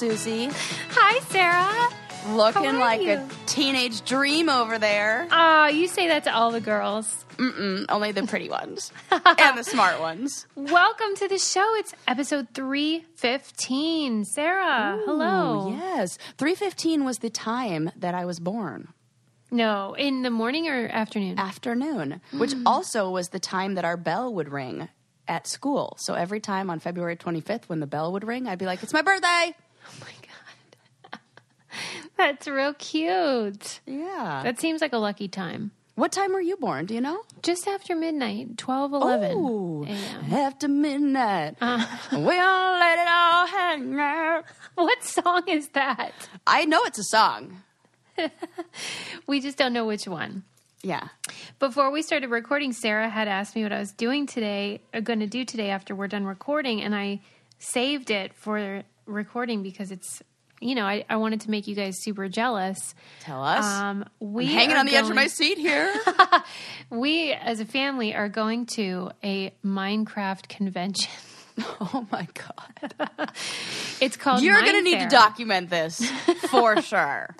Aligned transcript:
Susie. 0.00 0.48
Hi, 0.92 1.20
Sarah. 1.28 2.34
Looking 2.34 2.78
like 2.78 3.02
you? 3.02 3.12
a 3.18 3.28
teenage 3.44 4.00
dream 4.06 4.48
over 4.48 4.78
there. 4.78 5.28
Ah, 5.30 5.68
you 5.68 5.88
say 5.88 6.08
that 6.08 6.24
to 6.24 6.34
all 6.34 6.50
the 6.52 6.60
girls. 6.62 7.26
Mm-mm, 7.36 7.84
only 7.90 8.10
the 8.12 8.22
pretty 8.22 8.48
ones 8.48 8.92
and 9.10 9.58
the 9.58 9.62
smart 9.62 10.00
ones. 10.00 10.46
Welcome 10.54 11.16
to 11.16 11.28
the 11.28 11.36
show. 11.36 11.74
It's 11.76 11.92
episode 12.08 12.48
315. 12.54 14.24
Sarah, 14.24 14.98
hello. 15.04 15.76
Yes, 15.78 16.16
three 16.38 16.54
fifteen 16.54 17.04
was 17.04 17.18
the 17.18 17.28
time 17.28 17.90
that 17.94 18.14
I 18.14 18.24
was 18.24 18.40
born. 18.40 18.94
No, 19.50 19.92
in 19.98 20.22
the 20.22 20.30
morning 20.30 20.66
or 20.66 20.88
afternoon? 20.88 21.38
Afternoon, 21.38 22.22
which 22.32 22.54
also 22.64 23.10
was 23.10 23.28
the 23.28 23.38
time 23.38 23.74
that 23.74 23.84
our 23.84 23.98
bell 23.98 24.32
would 24.32 24.48
ring 24.48 24.88
at 25.28 25.46
school. 25.46 25.98
So 25.98 26.14
every 26.14 26.40
time 26.40 26.70
on 26.70 26.80
February 26.80 27.16
twenty 27.16 27.42
fifth, 27.42 27.68
when 27.68 27.80
the 27.80 27.86
bell 27.86 28.12
would 28.14 28.24
ring, 28.26 28.48
I'd 28.48 28.58
be 28.58 28.64
like, 28.64 28.82
"It's 28.82 28.94
my 28.94 29.02
birthday." 29.02 29.54
oh 30.02 30.04
my 30.04 31.10
God. 31.12 31.20
That's 32.16 32.46
real 32.48 32.74
cute. 32.74 33.80
Yeah. 33.86 34.40
That 34.44 34.60
seems 34.60 34.80
like 34.80 34.92
a 34.92 34.98
lucky 34.98 35.28
time. 35.28 35.70
what 35.94 36.12
time 36.12 36.32
were 36.32 36.40
you 36.40 36.56
born? 36.56 36.86
Do 36.86 36.94
you 36.94 37.00
know? 37.00 37.22
Just 37.42 37.66
after 37.68 37.94
midnight, 37.94 38.56
12, 38.58 38.92
11 38.92 39.36
Ooh, 39.36 39.86
after 40.32 40.68
midnight, 40.68 41.56
Uh. 41.60 41.84
we 42.12 42.38
all 42.38 42.72
let 42.78 42.98
it 42.98 43.08
all 43.08 43.46
hang 43.46 43.98
out. 43.98 44.44
What 44.74 45.02
song 45.04 45.42
is 45.48 45.68
that? 45.70 46.12
I 46.46 46.64
know 46.64 46.80
it's 46.84 46.98
a 46.98 47.04
song. 47.04 47.62
We 49.26 49.40
just 49.40 49.56
don't 49.56 49.72
know 49.72 49.86
which 49.86 50.06
one. 50.06 50.44
Yeah. 50.82 51.08
Before 51.58 51.90
we 51.90 52.02
started 52.02 52.28
recording, 52.30 52.72
Sarah 52.72 53.08
had 53.08 53.28
asked 53.28 53.54
me 53.56 53.62
what 53.62 53.72
I 53.72 53.78
was 53.78 53.92
doing 53.92 54.26
today, 54.26 54.80
uh, 54.92 55.00
going 55.00 55.20
to 55.20 55.26
do 55.26 55.44
today 55.44 55.70
after 55.70 55.94
we're 55.94 56.08
done 56.08 56.24
recording, 56.26 56.82
and 56.82 56.94
I 56.94 57.20
saved 57.58 58.10
it 58.10 58.34
for 58.34 58.82
recording 59.10 59.62
because 59.62 59.90
it's, 59.90 60.22
you 60.60 60.74
know, 60.74 60.84
I, 60.84 61.04
I 61.08 61.16
wanted 61.16 61.42
to 61.42 61.50
make 61.50 61.66
you 61.66 61.74
guys 61.74 61.98
super 62.02 62.28
jealous. 62.28 62.94
Tell 63.20 63.42
us. 63.42 63.64
Um, 63.64 64.04
we 64.20 64.46
Hanging 64.46 64.76
on 64.76 64.86
the 64.86 64.94
edge 64.96 65.08
of 65.08 65.14
my 65.14 65.26
seat 65.26 65.58
here. 65.58 65.92
We, 66.90 67.32
as 67.32 67.60
a 67.60 67.64
family, 67.64 68.14
are 68.14 68.28
going 68.28 68.66
to 68.74 69.12
a 69.22 69.52
Minecraft 69.64 70.48
convention. 70.48 71.10
oh 71.80 72.06
my 72.10 72.26
god. 72.34 73.30
It's 74.00 74.16
called. 74.16 74.42
You're 74.42 74.60
going 74.60 74.72
to 74.72 74.82
need 74.82 75.00
to 75.00 75.08
document 75.08 75.68
this 75.68 76.02
for 76.50 76.80
sure. 76.80 77.36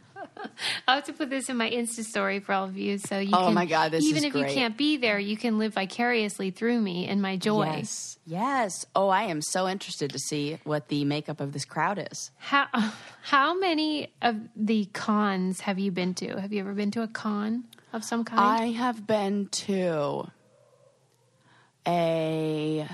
I'll 0.88 0.96
have 0.96 1.04
to 1.04 1.12
put 1.12 1.30
this 1.30 1.48
in 1.48 1.56
my 1.56 1.68
Insta 1.70 2.04
story 2.04 2.40
for 2.40 2.52
all 2.52 2.64
of 2.64 2.76
you, 2.76 2.98
so 2.98 3.18
you 3.18 3.30
Oh 3.34 3.46
can. 3.46 3.54
my 3.54 3.66
God, 3.66 3.92
this 3.92 4.04
even 4.04 4.24
if 4.24 4.32
great. 4.32 4.48
you 4.48 4.54
can't 4.54 4.76
be 4.76 4.96
there, 4.96 5.18
you 5.18 5.36
can 5.36 5.58
live 5.58 5.74
vicariously 5.74 6.50
through 6.50 6.80
me 6.80 7.06
and 7.06 7.20
my 7.22 7.36
joy. 7.36 7.66
Yes. 7.66 8.18
Yes. 8.26 8.86
Oh, 8.94 9.08
I 9.08 9.24
am 9.24 9.42
so 9.42 9.68
interested 9.68 10.10
to 10.12 10.18
see 10.18 10.58
what 10.64 10.88
the 10.88 11.04
makeup 11.04 11.40
of 11.40 11.52
this 11.52 11.64
crowd 11.64 12.06
is. 12.10 12.30
How 12.38 12.66
how 13.22 13.58
many 13.58 14.12
of 14.22 14.36
the 14.56 14.86
cons 14.92 15.60
have 15.62 15.78
you 15.78 15.90
been 15.90 16.14
to? 16.14 16.40
Have 16.40 16.52
you 16.52 16.60
ever 16.60 16.72
been 16.74 16.90
to 16.92 17.02
a 17.02 17.08
con 17.08 17.64
of 17.92 18.04
some 18.04 18.24
kind? 18.24 18.40
I 18.40 18.66
have 18.72 19.06
been 19.06 19.48
to 19.48 20.28
a. 21.86 22.86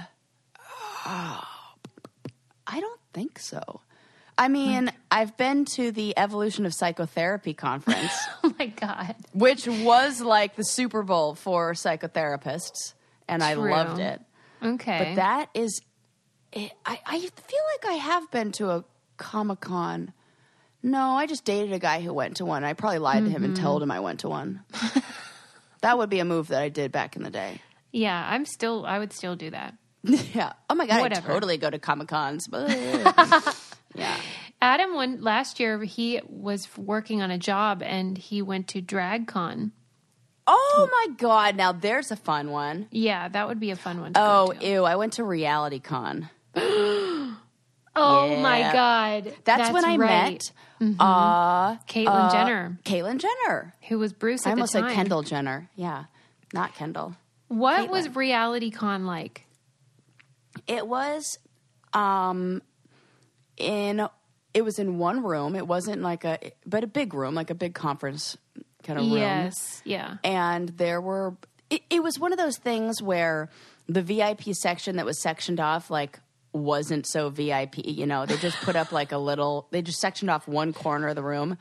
I 1.09 2.81
don't 2.81 3.01
think 3.13 3.39
so. 3.39 3.81
I 4.39 4.49
mean, 4.49 4.93
I've 5.11 5.37
been 5.37 5.65
to 5.77 5.91
the 5.91 6.17
Evolution 6.19 6.67
of 6.67 6.75
Psychotherapy 6.75 7.55
conference, 7.55 8.13
oh 8.45 8.55
my 8.59 8.67
god! 8.67 9.15
which 9.33 9.67
was 9.67 10.21
like 10.21 10.57
the 10.57 10.65
Super 10.65 11.03
Bowl 11.03 11.35
for 11.35 11.73
psychotherapists, 11.73 12.95
and 13.29 13.43
I 13.43 13.55
True. 13.55 13.71
loved 13.71 14.01
it. 14.01 14.21
Okay, 14.63 14.99
But 14.99 15.17
that 15.17 15.51
is, 15.55 15.81
it, 16.53 16.73
I, 16.85 17.01
I 17.07 17.19
feel 17.19 17.63
like 17.75 17.87
I 17.87 17.95
have 17.95 18.31
been 18.31 18.53
to 18.53 18.71
a 18.71 18.85
Comic 19.17 19.61
Con. 19.61 20.13
No, 20.83 21.13
I 21.13 21.27
just 21.27 21.45
dated 21.45 21.73
a 21.73 21.79
guy 21.79 22.01
who 22.01 22.13
went 22.13 22.37
to 22.37 22.45
one. 22.45 22.63
I 22.63 22.75
probably 22.75 22.99
lied 22.99 23.25
to 23.25 23.31
him 23.31 23.43
and 23.43 23.57
told 23.57 23.83
mm-hmm. 23.83 23.91
him 23.91 23.97
I 23.97 24.01
went 24.01 24.21
to 24.21 24.29
one. 24.29 24.63
that 25.81 25.99
would 25.99 26.11
be 26.11 26.21
a 26.21 26.25
move 26.25 26.49
that 26.49 26.63
I 26.63 26.69
did 26.69 26.93
back 26.93 27.17
in 27.17 27.23
the 27.23 27.31
day. 27.31 27.61
yeah, 27.93 28.25
I'm 28.29 28.45
still. 28.45 28.85
I 28.87 28.99
would 28.99 29.13
still 29.13 29.35
do 29.35 29.51
that. 29.51 29.75
yeah. 30.05 30.53
Oh 30.69 30.75
my 30.75 30.87
god, 30.87 31.01
Whatever. 31.01 31.31
I 31.31 31.35
totally 31.35 31.57
go 31.57 31.71
to 31.71 31.79
Comic 31.79 32.09
Cons. 32.09 32.49
Yeah. 34.61 34.69
Adam 34.75 34.95
went 34.97 35.23
last 35.23 35.61
year. 35.61 35.83
He 35.85 36.21
was 36.29 36.69
working 36.77 37.23
on 37.23 37.31
a 37.31 37.39
job 37.39 37.83
and 37.83 38.17
he 38.19 38.43
went 38.43 38.69
to 38.69 38.83
DragCon. 38.83 39.73
Oh 40.49 40.89
my 40.91 41.15
god, 41.17 41.57
now 41.57 41.73
there's 41.73 42.13
a 42.13 42.17
fun 42.17 42.51
one. 42.53 42.87
Yeah, 42.93 43.27
that 43.29 43.49
would 43.49 43.59
be 43.59 43.71
a 43.73 43.77
fun 43.77 44.01
one. 44.01 44.13
To 44.13 44.21
Oh, 44.21 44.47
go 44.53 44.53
to. 44.61 44.67
ew, 44.67 44.85
I 44.85 44.95
went 44.97 45.15
to 45.15 45.25
Reality 45.25 45.81
Con. 45.81 46.31
oh 47.97 48.37
my 48.41 48.71
god! 48.73 49.35
That's, 49.45 49.73
when 49.73 49.85
I 49.85 49.97
right. 49.97 50.53
Mm-hmm. 50.81 50.91
met 50.91 51.01
uh, 51.01 51.77
Caitlyn 51.89 52.07
uh, 52.29 52.31
Jenner, 52.33 52.79
Caitlyn 52.85 53.19
Jenner. 53.19 53.75
who 53.89 53.99
was 53.99 54.13
Bruce 54.13 54.47
I 54.47 54.51
almost 54.51 54.73
said. 54.73 54.89
Kendall 54.91 55.23
Jenner. 55.23 55.69
Yeah, 55.75 56.05
not 56.53 56.75
Kendall. 56.75 57.17
What 57.49 57.89
Caitlyn. 57.89 57.91
was 57.91 58.15
Reality 58.17 58.71
Con 58.71 59.07
like? 59.07 59.47
It 60.67 60.87
was 60.87 61.39
um 61.93 62.63
in 63.57 64.07
it 64.57 64.65
was 64.65 64.79
in 64.79 64.97
one 64.97 65.23
room. 65.23 65.55
It 65.55 65.67
wasn't 65.67 66.01
like 66.01 66.25
a 66.25 66.39
but 66.65 66.83
a 66.83 66.87
big 66.87 67.13
room, 67.13 67.35
like 67.35 67.51
a 67.51 67.55
big 67.55 67.75
conference 67.75 68.39
kind 68.83 68.99
of 68.99 69.05
room. 69.05 69.19
Yes, 69.19 69.83
yeah. 69.85 70.17
And 70.25 70.71
there 70.71 70.99
were 70.99 71.37
it, 71.69 71.83
it 71.91 72.03
was 72.03 72.19
one 72.19 72.33
of 72.33 72.39
those 72.39 72.57
things 72.57 73.03
where 73.03 73.51
the 73.87 74.01
VIP 74.01 74.55
section 74.55 74.97
that 74.97 75.05
was 75.05 75.21
sectioned 75.21 75.61
off 75.61 75.91
like 75.91 76.19
wasn't 76.55 77.07
so 77.07 77.29
VIP, 77.29 77.85
you 77.85 78.07
know. 78.07 78.25
They 78.25 78.39
just 78.39 78.57
put 78.63 78.77
up 78.77 78.93
like 78.93 79.13
a 79.13 79.19
little 79.19 79.69
they 79.73 79.83
just 79.83 80.01
sectioned 80.01 80.31
off 80.31 80.49
one 80.49 80.73
corner 80.73 81.09
of 81.09 81.17
the 81.17 81.23
room. 81.23 81.59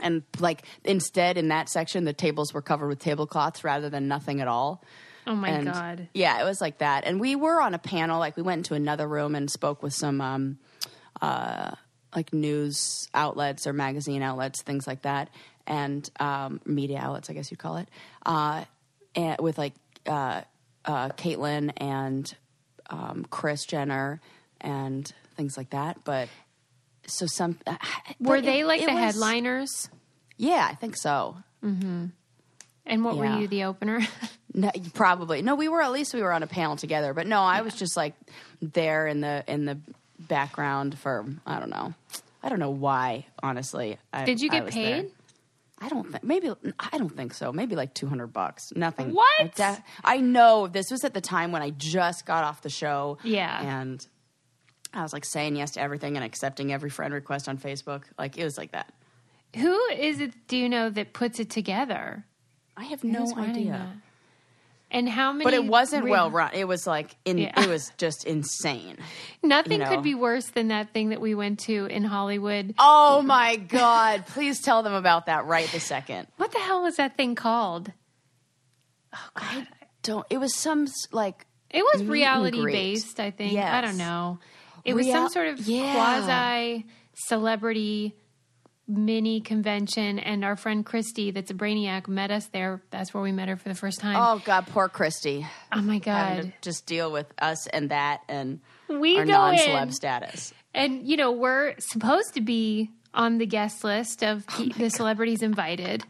And 0.00 0.22
like 0.38 0.64
instead 0.84 1.36
in 1.36 1.48
that 1.48 1.68
section 1.68 2.04
the 2.04 2.12
tables 2.12 2.54
were 2.54 2.62
covered 2.62 2.86
with 2.86 3.00
tablecloths 3.00 3.64
rather 3.64 3.90
than 3.90 4.06
nothing 4.06 4.40
at 4.40 4.46
all. 4.46 4.84
Oh 5.26 5.34
my 5.34 5.48
And, 5.48 5.66
god. 5.66 6.08
Yeah, 6.14 6.40
it 6.40 6.44
was 6.44 6.60
like 6.60 6.78
that. 6.78 7.02
And 7.04 7.18
we 7.20 7.34
were 7.34 7.60
on 7.60 7.74
a 7.74 7.78
panel, 7.78 8.20
like 8.20 8.36
we 8.36 8.44
went 8.44 8.60
into 8.60 8.74
another 8.74 9.08
room 9.08 9.34
and 9.34 9.50
spoke 9.50 9.82
with 9.82 9.92
some 9.92 10.20
um 10.20 10.58
uh 11.20 11.72
like 12.14 12.32
news 12.32 13.08
outlets 13.14 13.66
or 13.66 13.72
magazine 13.72 14.22
outlets, 14.22 14.62
things 14.62 14.86
like 14.86 15.02
that. 15.02 15.28
And 15.66 16.08
um 16.20 16.60
media 16.66 16.98
outlets, 16.98 17.30
I 17.30 17.32
guess 17.34 17.50
you'd 17.50 17.60
call 17.60 17.76
it. 17.76 17.88
Uh 18.24 18.64
and 19.14 19.40
with 19.40 19.58
like 19.58 19.74
uh 20.06 20.42
uh 20.84 21.08
Caitlyn 21.10 21.72
and 21.76 22.32
um 22.90 23.24
Kris 23.30 23.64
Jenner 23.64 24.20
and 24.60 25.10
things 25.36 25.56
like 25.56 25.70
that. 25.70 26.04
But 26.04 26.28
so 27.06 27.26
some 27.26 27.58
Were 28.20 28.40
they 28.40 28.60
it- 28.60 28.66
like 28.66 28.82
it 28.82 28.86
the 28.86 28.92
was- 28.94 29.00
headliners? 29.00 29.88
Yeah, 30.36 30.66
I 30.68 30.74
think 30.74 30.96
so. 30.96 31.36
Mm-hmm. 31.64 32.06
And 32.84 33.04
what 33.04 33.14
Yeah. 33.14 33.20
were 33.36 33.40
you, 33.40 33.48
the 33.48 33.64
opener? 33.64 34.00
No, 34.54 34.70
probably 34.92 35.40
no. 35.40 35.54
We 35.54 35.70
were 35.70 35.80
at 35.80 35.92
least 35.92 36.12
we 36.12 36.20
were 36.20 36.30
on 36.30 36.42
a 36.42 36.46
panel 36.46 36.76
together, 36.76 37.14
but 37.14 37.26
no, 37.26 37.40
I 37.40 37.62
was 37.62 37.74
just 37.74 37.96
like 37.96 38.12
there 38.60 39.06
in 39.06 39.22
the 39.22 39.42
in 39.48 39.64
the 39.64 39.78
background 40.28 40.98
for 40.98 41.26
I 41.46 41.58
don't 41.58 41.70
know, 41.70 41.94
I 42.42 42.48
don't 42.48 42.58
know 42.58 42.70
why. 42.70 43.26
Honestly, 43.42 43.98
I, 44.12 44.24
Did 44.24 44.40
you 44.40 44.50
get 44.50 44.64
was 44.64 44.74
there. 44.74 45.02
paid? 45.02 45.10
I 45.78 45.88
don't 45.88 46.10
think 46.10 46.22
maybe 46.22 46.50
I 46.78 46.96
don't 46.98 47.14
think 47.14 47.34
so. 47.34 47.52
Maybe 47.52 47.74
like 47.74 47.92
two 47.92 48.06
hundred 48.06 48.28
bucks. 48.28 48.72
Nothing. 48.76 49.12
What? 49.12 49.58
I, 49.60 49.82
I 50.04 50.16
know 50.18 50.68
this 50.68 50.90
was 50.90 51.04
at 51.04 51.12
the 51.12 51.20
time 51.20 51.50
when 51.50 51.60
I 51.62 51.70
just 51.70 52.24
got 52.24 52.44
off 52.44 52.62
the 52.62 52.70
show. 52.70 53.18
Yeah. 53.24 53.80
and 53.80 54.06
I 54.94 55.02
was 55.02 55.12
like 55.12 55.24
saying 55.24 55.56
yes 55.56 55.72
to 55.72 55.80
everything 55.80 56.16
and 56.16 56.24
accepting 56.24 56.72
every 56.72 56.90
friend 56.90 57.12
request 57.14 57.48
on 57.48 57.58
Facebook. 57.58 58.04
Like 58.18 58.36
it 58.38 58.44
was 58.44 58.56
like 58.58 58.72
that. 58.72 58.92
Who 59.56 59.76
is 59.90 60.20
it, 60.20 60.32
do 60.48 60.56
you 60.56 60.68
know, 60.68 60.88
that 60.90 61.12
puts 61.12 61.40
it 61.40 61.50
together? 61.50 62.24
I 62.76 62.84
have 62.84 63.02
no 63.04 63.34
idea. 63.36 63.72
that? 63.72 63.88
And 64.92 65.08
how 65.08 65.32
many? 65.32 65.44
But 65.44 65.54
it 65.54 65.64
wasn't 65.64 66.04
re- 66.04 66.10
well 66.10 66.30
run. 66.30 66.50
It 66.52 66.68
was 66.68 66.86
like 66.86 67.16
in. 67.24 67.38
Yeah. 67.38 67.60
It 67.60 67.68
was 67.68 67.90
just 67.96 68.24
insane. 68.24 68.98
Nothing 69.42 69.72
you 69.72 69.78
know. 69.78 69.88
could 69.88 70.02
be 70.02 70.14
worse 70.14 70.46
than 70.50 70.68
that 70.68 70.92
thing 70.92 71.08
that 71.08 71.20
we 71.20 71.34
went 71.34 71.60
to 71.60 71.86
in 71.86 72.04
Hollywood. 72.04 72.74
Oh 72.78 73.22
my 73.22 73.56
God. 73.56 74.26
Please 74.26 74.60
tell 74.60 74.82
them 74.82 74.92
about 74.92 75.26
that 75.26 75.46
right 75.46 75.68
the 75.72 75.80
second. 75.80 76.28
What 76.36 76.52
the 76.52 76.58
hell 76.58 76.82
was 76.82 76.96
that 76.96 77.16
thing 77.16 77.34
called? 77.34 77.90
Oh 79.14 79.28
god, 79.34 79.44
I 79.50 79.66
don't, 80.02 80.26
it 80.30 80.38
was 80.38 80.54
some 80.54 80.86
like, 81.10 81.46
It 81.70 81.82
was 81.82 82.04
reality 82.04 82.64
based, 82.64 83.18
I 83.18 83.30
think. 83.30 83.58
I 83.58 83.80
don't 83.80 83.98
know. 83.98 84.38
It 84.84 84.94
was 84.94 85.10
some 85.10 85.28
sort 85.30 85.48
of 85.48 85.60
Yeah. 85.60 85.92
quasi 85.94 86.86
celebrity 87.14 88.14
mini 88.88 89.40
convention, 89.40 90.18
and 90.18 90.44
our 90.44 90.56
friend 90.56 90.84
Christy, 90.84 91.30
that's 91.30 91.50
a 91.50 91.54
brainiac, 91.54 92.08
met 92.08 92.30
us 92.30 92.46
there. 92.46 92.82
That's 92.90 93.14
where 93.14 93.22
we 93.22 93.32
met 93.32 93.48
her 93.48 93.56
for 93.56 93.68
the 93.68 93.74
first 93.74 94.00
time. 94.00 94.16
oh 94.18 94.42
God, 94.44 94.66
poor 94.68 94.88
Christy. 94.88 95.46
Oh 95.72 95.80
my 95.80 95.98
god, 95.98 96.52
just 96.62 96.86
deal 96.86 97.10
with 97.12 97.26
us 97.40 97.66
and 97.68 97.90
that 97.90 98.20
and 98.28 98.60
we 98.88 99.18
our 99.18 99.24
go 99.24 99.32
non 99.32 99.54
in, 99.54 99.60
celeb 99.60 99.92
status. 99.92 100.52
and 100.74 101.06
you 101.06 101.16
know 101.16 101.32
we're 101.32 101.74
supposed 101.78 102.34
to 102.34 102.40
be 102.40 102.90
on 103.14 103.38
the 103.38 103.46
guest 103.46 103.84
list 103.84 104.22
of 104.24 104.44
Oh 104.58 104.64
the 104.76 104.90
celebrities 104.90 105.42
invited. 105.42 106.04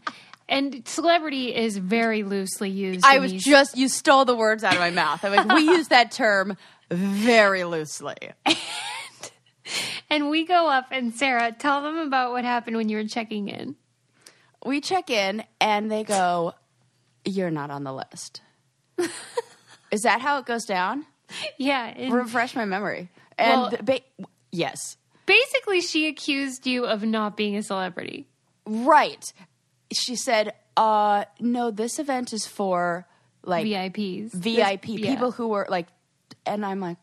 And 0.49 0.87
celebrity 0.87 1.55
is 1.55 1.79
very 1.79 2.25
loosely 2.25 2.69
used. 2.69 3.07
I 3.07 3.21
was 3.21 3.33
these- 3.33 3.45
just, 3.45 3.79
you 3.79 3.89
stole 3.89 4.25
the 4.27 4.35
words 4.37 4.63
out 4.65 4.75
of 4.75 4.81
my 4.81 4.91
mouth. 4.91 5.25
I'm 5.25 5.35
like, 5.35 5.49
we 5.57 5.63
use 5.77 5.89
that 5.89 6.11
term 6.11 6.59
very 6.91 7.65
loosely. 7.65 8.17
And 10.11 10.29
we 10.31 10.45
go 10.45 10.69
up, 10.69 10.87
and 10.91 11.15
Sarah, 11.15 11.53
tell 11.53 11.83
them 11.83 11.97
about 11.99 12.33
what 12.33 12.45
happened 12.45 12.77
when 12.77 12.89
you 12.89 12.97
were 12.99 13.07
checking 13.07 13.49
in. 13.49 13.77
We 14.65 14.81
check 14.81 15.11
in 15.11 15.43
and 15.61 15.91
they 15.91 16.05
go, 16.05 16.55
You're 17.25 17.51
not 17.51 17.71
on 17.71 17.85
the 17.85 17.93
list. 17.93 18.41
Is 19.91 20.03
that 20.03 20.21
how 20.21 20.39
it 20.39 20.47
goes 20.47 20.65
down? 20.65 21.05
Yeah. 21.59 21.87
and 21.87 22.13
Refresh 22.13 22.55
my 22.55 22.65
memory. 22.65 23.09
And 23.39 23.61
Well- 23.63 23.73
ba- 23.83 24.01
yes, 24.51 24.97
basically, 25.27 25.81
she 25.81 26.07
accused 26.09 26.67
you 26.67 26.85
of 26.85 27.03
not 27.03 27.37
being 27.37 27.57
a 27.57 27.63
celebrity. 27.63 28.29
right. 28.67 29.33
She 29.93 30.17
said, 30.17 30.55
uh, 30.77 31.25
No, 31.41 31.71
this 31.71 31.99
event 31.99 32.33
is 32.33 32.47
for 32.47 33.07
like 33.45 33.67
VIPs. 33.67 34.33
VIP 34.33 34.83
This- 34.87 34.99
yeah. 35.01 35.11
people 35.15 35.33
who 35.33 35.49
were 35.49 35.67
like, 35.69 35.89
and 36.47 36.65
I'm 36.65 36.81
like, 36.81 36.97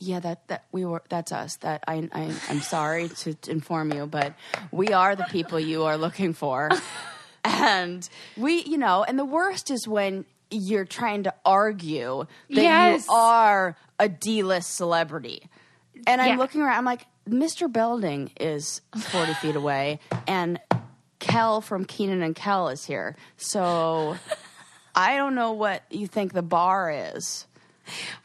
yeah, 0.00 0.18
that 0.20 0.48
that 0.48 0.64
we 0.72 0.84
were 0.84 1.02
that's 1.08 1.30
us. 1.30 1.56
That 1.56 1.84
I, 1.86 2.08
I 2.12 2.32
I'm 2.48 2.60
sorry 2.62 3.08
to, 3.10 3.36
inform 3.48 3.92
you, 3.92 4.06
but 4.06 4.34
we 4.72 4.92
are 4.92 5.14
the 5.14 5.24
people 5.24 5.60
you 5.60 5.84
are 5.84 5.96
looking 5.98 6.32
for, 6.32 6.70
and 7.44 8.08
we, 8.36 8.62
you 8.62 8.78
know, 8.78 9.04
and 9.04 9.18
the 9.18 9.24
worst 9.24 9.70
is 9.70 9.86
when 9.86 10.24
you're 10.50 10.84
trying 10.86 11.24
to 11.24 11.34
argue 11.44 12.26
that 12.48 12.62
Yes. 12.62 13.06
you 13.06 13.14
are 13.14 13.76
a 13.98 14.08
D-list 14.08 14.74
celebrity, 14.74 15.48
and 16.06 16.20
I'm 16.20 16.28
Yeah. 16.30 16.36
looking 16.38 16.62
around. 16.62 16.78
I'm 16.78 16.84
like, 16.86 17.06
Mr. 17.28 17.70
Belding 17.70 18.30
is 18.40 18.80
40 18.96 19.34
feet 19.34 19.54
away, 19.54 20.00
and 20.26 20.58
Kel 21.18 21.60
from 21.60 21.84
Kenan 21.84 22.22
and 22.22 22.34
Kel 22.34 22.68
is 22.70 22.84
here, 22.86 23.16
so. 23.36 24.16
I 24.92 25.16
don't 25.18 25.36
know 25.36 25.52
what 25.52 25.84
you 25.90 26.08
think 26.08 26.32
the 26.32 26.42
bar 26.42 26.90
is. 27.14 27.46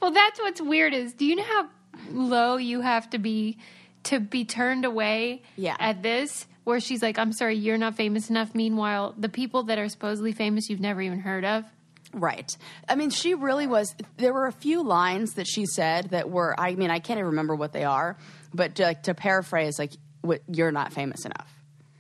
Well, 0.01 0.11
that's 0.11 0.39
what's 0.39 0.61
weird 0.61 0.93
is 0.93 1.13
do 1.13 1.25
you 1.25 1.35
know 1.35 1.43
how 1.43 1.67
low 2.11 2.57
you 2.57 2.81
have 2.81 3.09
to 3.11 3.17
be 3.17 3.57
to 4.03 4.19
be 4.19 4.45
turned 4.45 4.85
away 4.85 5.41
Yeah. 5.55 5.75
at 5.79 6.01
this? 6.03 6.47
Where 6.63 6.79
she's 6.79 7.03
like, 7.03 7.19
I'm 7.19 7.31
sorry, 7.31 7.55
you're 7.57 7.77
not 7.77 7.95
famous 7.95 8.31
enough. 8.31 8.55
Meanwhile, 8.55 9.13
the 9.19 9.29
people 9.29 9.63
that 9.63 9.77
are 9.77 9.87
supposedly 9.87 10.31
famous 10.31 10.67
you've 10.67 10.79
never 10.79 10.99
even 10.99 11.19
heard 11.19 11.45
of. 11.45 11.63
Right. 12.11 12.55
I 12.89 12.95
mean, 12.95 13.11
she 13.11 13.35
really 13.35 13.67
was. 13.67 13.93
There 14.17 14.33
were 14.33 14.47
a 14.47 14.51
few 14.51 14.81
lines 14.83 15.33
that 15.33 15.45
she 15.47 15.65
said 15.67 16.09
that 16.11 16.29
were. 16.31 16.59
I 16.59 16.73
mean, 16.73 16.89
I 16.89 16.97
can't 16.99 17.17
even 17.19 17.31
remember 17.31 17.55
what 17.55 17.71
they 17.71 17.83
are, 17.83 18.17
but 18.53 18.75
to, 18.75 18.83
like 18.83 19.03
to 19.03 19.13
paraphrase, 19.13 19.77
like, 19.77 19.91
what, 20.21 20.41
"You're 20.47 20.71
not 20.71 20.91
famous 20.93 21.25
enough," 21.25 21.51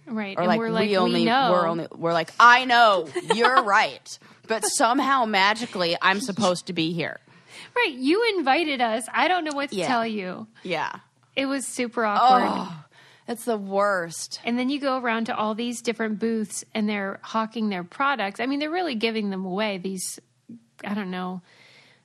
Right. 0.07 0.35
or 0.37 0.41
and 0.41 0.47
like, 0.47 0.57
we're 0.57 0.69
like, 0.71 0.89
"We 0.89 0.97
only, 0.97 1.19
we 1.21 1.25
know. 1.25 1.51
we're 1.51 1.67
only, 1.67 1.87
we're 1.95 2.13
like, 2.13 2.31
I 2.39 2.65
know, 2.65 3.07
you're 3.35 3.61
right, 3.63 4.19
but 4.47 4.61
somehow 4.61 5.25
magically, 5.25 5.95
I'm 6.01 6.21
supposed 6.21 6.67
to 6.67 6.73
be 6.73 6.91
here." 6.93 7.19
Right. 7.75 7.93
You 7.93 8.23
invited 8.37 8.81
us. 8.81 9.05
I 9.13 9.27
don't 9.27 9.43
know 9.43 9.55
what 9.55 9.69
to 9.71 9.75
Yeah. 9.75 9.87
tell 9.87 10.05
you. 10.07 10.47
Yeah. 10.63 10.91
It 11.35 11.45
was 11.47 11.65
super 11.67 12.05
awkward. 12.05 12.47
Oh, 12.47 12.83
it's 13.27 13.45
the 13.45 13.57
worst. 13.57 14.39
And 14.45 14.57
then 14.57 14.69
you 14.69 14.79
go 14.79 14.97
around 14.99 15.25
to 15.25 15.35
all 15.35 15.55
these 15.55 15.81
different 15.81 16.19
booths 16.19 16.63
and 16.73 16.87
they're 16.87 17.19
hawking 17.23 17.69
their 17.69 17.83
products. 17.83 18.39
I 18.39 18.45
mean, 18.45 18.59
they're 18.59 18.69
really 18.71 18.95
giving 18.95 19.29
them 19.31 19.45
away. 19.45 19.77
These, 19.77 20.19
I 20.83 20.93
don't 20.93 21.11
know, 21.11 21.41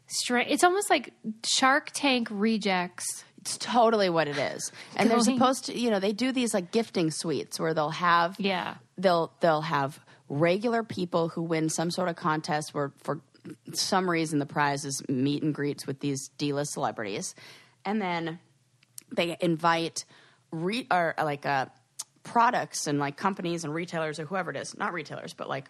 stra- 0.07 0.47
it's 0.49 0.65
almost 0.65 0.91
like 0.91 1.13
Shark 1.45 1.91
Tank 1.93 2.29
rejects. 2.31 3.25
It's 3.39 3.57
totally 3.57 4.11
what 4.11 4.29
it 4.29 4.37
is. 4.37 4.71
And 4.97 5.11
they're 5.11 5.21
supposed 5.21 5.67
to, 5.67 5.79
you 5.79 5.91
know, 5.91 6.01
they 6.01 6.13
do 6.13 6.33
these 6.33 6.53
like 6.53 6.73
gifting 6.73 7.11
suites 7.11 7.59
where 7.61 7.73
they'll 7.73 7.91
have 7.91 8.37
Yeah. 8.39 8.75
they'll 8.99 9.33
they'll 9.41 9.63
have 9.63 9.99
regular 10.29 10.83
people 10.83 11.29
who 11.29 11.43
win 11.43 11.69
some 11.71 11.91
sort 11.91 12.09
of 12.09 12.17
contest 12.17 12.75
where 12.75 12.93
for 13.03 13.21
some 13.73 14.09
reason 14.09 14.39
the 14.39 14.47
prize 14.47 14.85
is 14.85 15.03
meet 15.09 15.43
and 15.43 15.55
greets 15.55 15.87
with 15.87 16.01
these 16.01 16.29
D-list 16.39 16.73
celebrities. 16.73 17.35
And 17.85 18.01
then 18.01 18.39
they 19.15 19.37
invite 19.41 20.05
re- 20.51 20.87
or 20.91 21.15
like 21.19 21.47
uh, 21.47 21.67
products 22.23 22.87
and 22.87 22.99
like 22.99 23.17
companies 23.17 23.65
and 23.65 23.75
retailers 23.75 24.19
or 24.19 24.27
whoever 24.27 24.51
it 24.51 24.57
is, 24.57 24.77
not 24.77 24.93
retailers, 24.93 25.33
but 25.33 25.49
like 25.49 25.69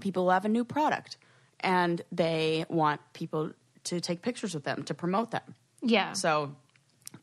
people 0.00 0.24
who 0.24 0.30
have 0.30 0.44
a 0.44 0.48
new 0.48 0.64
product 0.64 1.16
and 1.60 2.02
they 2.12 2.64
want 2.68 3.00
people 3.12 3.52
to 3.84 4.00
take 4.00 4.22
pictures 4.22 4.54
with 4.54 4.64
them 4.64 4.82
to 4.84 4.94
promote 4.94 5.30
them. 5.30 5.54
Yeah. 5.82 6.12
So 6.12 6.54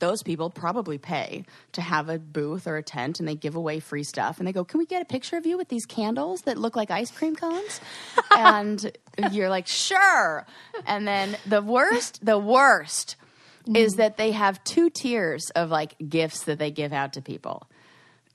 those 0.04 0.22
people 0.22 0.50
probably 0.50 0.98
pay 0.98 1.46
to 1.72 1.82
have 1.82 2.10
a 2.10 2.20
booth 2.20 2.68
or 2.68 2.76
a 2.76 2.84
tent 2.84 3.20
and 3.20 3.28
they 3.28 3.36
give 3.36 3.56
away 3.56 3.80
free 3.80 4.04
stuff 4.04 4.38
and 4.38 4.46
they 4.48 4.52
go, 4.52 4.66
Can 4.66 4.80
we 4.80 4.86
get 4.86 5.02
a 5.02 5.06
picture 5.06 5.38
of 5.38 5.46
you 5.46 5.58
with 5.58 5.70
these 5.70 5.86
candles 5.86 6.42
that 6.42 6.58
look 6.58 6.76
like 6.76 6.92
ice 6.92 7.10
cream 7.10 7.36
cones? 7.36 7.80
and 8.38 8.92
you're 9.32 9.50
like, 9.50 9.66
Sure. 9.66 10.46
And 10.86 11.08
then 11.08 11.38
the 11.46 11.62
worst, 11.62 12.26
the 12.26 12.38
worst 12.38 13.16
is 13.74 13.94
mm-hmm. 13.94 13.98
that 14.00 14.18
they 14.18 14.32
have 14.32 14.62
two 14.66 14.90
tiers 14.90 15.50
of 15.56 15.70
like 15.70 15.96
gifts 16.10 16.44
that 16.44 16.60
they 16.60 16.70
give 16.70 16.92
out 16.92 17.14
to 17.14 17.22
people. 17.22 17.66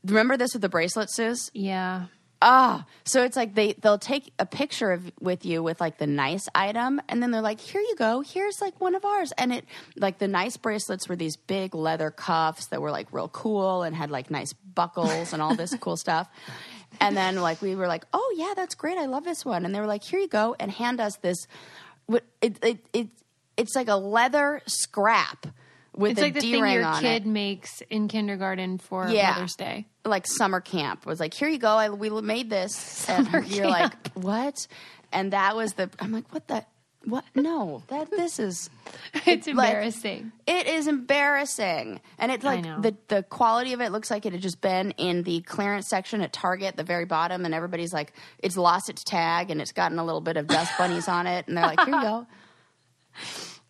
Remember 0.06 0.38
this 0.38 0.55
with 0.55 0.62
the 0.62 0.71
bracelets, 0.71 1.14
Suze? 1.14 1.50
yeah. 1.53 2.06
Ah, 2.40 2.87
so 3.05 3.25
it's 3.25 3.37
like 3.37 3.55
they 3.55 3.73
they'll 3.73 3.99
take 3.99 4.32
a 4.38 4.46
picture 4.46 4.93
of 4.93 5.11
with 5.20 5.44
you 5.44 5.61
with 5.61 5.81
like 5.81 5.99
the 5.99 6.06
nice 6.06 6.49
item, 6.55 7.00
and 7.08 7.20
then 7.20 7.32
they're 7.32 7.43
like, 7.43 7.61
"Here 7.61 7.81
you 7.81 7.96
go. 7.96 8.20
Here's 8.20 8.61
like 8.61 8.81
one 8.81 8.94
of 8.94 9.05
ours." 9.05 9.32
And 9.37 9.52
it 9.52 9.64
like 9.96 10.19
the 10.19 10.29
nice 10.29 10.56
bracelets 10.56 11.08
were 11.08 11.17
these 11.17 11.37
big 11.37 11.75
leather 11.75 12.12
cuffs 12.12 12.67
that 12.67 12.81
were 12.81 12.93
like 12.93 13.12
real 13.12 13.29
cool 13.29 13.82
and 13.82 13.94
had 13.96 14.12
like 14.12 14.31
nice 14.31 14.52
buckles 14.52 15.32
and 15.32 15.43
all 15.43 15.56
this 15.56 15.75
cool 15.81 15.96
stuff. 16.06 16.29
And 17.00 17.17
then 17.17 17.37
like 17.37 17.61
we 17.61 17.75
were 17.75 17.88
like, 17.88 18.05
"Oh 18.12 18.35
yeah, 18.37 18.55
that's 18.55 18.76
great. 18.76 18.99
I 18.99 19.06
love 19.06 19.25
this 19.25 19.44
one." 19.44 19.64
And 19.64 19.75
they 19.75 19.81
were 19.81 19.87
like, 19.87 20.05
"Here 20.05 20.20
you 20.20 20.29
go," 20.29 20.55
and 20.61 20.70
hand 20.70 21.00
us 21.00 21.17
this. 21.17 21.49
It 22.40 22.58
it 22.62 22.79
it 22.93 23.08
it's 23.56 23.75
like 23.75 23.88
a 23.88 23.96
leather 23.96 24.62
scrap 24.67 25.49
with 25.99 26.12
It's 26.12 26.21
a 26.21 26.25
like 26.25 26.35
the 26.35 26.41
D 26.41 26.53
thing 26.53 26.67
your 26.73 26.95
kid 27.00 27.25
it 27.25 27.27
makes 27.27 27.83
in 27.91 28.09
kindergarten 28.09 28.79
for 28.79 29.09
Yeah. 29.09 29.33
Mother's 29.33 29.56
Day. 29.56 29.87
like 30.05 30.27
summer 30.27 30.61
camp 30.61 31.05
was 31.05 31.21
like, 31.21 31.35
here 31.35 31.49
you 31.49 31.59
go, 31.59 31.69
I, 31.69 31.91
we 31.91 32.09
made 32.23 32.49
this, 32.49 33.09
and 33.11 33.29
you're 33.49 33.67
like, 33.69 33.93
what? 34.15 34.67
And 35.12 35.33
that 35.33 35.56
was 35.56 35.73
the. 35.75 35.91
I'm 36.00 36.12
like, 36.12 36.33
what 36.33 36.49
the. 36.49 36.65
What? 37.05 37.25
No, 37.35 37.83
that 37.89 38.11
this 38.11 38.39
is 38.39 38.69
It's 39.27 39.47
embarrassing. 39.47 40.33
it 40.47 40.67
is 40.67 40.87
embarrassing, 40.89 42.00
and 42.19 42.31
it's 42.33 42.45
like 42.45 42.62
the 42.62 42.97
the 43.06 43.23
quality 43.23 43.73
of 43.73 43.81
it 43.81 43.93
looks 43.93 44.11
like 44.11 44.27
it 44.27 44.33
had 44.33 44.43
just 44.43 44.61
been 44.61 44.91
in 44.99 45.23
the 45.23 45.41
clearance 45.43 45.89
section 45.89 46.21
at 46.21 46.33
Target, 46.33 46.76
the 46.76 46.83
very 46.85 47.05
bottom, 47.07 47.45
and 47.45 47.55
everybody's 47.55 47.93
like, 47.93 48.12
it's 48.40 48.57
lost 48.57 48.90
its 48.90 49.05
tag 49.05 49.50
and 49.50 49.61
it's 49.62 49.73
gotten 49.73 49.99
a 49.99 50.05
little 50.05 50.21
bit 50.21 50.37
of 50.37 50.49
dust 50.49 50.73
bunnies 50.76 51.09
on 51.09 51.26
it, 51.26 51.47
and 51.49 51.57
they're 51.57 51.64
like, 51.67 51.81
here 51.85 51.95
you 51.95 52.02
go. 52.02 52.26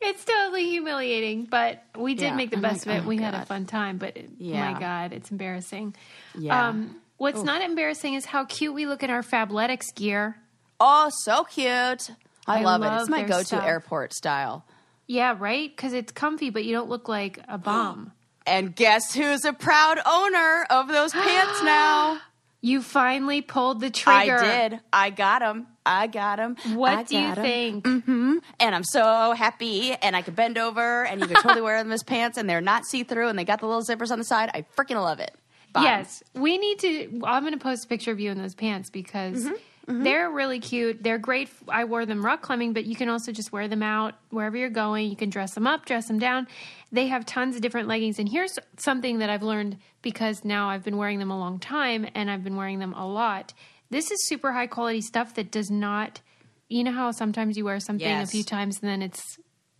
It's 0.00 0.24
totally 0.24 0.68
humiliating, 0.70 1.44
but 1.46 1.82
we 1.96 2.14
did 2.14 2.24
Yeah. 2.26 2.34
make 2.34 2.50
the 2.50 2.56
I'm 2.56 2.62
best 2.62 2.86
like, 2.86 2.98
of 2.98 3.02
it. 3.02 3.06
oh, 3.06 3.08
we 3.08 3.16
had 3.16 3.34
a 3.34 3.44
fun 3.44 3.66
time, 3.66 3.98
but 3.98 4.16
it- 4.16 4.30
Yeah. 4.38 4.72
my 4.72 4.78
God, 4.78 5.12
it's 5.12 5.30
embarrassing. 5.30 5.94
Yeah. 6.38 6.68
Um, 6.68 6.96
what's 7.16 7.42
not 7.42 7.62
embarrassing 7.62 8.14
is 8.14 8.24
how 8.24 8.44
cute 8.44 8.74
we 8.74 8.86
look 8.86 9.02
in 9.02 9.10
our 9.10 9.22
Fabletics 9.22 9.92
gear. 9.94 10.36
oh, 10.80 11.10
so 11.24 11.42
cute. 11.44 12.10
I, 12.46 12.60
I 12.60 12.62
love, 12.62 12.82
it. 12.84 13.00
It's 13.00 13.08
my 13.10 13.22
go-to 13.24 13.44
stuff. 13.44 13.64
airport 13.64 14.14
style. 14.14 14.64
Yeah, 15.08 15.34
right? 15.36 15.74
Because 15.74 15.92
it's 15.92 16.12
comfy, 16.12 16.50
but 16.50 16.64
you 16.64 16.72
don't 16.72 16.88
look 16.88 17.08
like 17.08 17.40
a 17.48 17.58
bum. 17.58 18.12
And 18.46 18.74
guess 18.76 19.12
who's 19.12 19.44
a 19.44 19.52
proud 19.52 19.98
owner 20.06 20.64
of 20.70 20.86
those 20.88 21.12
pants 21.26 21.62
now? 21.64 22.20
You 22.60 22.82
finally 22.82 23.40
pulled 23.40 23.80
the 23.80 23.90
trigger. 23.90 24.38
I 24.38 24.68
did. 24.68 24.80
I 24.92 25.10
got 25.10 25.42
him. 25.42 25.66
I 25.86 26.06
got 26.06 26.38
him. 26.38 26.56
What 26.74 27.06
do 27.06 27.18
you 27.18 27.34
think? 27.34 27.86
And 27.86 28.42
I'm 28.60 28.84
so 28.84 29.32
happy. 29.32 29.92
And 29.92 30.16
I 30.16 30.22
can 30.22 30.34
bend 30.34 30.58
over, 30.58 31.04
and 31.04 31.20
you 31.20 31.26
can 31.26 31.42
totally 31.42 31.62
wear 31.62 31.82
them 31.82 31.92
as 31.92 32.02
pants, 32.02 32.36
and 32.36 32.48
they're 32.50 32.60
not 32.60 32.84
see 32.84 33.04
through, 33.04 33.28
and 33.28 33.38
they 33.38 33.44
got 33.44 33.60
the 33.60 33.66
little 33.66 33.82
zippers 33.82 34.10
on 34.10 34.18
the 34.18 34.24
side. 34.24 34.50
I 34.52 34.64
freaking 34.76 35.00
love 35.02 35.20
it. 35.20 35.34
Bye. 35.72 35.82
Yes, 35.82 36.22
we 36.34 36.58
need 36.58 36.78
to. 36.80 37.20
I'm 37.24 37.42
going 37.42 37.52
to 37.52 37.58
post 37.58 37.84
a 37.84 37.88
picture 37.88 38.10
of 38.10 38.18
you 38.18 38.30
in 38.30 38.38
those 38.38 38.54
pants 38.54 38.90
because 38.90 39.44
Mm-hmm, 39.44 39.54
Mm-hmm. 39.88 40.02
they're 40.04 40.30
really 40.30 40.60
cute. 40.60 41.02
They're 41.02 41.18
great. 41.18 41.48
I 41.66 41.84
wore 41.84 42.04
them 42.04 42.22
rock 42.24 42.42
climbing, 42.42 42.74
but 42.74 42.84
you 42.84 42.94
can 42.94 43.08
also 43.08 43.32
just 43.32 43.52
wear 43.52 43.68
them 43.68 43.82
out 43.82 44.14
wherever 44.28 44.54
you're 44.56 44.68
going. 44.68 45.08
You 45.08 45.16
can 45.16 45.30
dress 45.30 45.54
them 45.54 45.66
up, 45.66 45.86
dress 45.86 46.06
them 46.08 46.18
down. 46.18 46.46
They 46.92 47.06
have 47.06 47.24
tons 47.24 47.56
of 47.56 47.62
different 47.62 47.88
leggings. 47.88 48.18
And 48.18 48.28
here's 48.28 48.58
something 48.76 49.20
that 49.20 49.30
I've 49.30 49.42
learned 49.42 49.78
because 50.02 50.44
now 50.44 50.68
I've 50.68 50.84
been 50.84 50.98
wearing 50.98 51.18
them 51.18 51.30
a 51.30 51.38
long 51.38 51.58
time 51.58 52.06
and 52.14 52.30
I've 52.30 52.44
been 52.44 52.56
wearing 52.56 52.78
them 52.80 52.92
a 52.92 53.06
lot. 53.08 53.54
This 53.90 54.10
is 54.10 54.28
super 54.28 54.52
high 54.52 54.66
quality 54.66 55.00
stuff 55.00 55.34
that 55.36 55.50
does 55.50 55.70
not. 55.70 56.20
You 56.68 56.84
know 56.84 56.92
how 56.92 57.10
sometimes 57.12 57.56
you 57.56 57.64
wear 57.64 57.80
something 57.80 58.06
Yes. 58.06 58.28
a 58.28 58.30
few 58.30 58.44
times 58.44 58.80
and 58.82 58.90
then 58.90 59.00
it's 59.00 59.38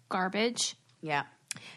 garbage. 0.09 0.75
Yeah. 1.03 1.25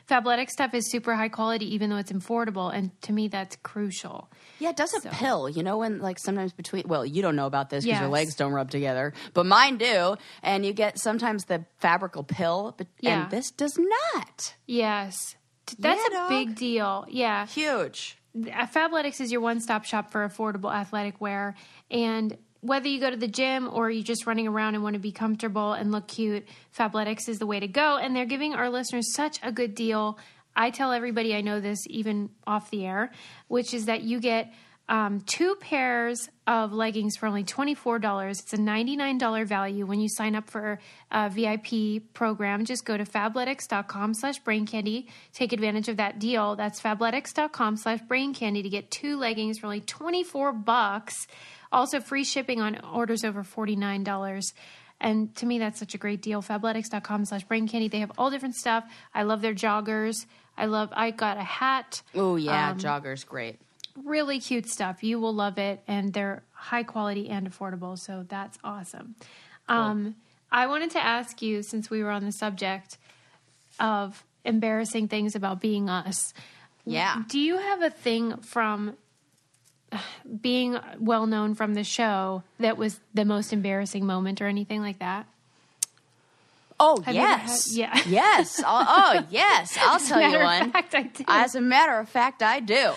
Fabletic 0.08 0.50
stuff 0.50 0.74
is 0.74 0.90
super 0.92 1.16
high 1.16 1.30
quality, 1.30 1.74
even 1.74 1.90
though 1.90 1.98
it's 1.98 2.12
affordable, 2.12 2.74
and 2.74 2.92
to 3.04 3.14
me, 3.14 3.28
that's 3.28 3.56
crucial. 3.64 4.30
Yeah, 4.60 4.70
it 4.70 4.78
does 4.78 4.94
a 4.94 5.10
pill. 5.10 5.50
You 5.50 5.64
know, 5.64 5.78
when 5.80 6.00
like 6.00 6.20
sometimes 6.20 6.54
between, 6.54 6.84
well, 6.88 7.06
you 7.06 7.22
don't 7.22 7.36
know 7.36 7.46
about 7.48 7.70
this 7.70 7.84
because 7.86 8.00
your 8.00 8.10
legs 8.10 8.36
don't 8.36 8.52
rub 8.54 8.70
together, 8.72 9.14
but 9.34 9.46
mine 9.46 9.78
do. 9.78 10.16
And 10.44 10.66
you 10.66 10.74
get 10.74 11.00
sometimes 11.00 11.46
the 11.46 11.66
fabric 11.80 12.16
will 12.16 12.24
pill, 12.24 12.76
but 12.78 12.88
Yeah. 13.00 13.24
and 13.24 13.32
this 13.32 13.52
does 13.52 13.78
not. 13.78 14.56
Yes. 14.68 15.36
That's 15.80 16.02
Yeah, 16.02 16.08
a 16.08 16.20
dog. 16.22 16.30
big 16.30 16.56
deal. 16.56 17.06
Yeah. 17.10 17.46
Huge. 17.48 18.18
Fabletics 18.36 19.20
is 19.22 19.32
your 19.32 19.42
one 19.42 19.60
stop 19.60 19.84
shop 19.86 20.12
for 20.12 20.28
affordable 20.28 20.74
athletic 20.74 21.20
wear. 21.22 21.56
And 21.90 22.38
whether 22.62 22.88
you 22.88 23.00
go 23.00 23.10
to 23.10 23.18
the 23.18 23.28
gym 23.28 23.70
or 23.72 23.90
you're 23.90 24.04
just 24.04 24.26
running 24.26 24.48
around 24.48 24.76
and 24.76 24.84
want 24.84 24.94
to 24.94 25.00
be 25.00 25.12
comfortable 25.12 25.74
and 25.74 25.92
look 25.92 26.08
cute, 26.08 26.46
Fabletics 26.78 27.28
is 27.28 27.40
the 27.40 27.48
way 27.48 27.60
to 27.60 27.68
go. 27.68 27.98
And 27.98 28.16
they're 28.16 28.26
giving 28.26 28.54
our 28.54 28.70
listeners 28.70 29.14
such 29.14 29.40
a 29.44 29.52
good 29.52 29.76
deal. 29.76 30.18
I 30.56 30.70
tell 30.70 30.92
everybody 30.92 31.36
I 31.36 31.42
know 31.42 31.60
this 31.60 31.80
even 31.90 32.30
off 32.46 32.70
the 32.70 32.86
air, 32.86 33.12
which 33.48 33.74
is 33.74 33.86
that 33.86 34.04
you 34.04 34.20
get 34.20 34.54
um, 34.90 35.22
two 35.22 35.56
pairs 35.62 36.30
of 36.48 36.74
leggings 36.74 37.16
for 37.16 37.26
only 37.28 37.44
$24. 37.46 38.30
It's 38.32 38.52
a 38.54 38.58
$99 38.58 39.46
value 39.48 39.86
when 39.86 40.02
you 40.02 40.10
sign 40.10 40.36
up 40.36 40.50
for 40.50 40.80
a 41.12 41.30
VIP 41.30 42.14
program. 42.14 42.66
Just 42.66 42.84
go 42.84 42.98
to 42.98 43.06
fabletics.com 43.06 44.14
slash 44.16 44.40
brain 44.40 44.66
candy. 44.66 45.08
Take 45.34 45.54
advantage 45.54 45.88
of 45.88 45.98
that 45.98 46.20
deal. 46.20 46.56
That's 46.58 46.82
fabletics.com 46.82 47.78
slash 47.78 48.02
brain 48.02 48.34
candy 48.34 48.64
to 48.64 48.70
get 48.70 48.92
two 48.92 49.18
leggings 49.18 49.60
for 49.60 49.68
only 49.68 49.82
24 49.82 50.52
bucks. 50.54 51.26
Also 51.72 52.02
free 52.02 52.26
shipping 52.26 52.60
on 52.60 52.80
orders 52.94 53.24
over 53.24 53.44
$49. 53.44 54.54
And 55.00 55.34
to 55.38 55.46
me, 55.46 55.58
that's 55.58 55.80
such 55.80 55.96
a 55.96 55.98
great 55.98 56.22
deal. 56.22 56.42
Fabletics.com 56.42 57.26
slash 57.26 57.44
brain 57.46 57.68
candy. 57.68 57.88
They 57.88 58.00
have 58.02 58.12
all 58.18 58.30
different 58.30 58.56
stuff. 58.56 58.84
I 59.14 59.24
love 59.24 59.42
their 59.42 59.54
joggers. 59.56 60.26
I 60.58 60.66
love, 60.66 60.90
I 60.92 61.12
got 61.12 61.38
a 61.38 61.44
hat. 61.44 62.02
Oh 62.14 62.34
Um, 62.34 62.40
yeah, 62.40 62.74
joggers 62.74 63.26
great. 63.26 63.58
Really 63.96 64.40
cute 64.40 64.68
stuff. 64.70 65.04
You 65.04 65.20
will 65.20 65.34
love 65.34 65.58
it. 65.58 65.82
And 65.88 66.14
they're 66.14 66.44
high 66.54 66.84
quality 66.84 67.30
and 67.30 67.50
affordable. 67.52 67.98
So 67.98 68.26
that's 68.28 68.58
awesome. 68.64 69.16
Um, 69.68 70.16
I 70.52 70.68
wanted 70.68 70.92
to 70.92 71.04
ask 71.04 71.42
you, 71.42 71.64
since 71.64 71.90
we 71.90 72.04
were 72.04 72.10
on 72.10 72.26
the 72.26 72.32
subject 72.32 72.98
of 73.80 74.24
embarrassing 74.44 75.08
things 75.08 75.36
about 75.36 75.62
being 75.62 75.90
us, 75.90 76.34
Yeah. 76.86 77.24
do 77.28 77.40
you 77.40 77.58
have 77.58 77.82
a 77.82 77.90
thing 77.90 78.38
from 78.38 78.98
being 80.42 80.78
well 81.00 81.26
known 81.26 81.56
from 81.56 81.74
the 81.74 81.84
show 81.84 82.44
that 82.60 82.78
was 82.78 83.00
the 83.14 83.26
most 83.26 83.54
embarrassing 83.54 84.06
moment 84.06 84.42
or 84.42 84.48
anything 84.48 84.82
like 84.82 85.00
that? 85.00 85.26
Oh 86.84 87.00
Have 87.02 87.14
yes, 87.14 87.70
had- 87.70 87.78
yeah. 87.78 88.02
yes. 88.08 88.62
I'll, 88.66 88.86
oh 89.22 89.28
yes, 89.30 89.78
I'll 89.80 90.00
tell 90.06 90.20
you 90.32 90.40
one. 90.40 90.72
fact. 90.72 91.22
As 91.28 91.54
a 91.56 91.62
matter 91.62 92.00
of 92.00 92.10
fact, 92.10 92.42
I 92.42 92.60
do. 92.60 92.94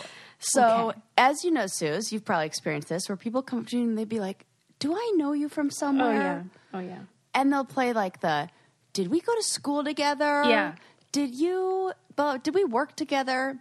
So, 0.53 0.89
Okay. 0.91 1.01
as 1.19 1.45
you 1.45 1.51
know, 1.51 1.67
Suze, 1.67 2.13
you've 2.13 2.25
probably 2.25 2.47
experienced 2.47 2.89
this, 2.89 3.09
where 3.09 3.17
people 3.17 3.43
come 3.43 3.61
up 3.61 3.67
to 3.69 3.77
you 3.79 3.85
and 3.85 3.97
they'd 3.99 4.09
be 4.09 4.21
like, 4.21 4.47
"Do 4.79 4.95
I 4.95 5.13
know 5.17 5.33
you 5.33 5.49
from 5.49 5.67
oh, 5.67 5.71
somewhere?" 5.71 6.45
Oh 6.73 6.79
yeah. 6.79 6.79
Oh, 6.79 6.81
yeah. 6.81 6.99
And 7.35 7.53
they'll 7.53 7.65
play 7.65 7.93
like 7.93 8.21
the, 8.21 8.49
"Did 8.93 9.09
we 9.09 9.21
go 9.21 9.35
to 9.35 9.43
school 9.43 9.83
together?" 9.85 10.43
Yeah. 10.45 10.75
Did 11.13 11.35
you? 11.35 11.93
But 12.17 12.45
did 12.45 12.55
we 12.55 12.65
work 12.65 12.95
together? 12.97 13.59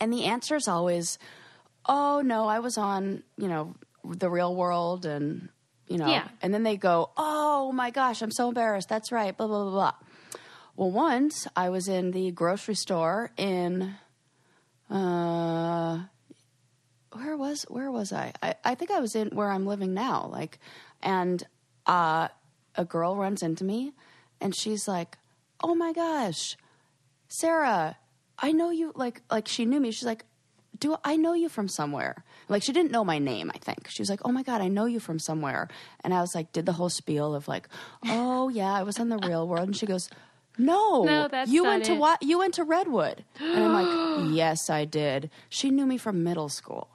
And 0.00 0.12
the 0.12 0.24
answer 0.24 0.56
is 0.56 0.68
always, 0.68 1.18
"Oh 1.86 2.22
no, 2.24 2.46
I 2.48 2.58
was 2.60 2.76
on, 2.78 3.22
you 3.36 3.48
know, 3.48 3.74
the 4.04 4.30
Real 4.30 4.54
World 4.54 5.06
and." 5.06 5.48
You 5.86 5.98
know, 5.98 6.06
Yeah. 6.08 6.28
and 6.40 6.54
then 6.54 6.62
they 6.62 6.78
go, 6.78 7.10
"Oh 7.18 7.70
my 7.72 7.90
gosh, 7.90 8.22
I'm 8.22 8.30
so 8.30 8.48
embarrassed." 8.48 8.88
That's 8.88 9.12
right. 9.12 9.36
Blah 9.36 9.46
blah 9.46 9.62
blah 9.64 9.70
blah. 9.70 9.92
Well, 10.76 10.90
once 10.90 11.46
I 11.54 11.68
was 11.68 11.88
in 11.88 12.12
the 12.12 12.30
grocery 12.30 12.74
store 12.74 13.32
in, 13.36 13.94
uh, 14.90 16.00
where 17.12 17.36
was 17.36 17.64
where 17.64 17.90
was 17.90 18.12
I? 18.12 18.32
I? 18.42 18.54
I 18.64 18.74
think 18.74 18.90
I 18.90 19.00
was 19.00 19.14
in 19.14 19.28
where 19.30 19.50
I'm 19.50 19.66
living 19.66 19.94
now. 19.94 20.28
Like, 20.30 20.58
and 21.02 21.42
uh, 21.86 22.28
a 22.74 22.84
girl 22.84 23.16
runs 23.16 23.42
into 23.42 23.64
me, 23.64 23.92
and 24.40 24.54
she's 24.54 24.86
like, 24.88 25.16
"Oh 25.62 25.74
my 25.74 25.92
gosh, 25.92 26.56
Sarah, 27.28 27.96
I 28.38 28.52
know 28.52 28.70
you." 28.70 28.92
Like, 28.94 29.22
like 29.30 29.48
she 29.48 29.64
knew 29.64 29.80
me. 29.80 29.90
She's 29.90 30.06
like, 30.06 30.24
"Do 30.78 30.96
I 31.04 31.16
know 31.16 31.34
you 31.34 31.48
from 31.48 31.68
somewhere?" 31.68 32.24
Like, 32.48 32.62
she 32.62 32.72
didn't 32.72 32.92
know 32.92 33.04
my 33.04 33.18
name. 33.18 33.50
I 33.54 33.58
think 33.58 33.88
she 33.88 34.02
was 34.02 34.10
like, 34.10 34.20
"Oh 34.24 34.32
my 34.32 34.42
god, 34.42 34.60
I 34.60 34.68
know 34.68 34.84
you 34.84 35.00
from 35.00 35.18
somewhere." 35.18 35.68
And 36.02 36.12
I 36.12 36.20
was 36.20 36.34
like, 36.34 36.52
did 36.52 36.66
the 36.66 36.72
whole 36.72 36.90
spiel 36.90 37.34
of 37.34 37.48
like, 37.48 37.68
"Oh 38.04 38.48
yeah, 38.48 38.72
I 38.74 38.82
was 38.82 38.98
in 38.98 39.08
the 39.08 39.18
Real 39.18 39.46
World," 39.48 39.68
and 39.68 39.76
she 39.76 39.86
goes. 39.86 40.08
No, 40.56 41.02
No, 41.02 41.28
that's 41.28 41.50
you 41.50 41.64
went 41.64 41.84
to 41.86 41.94
what? 41.94 42.22
You 42.22 42.38
went 42.38 42.54
to 42.54 42.64
Redwood, 42.64 43.24
and 43.40 43.64
I'm 43.64 43.72
like, 43.72 44.32
yes, 44.36 44.70
I 44.70 44.84
did. 44.84 45.30
She 45.48 45.70
knew 45.70 45.86
me 45.86 45.98
from 45.98 46.22
middle 46.22 46.48
school, 46.48 46.88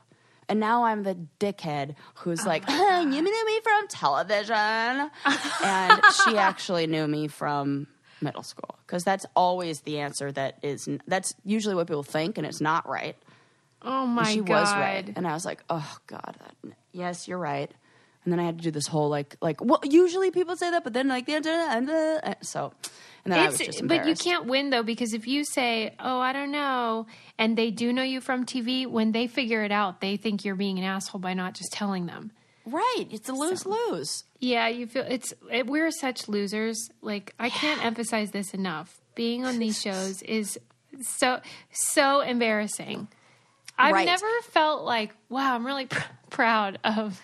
and 0.48 0.60
now 0.60 0.86
I'm 0.86 1.04
the 1.04 1.18
dickhead 1.40 1.96
who's 2.16 2.46
like, 2.46 2.64
oh 2.68 3.02
you 3.02 3.22
knew 3.22 3.46
me 3.46 3.60
from 3.62 3.88
television, 3.88 4.56
and 5.64 6.02
she 6.26 6.38
actually 6.38 6.88
knew 6.88 7.08
me 7.08 7.28
from 7.28 7.88
middle 8.22 8.44
school 8.44 8.78
because 8.86 9.04
that's 9.04 9.26
always 9.36 9.82
the 9.82 10.00
answer 10.00 10.32
that 10.32 10.60
is. 10.62 10.88
That's 11.08 11.36
usually 11.44 11.76
what 11.76 11.88
people 11.88 12.04
think, 12.04 12.38
and 12.38 12.48
it's 12.48 12.62
not 12.62 12.88
right. 12.88 13.18
Oh 13.82 14.06
my 14.06 14.24
god. 14.24 14.32
she 14.32 14.40
god. 14.40 14.50
was 14.50 14.74
right, 14.74 15.14
and 15.16 15.28
I 15.28 15.34
was 15.34 15.46
like, 15.46 15.64
oh 15.70 15.98
god, 16.08 16.36
that, 16.40 16.74
yes, 16.94 17.28
you're 17.28 17.38
right. 17.38 17.72
And 18.24 18.34
then 18.34 18.40
I 18.40 18.44
had 18.44 18.58
to 18.58 18.64
do 18.64 18.72
this 18.72 18.88
whole 18.88 19.10
like, 19.10 19.38
like, 19.42 19.64
well, 19.64 19.80
usually 19.84 20.30
people 20.30 20.56
say 20.56 20.70
that, 20.72 20.84
but 20.84 20.94
then 20.94 21.08
like 21.08 21.26
the 21.26 21.36
and 21.72 22.36
so, 22.42 22.74
and 23.26 23.34
then 23.34 23.40
I 23.40 23.46
was 23.48 23.60
It's, 23.62 23.78
just 23.78 23.88
but 23.88 24.08
you 24.08 24.16
can't 24.16 24.46
win 24.46 24.70
though 24.70 24.84
because 24.84 25.14
if 25.14 25.28
you 25.28 25.44
say, 25.44 25.94
"Oh, 26.00 26.20
I 26.20 26.34
don't 26.34 26.52
know," 26.52 27.06
and 27.38 27.58
they 27.58 27.72
do 27.72 27.92
know 27.94 28.04
you 28.04 28.22
from 28.22 28.46
TV, 28.46 28.86
when 28.88 29.12
they 29.12 29.28
figure 29.28 29.64
it 29.64 29.72
out, 29.72 30.02
they 30.02 30.18
think 30.18 30.46
you're 30.46 30.56
being 30.56 30.78
an 30.80 30.86
asshole 30.86 31.20
by 31.22 31.34
not 31.34 31.54
just 31.54 31.72
telling 31.72 32.06
them. 32.06 32.32
Right. 32.66 33.06
It's 33.10 33.28
a 33.30 33.34
lose 33.34 33.66
lose. 33.66 34.24
Yeah, 34.40 34.68
you 34.68 34.86
feel 34.88 35.06
it's 35.08 35.34
it, 35.52 35.66
we're 35.68 35.92
such 35.92 36.28
losers. 36.28 36.90
Like 37.02 37.34
I 37.40 37.50
can't 37.50 37.84
emphasize 37.84 38.32
this 38.32 38.54
enough. 38.54 39.00
Being 39.16 39.46
on 39.46 39.60
these 39.60 39.82
shows 39.86 40.22
is 40.22 40.60
so 41.02 41.40
so 41.72 42.22
embarrassing. 42.22 43.08
I've 43.78 43.94
Right. 43.94 44.06
never 44.06 44.28
felt 44.52 44.84
like, 44.84 45.16
wow, 45.30 45.56
I'm 45.56 45.66
really 45.66 45.86
pr- 45.86 46.02
proud 46.30 46.80
of. 46.84 47.20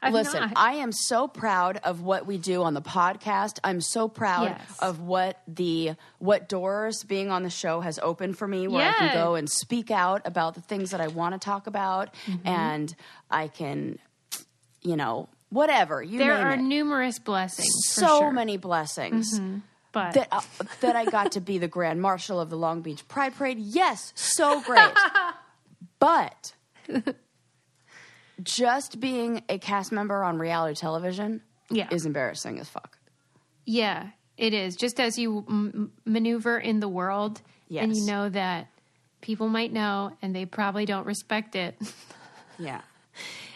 I'm 0.00 0.12
Listen, 0.12 0.40
not. 0.42 0.52
I 0.54 0.74
am 0.74 0.92
so 0.92 1.26
proud 1.26 1.80
of 1.82 2.02
what 2.02 2.24
we 2.24 2.38
do 2.38 2.62
on 2.62 2.72
the 2.74 2.80
podcast. 2.80 3.58
I'm 3.64 3.80
so 3.80 4.06
proud 4.08 4.44
Yes. 4.44 4.78
of 4.78 5.00
what 5.00 5.42
the 5.48 5.92
what 6.18 6.48
doors 6.48 7.02
being 7.02 7.30
on 7.32 7.42
the 7.42 7.50
show 7.50 7.80
has 7.80 7.98
opened 7.98 8.38
for 8.38 8.46
me 8.46 8.68
where 8.68 8.88
I 8.88 8.92
can 8.92 9.12
go 9.14 9.34
and 9.34 9.50
speak 9.50 9.90
out 9.90 10.22
about 10.24 10.54
the 10.54 10.60
things 10.60 10.92
that 10.92 11.00
I 11.00 11.08
want 11.08 11.34
to 11.34 11.38
talk 11.44 11.66
about 11.66 12.14
Mm-hmm. 12.26 12.46
and 12.46 12.94
I 13.30 13.48
can 13.48 13.98
you 14.82 14.94
know, 14.96 15.28
whatever. 15.50 16.00
You 16.00 16.18
there 16.20 16.34
are 16.34 16.52
it. 16.52 16.60
numerous 16.60 17.18
blessings. 17.18 17.68
so 17.88 18.06
sure. 18.06 18.22
Mm-hmm. 18.26 18.34
many 18.36 18.56
blessings. 18.56 19.40
but 19.90 20.12
That, 20.14 20.28
uh, 20.30 20.40
that 20.80 20.94
I 20.94 21.06
got 21.06 21.32
to 21.32 21.40
be 21.40 21.58
the 21.58 21.66
grand 21.66 22.00
marshal 22.00 22.38
of 22.38 22.50
the 22.50 22.56
Long 22.56 22.82
Beach 22.82 23.06
Pride 23.08 23.34
Parade. 23.34 23.58
Yes, 23.58 24.12
so 24.14 24.60
great. 24.60 24.92
but 25.98 26.54
just 28.42 29.00
being 29.00 29.42
a 29.48 29.58
cast 29.58 29.92
member 29.92 30.22
on 30.22 30.38
reality 30.38 30.74
television 30.74 31.40
Yeah. 31.70 31.88
is 31.90 32.06
embarrassing 32.06 32.58
as 32.58 32.68
fuck. 32.68 32.98
Yeah, 33.64 34.08
it 34.36 34.54
is. 34.54 34.76
Just 34.76 34.98
as 35.00 35.18
you 35.18 35.44
m- 35.48 35.92
maneuver 36.04 36.58
in 36.58 36.80
the 36.80 36.88
world, 36.88 37.42
and 37.70 37.94
you 37.94 38.06
know 38.06 38.28
that 38.30 38.68
people 39.20 39.48
might 39.48 39.72
know, 39.72 40.16
and 40.22 40.34
they 40.34 40.46
probably 40.46 40.86
don't 40.86 41.06
respect 41.06 41.54
it. 41.56 41.76
Yeah. 42.60 42.80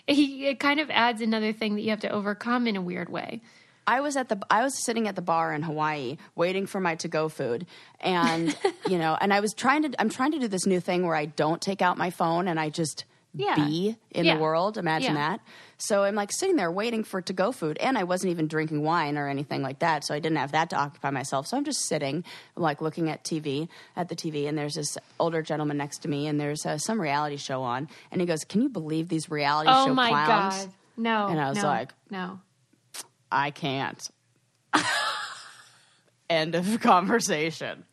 it, 0.07 0.13
it 0.17 0.61
kind 0.61 0.79
of 0.79 0.89
adds 0.89 1.21
another 1.21 1.53
thing 1.53 1.75
that 1.75 1.81
you 1.83 1.91
have 1.91 2.01
to 2.01 2.09
overcome 2.09 2.69
in 2.69 2.77
a 2.77 2.81
weird 2.81 3.09
way. 3.09 3.41
I 3.85 4.01
was 4.01 4.17
at 4.17 4.29
the 4.29 4.39
I 4.49 4.63
was 4.63 4.85
sitting 4.85 5.09
at 5.09 5.17
the 5.17 5.23
bar 5.23 5.53
in 5.53 5.63
Hawaii 5.63 6.19
waiting 6.37 6.67
for 6.67 6.79
my 6.79 6.95
to 6.97 7.09
go 7.09 7.29
food 7.29 7.67
and 8.01 8.57
you 8.89 8.97
know 8.97 9.19
and 9.21 9.35
I 9.35 9.41
was 9.41 9.53
trying 9.55 9.83
to 9.91 10.01
I'm 10.01 10.09
trying 10.09 10.31
to 10.33 10.39
do 10.39 10.47
this 10.47 10.67
new 10.67 10.79
thing 10.79 11.05
where 11.05 11.17
I 11.17 11.25
don't 11.27 11.61
take 11.61 11.83
out 11.83 11.99
my 11.99 12.11
phone 12.11 12.47
and 12.47 12.61
I 12.61 12.69
just 12.69 13.07
Yeah. 13.35 13.55
be 13.57 13.97
in 14.11 14.25
Yeah. 14.27 14.35
the 14.37 14.43
world 14.43 14.77
imagine 14.77 15.15
Yeah. 15.15 15.29
that 15.37 15.41
so 15.79 16.05
I'm 16.05 16.15
like 16.15 16.31
sitting 16.33 16.57
there 16.57 16.71
waiting 16.71 17.03
for 17.03 17.23
to 17.23 17.33
go 17.33 17.51
food 17.51 17.79
and 17.79 17.97
I 17.97 18.05
wasn't 18.05 18.31
even 18.31 18.47
drinking 18.47 18.83
wine 18.83 19.17
or 19.17 19.27
anything 19.29 19.63
like 19.63 19.79
that 19.79 20.05
so 20.05 20.15
I 20.15 20.19
didn't 20.19 20.37
have 20.39 20.53
that 20.53 20.69
to 20.71 20.77
occupy 20.77 21.11
myself 21.11 21.47
so 21.47 21.57
I'm 21.57 21.65
just 21.65 21.87
sitting 21.87 22.25
like 22.57 22.81
looking 22.83 23.09
at 23.09 23.25
TV 23.25 23.69
at 23.97 24.09
the 24.11 24.15
TV 24.17 24.47
and 24.49 24.59
there's 24.59 24.75
this 24.75 24.99
older 25.19 25.41
gentleman 25.43 25.79
next 25.79 25.99
to 26.03 26.09
me 26.09 26.27
and 26.27 26.39
there's 26.39 26.67
uh, 26.67 26.77
some 26.77 27.01
reality 27.01 27.37
show 27.39 27.63
on 27.63 27.89
and 28.11 28.21
he 28.21 28.27
goes 28.27 28.45
can 28.45 28.61
you 28.61 28.69
believe 28.69 29.09
these 29.09 29.31
reality 29.31 29.71
Oh 29.73 29.87
show 29.87 29.95
my 29.95 30.09
clowns 30.11 30.65
god! 30.67 30.73
No, 30.99 31.27
And 31.29 31.41
I 31.41 31.49
was 31.49 31.57
no, 31.59 31.65
like- 31.65 31.93
no. 32.11 32.41
I 33.31 33.51
can't. 33.51 33.99
End 36.31 36.55
of 36.55 36.81
conversation. 36.81 37.85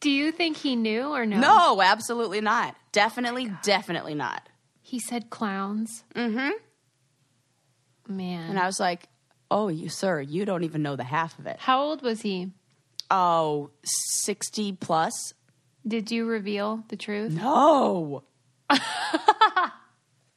Do 0.00 0.10
you 0.10 0.32
think 0.32 0.56
he 0.56 0.76
knew 0.76 1.08
or 1.10 1.26
no? 1.26 1.38
No, 1.40 1.82
absolutely 1.82 2.40
not. 2.40 2.74
Definitely, 2.92 3.52
definitely 3.62 4.14
not. 4.14 4.48
He 4.82 4.98
said 4.98 5.30
clowns. 5.30 6.04
Mm-hmm. 6.14 6.50
Man, 8.16 8.50
And 8.50 8.58
I 8.58 8.66
was 8.66 8.80
like, 8.80 9.08
"Oh, 9.50 9.68
you 9.68 9.88
sir, 9.88 10.20
you 10.20 10.44
don't 10.44 10.64
even 10.64 10.82
know 10.82 10.96
the 10.96 11.04
half 11.04 11.38
of 11.38 11.46
it." 11.46 11.58
how 11.60 11.80
old 11.82 12.02
was 12.02 12.22
he? 12.22 12.50
Oh, 13.10 13.70
60 13.84 14.72
plus? 14.74 15.34
Did 15.86 16.10
you 16.10 16.26
reveal 16.26 16.84
the 16.88 16.96
truth? 16.96 17.32
No. 17.32 18.24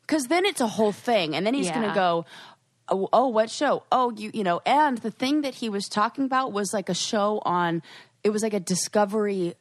Cuz 0.08 0.26
then 0.28 0.46
it's 0.46 0.62
a 0.62 0.68
whole 0.68 0.92
thing 0.92 1.36
and 1.36 1.46
then 1.46 1.54
he's 1.54 1.70
going 1.70 1.88
to 1.88 1.94
go 1.94 2.26
Oh, 2.90 3.08
oh, 3.14 3.28
what 3.30 3.50
show? 3.50 3.84
Oh, 3.92 4.12
you, 4.12 4.30
you 4.34 4.44
know, 4.44 4.62
and 4.66 4.98
the 4.98 5.10
thing 5.10 5.42
that 5.42 5.56
he 5.56 5.70
was 5.70 5.88
talking 5.88 6.26
about 6.26 6.52
was 6.52 6.74
like 6.74 6.90
a 6.90 6.94
show 6.94 7.42
on, 7.46 7.82
it 8.26 8.30
was 8.30 8.44
like 8.44 8.54
a 8.54 8.60
Discovery 8.60 9.56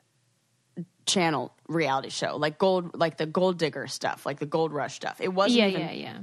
Channel 1.06 1.52
reality 1.68 2.10
show, 2.10 2.36
like 2.36 2.58
gold, 2.58 2.96
like 2.98 3.16
the 3.16 3.26
gold 3.26 3.58
digger 3.58 3.86
stuff, 3.88 4.24
like 4.24 4.38
the 4.38 4.46
gold 4.46 4.72
rush 4.72 4.94
stuff. 4.94 5.20
It 5.20 5.32
wasn't 5.34 5.58
Yeah, 5.60 5.66
even, 5.68 5.80
yeah, 5.80 5.90
yeah. 5.92 6.18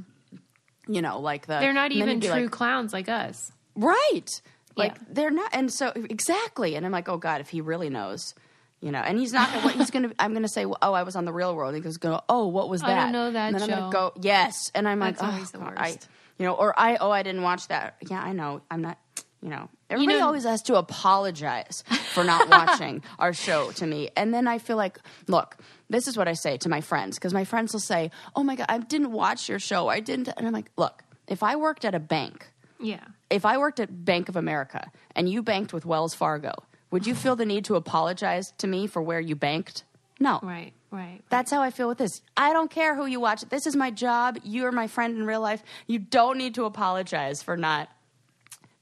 you 0.87 1.01
know, 1.01 1.19
like 1.19 1.47
the. 1.47 1.59
They're 1.59 1.73
not 1.73 1.91
even 1.91 2.21
true 2.21 2.29
like, 2.31 2.51
clowns 2.51 2.93
like 2.93 3.09
us. 3.09 3.51
right. 3.75 4.41
Like 4.75 4.95
Yeah. 4.95 5.03
they're 5.09 5.31
not. 5.31 5.49
And 5.53 5.71
so, 5.73 5.91
exactly. 5.95 6.75
And 6.75 6.85
I'm 6.85 6.91
like, 6.93 7.09
oh 7.09 7.17
God, 7.17 7.41
if 7.41 7.49
he 7.49 7.59
really 7.61 7.89
knows, 7.89 8.33
You 8.81 8.91
know, 8.93 8.99
and 8.99 9.19
he's 9.19 9.33
not. 9.33 9.49
What 9.65 9.75
he's 9.75 9.91
gonna. 9.91 10.11
I'm 10.17 10.31
gonna 10.33 10.47
say, 10.47 10.65
oh, 10.65 10.93
I 10.93 11.03
was 11.03 11.17
on 11.17 11.25
the 11.25 11.33
Real 11.33 11.53
World. 11.53 11.75
He 11.75 11.81
goes, 11.81 11.97
go, 11.97 12.21
oh, 12.29 12.47
what 12.47 12.69
was 12.69 12.81
I 12.81 12.87
that? 12.87 13.03
don't 13.03 13.11
know 13.11 13.31
that 13.31 13.47
And 13.47 13.55
then 13.55 13.63
I'm 13.63 13.69
show. 13.69 13.75
gonna 13.75 13.91
go, 13.91 14.13
yes, 14.21 14.71
and 14.73 14.87
I'm 14.87 14.99
like, 14.99 15.17
That's 15.17 15.33
always 15.33 15.49
oh, 15.53 15.57
the 15.57 15.65
God, 15.65 15.73
I, 15.75 15.89
you 16.37 16.45
know, 16.45 16.53
or 16.53 16.73
I, 16.79 16.95
oh, 16.95 17.11
I 17.11 17.23
didn't 17.23 17.41
watch 17.41 17.67
that. 17.67 17.97
Yeah, 18.09 18.21
I 18.21 18.31
know. 18.31 18.61
I'm 18.71 18.81
not. 18.81 18.97
You 19.41 19.49
know, 19.49 19.69
everybody 19.89 20.19
know- 20.19 20.25
always 20.25 20.43
has 20.43 20.61
to 20.63 20.75
apologize 20.75 21.83
for 22.13 22.23
not 22.23 22.49
watching 22.57 23.01
our 23.19 23.33
show 23.33 23.71
to 23.71 23.85
me, 23.87 24.09
and 24.15 24.33
then 24.33 24.47
I 24.47 24.57
feel 24.57 24.77
like, 24.77 24.99
look, 25.27 25.55
this 25.89 26.07
is 26.07 26.17
what 26.17 26.27
I 26.27 26.33
say 26.33 26.57
to 26.57 26.69
my 26.69 26.81
friends 26.81 27.17
because 27.17 27.33
my 27.33 27.45
friends 27.45 27.73
will 27.73 27.79
say, 27.79 28.11
oh 28.35 28.43
my 28.43 28.55
god, 28.55 28.67
I 28.69 28.77
didn't 28.79 29.11
watch 29.11 29.47
your 29.49 29.59
show. 29.59 29.87
I 29.87 29.99
didn't, 30.01 30.27
and 30.35 30.45
I'm 30.45 30.53
like, 30.53 30.71
look, 30.77 31.01
if 31.27 31.41
I 31.43 31.55
worked 31.55 31.85
at 31.85 31.95
a 31.95 31.99
bank 31.99 32.47
Yeah. 32.79 33.03
if 33.29 33.45
I 33.45 33.57
worked 33.57 33.79
at 33.79 34.05
Bank 34.05 34.29
of 34.29 34.35
America 34.35 34.91
and 35.15 35.29
you 35.29 35.41
banked 35.43 35.73
with 35.73 35.85
Wells 35.85 36.13
Fargo, 36.13 36.53
would 36.91 37.05
you 37.07 37.15
feel 37.15 37.35
the 37.35 37.45
need 37.45 37.65
to 37.65 37.75
apologize 37.75 38.51
to 38.57 38.67
me 38.67 38.87
for 38.87 39.01
where 39.01 39.19
you 39.19 39.35
banked? 39.35 39.83
No. 40.19 40.39
Right. 40.43 40.73
Right. 40.91 41.21
That's 41.29 41.51
how 41.51 41.61
I 41.61 41.69
feel 41.69 41.87
with 41.87 41.99
this. 41.99 42.21
I 42.35 42.51
don't 42.51 42.71
care 42.71 42.95
who 42.95 43.05
you 43.05 43.19
watch. 43.19 43.41
This 43.49 43.67
is 43.67 43.75
my 43.75 43.91
job. 43.91 44.39
You're 44.43 44.71
my 44.71 44.87
friend 44.87 45.15
in 45.15 45.25
real 45.25 45.39
life. 45.41 45.61
You 45.87 45.99
don't 45.99 46.37
need 46.37 46.55
to 46.55 46.65
apologize 46.65 47.43
for 47.43 47.55
not, 47.55 47.89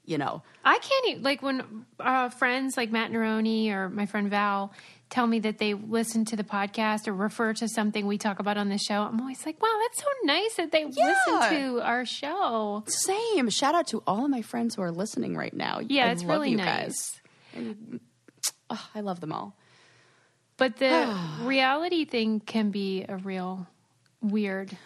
you 0.08 0.18
know. 0.18 0.42
I 0.64 0.78
can't 0.78 1.06
e 1.08 1.16
like 1.22 1.42
when 1.42 1.84
uh, 2.00 2.30
friends 2.30 2.76
like 2.76 2.90
Matt 2.90 3.10
Neroni 3.12 3.70
or 3.70 3.88
my 3.88 4.06
friend 4.06 4.30
Val 4.30 4.72
tell 5.10 5.26
me 5.26 5.38
that 5.40 5.56
they 5.58 5.72
listen 5.74 6.24
to 6.26 6.36
the 6.36 6.44
podcast 6.44 7.08
or 7.08 7.14
refer 7.14 7.52
to 7.54 7.66
something 7.68 8.06
we 8.06 8.18
talk 8.18 8.38
about 8.40 8.56
on 8.58 8.68
the 8.68 8.76
show. 8.78 9.02
I'm 9.02 9.20
always 9.20 9.44
like, 9.46 9.60
wow, 9.62 9.74
that's 9.82 9.98
so 10.02 10.08
nice 10.24 10.54
that 10.56 10.70
they 10.72 10.84
Yeah. 10.84 11.14
listen 11.26 11.58
to 11.76 11.80
our 11.82 12.04
show. 12.04 12.84
Same. 12.86 13.48
Shout 13.48 13.74
out 13.74 13.86
to 13.88 14.02
all 14.06 14.24
of 14.24 14.30
my 14.30 14.42
friends 14.42 14.74
who 14.74 14.82
are 14.82 14.90
listening 14.90 15.34
right 15.36 15.54
now. 15.54 15.80
Yeah, 15.86 16.06
I 16.06 16.10
it's 16.10 16.22
love 16.22 16.30
really 16.40 16.54
nice. 16.56 17.20
Oh, 18.70 18.88
I 18.94 19.00
love 19.00 19.20
them 19.20 19.32
all. 19.32 19.56
But 20.58 20.76
the 20.76 21.16
reality 21.42 22.04
thing 22.04 22.40
can 22.40 22.70
be 22.70 23.04
a 23.08 23.16
real 23.16 23.66
weird 24.20 24.76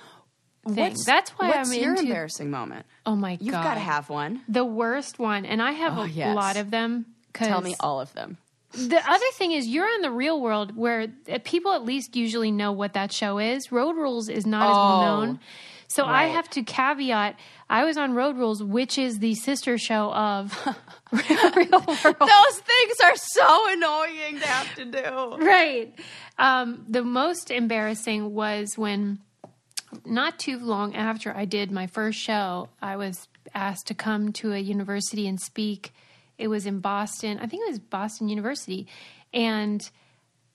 thing. 0.67 0.77
What's- 0.77 1.05
That's 1.05 1.31
why 1.33 1.49
what's 1.51 1.71
I'm 1.71 1.79
your 1.81 1.91
into. 1.93 2.03
embarrassing 2.05 2.51
moment? 2.51 2.87
Oh 3.07 3.17
my 3.17 3.37
god, 3.37 3.45
You've 3.45 3.53
got 3.55 3.75
to 3.75 3.81
have 3.81 4.09
one. 4.11 4.43
the 4.49 4.65
worst 4.65 5.19
one, 5.19 5.45
and 5.45 5.61
I 5.63 5.73
have 5.73 5.99
Oh, 5.99 6.03
a 6.03 6.09
yes. 6.09 6.35
lot 6.37 6.57
of 6.57 6.71
them. 6.71 7.07
Tell 7.35 7.61
me 7.61 7.75
all 7.81 8.01
of 8.01 8.13
them. 8.13 8.37
The 8.75 9.03
other 9.07 9.27
thing 9.35 9.53
is, 9.53 9.67
you're 9.67 9.89
in 9.89 10.01
the 10.03 10.11
real 10.11 10.41
world 10.41 10.77
where 10.77 11.09
uh, 11.31 11.39
people 11.45 11.73
at 11.75 11.85
least 11.85 12.17
usually 12.17 12.51
know 12.51 12.73
what 12.73 12.95
that 12.95 13.13
show 13.13 13.39
is. 13.39 13.71
Road 13.71 13.97
Rules 13.97 14.29
is 14.31 14.47
not 14.47 14.63
as 14.71 14.77
well 14.77 15.01
Oh, 15.01 15.05
known. 15.25 15.41
So 15.89 16.07
I 16.07 16.25
have 16.29 16.49
to 16.51 16.63
caveat 16.63 17.39
I 17.69 17.85
was 17.85 17.99
on 17.99 18.15
Road 18.15 18.37
Rules, 18.39 18.63
which 18.63 18.97
is 18.99 19.19
the 19.19 19.35
sister 19.35 19.77
show 19.77 20.11
of 20.13 20.53
Real 21.13 21.71
World. 21.71 21.87
Those 22.19 22.59
things 22.61 22.97
are 23.05 23.17
so 23.17 23.73
annoying 23.73 24.41
to 24.41 24.47
have 24.47 24.75
to 24.77 24.85
do. 24.87 25.45
right. 25.45 25.95
Um, 26.39 26.85
the 26.89 27.03
most 27.03 27.51
embarrassing 27.51 28.33
was 28.35 28.77
when, 28.79 29.19
not 30.05 30.39
too 30.39 30.59
long 30.59 30.95
after 30.95 31.35
I 31.35 31.45
did 31.45 31.71
my 31.71 31.87
first 31.87 32.19
show, 32.19 32.69
I 32.81 32.97
was 32.97 33.29
asked 33.55 33.87
to 33.89 33.95
come 33.95 34.33
to 34.35 34.53
a 34.53 34.59
university 34.59 35.27
and 35.27 35.41
speak. 35.41 35.93
It 36.39 36.49
was 36.49 36.67
in 36.67 36.81
Boston. 36.81 37.39
I 37.39 37.47
think 37.47 37.67
it 37.67 37.71
was 37.71 37.79
Boston 37.79 38.29
University. 38.29 38.87
And 39.33 39.89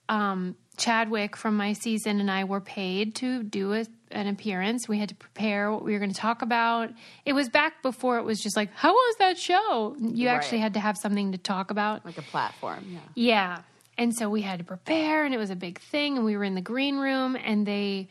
um, 0.09 0.55
Chadwick 0.77 1.35
from 1.35 1.57
my 1.57 1.73
season 1.73 2.19
and 2.19 2.29
I 2.29 2.43
were 2.43 2.61
paid 2.61 3.15
to 3.15 3.43
do 3.43 3.73
a, 3.73 3.85
an 4.11 4.27
appearance. 4.27 4.87
We 4.87 4.99
had 4.99 5.09
to 5.09 5.15
prepare 5.15 5.71
what 5.71 5.83
we 5.83 5.93
were 5.93 5.99
going 5.99 6.13
to 6.13 6.19
talk 6.19 6.41
about. 6.41 6.91
It 7.25 7.33
was 7.33 7.49
back 7.49 7.81
before 7.81 8.17
it 8.17 8.23
was 8.23 8.39
just 8.39 8.55
like, 8.55 8.71
how 8.73 8.93
was 8.93 9.15
that 9.19 9.37
show? 9.37 9.95
You 9.99 10.27
actually 10.27 10.59
had 10.59 10.75
to 10.75 10.79
have 10.79 10.97
something 10.97 11.31
to 11.31 11.37
talk 11.37 11.71
about. 11.71 12.05
Like 12.05 12.17
a 12.17 12.23
platform. 12.23 12.85
Yeah. 12.89 12.99
Yeah. 13.15 13.61
And 13.97 14.15
so 14.15 14.29
we 14.29 14.41
had 14.41 14.59
to 14.59 14.65
prepare 14.65 15.25
and 15.25 15.33
it 15.33 15.37
was 15.37 15.49
a 15.49 15.55
big 15.55 15.79
thing 15.79 16.17
and 16.17 16.25
we 16.25 16.37
were 16.37 16.43
in 16.43 16.53
the 16.53 16.61
green 16.61 16.97
room 16.97 17.35
and 17.35 17.65
they 17.65 18.07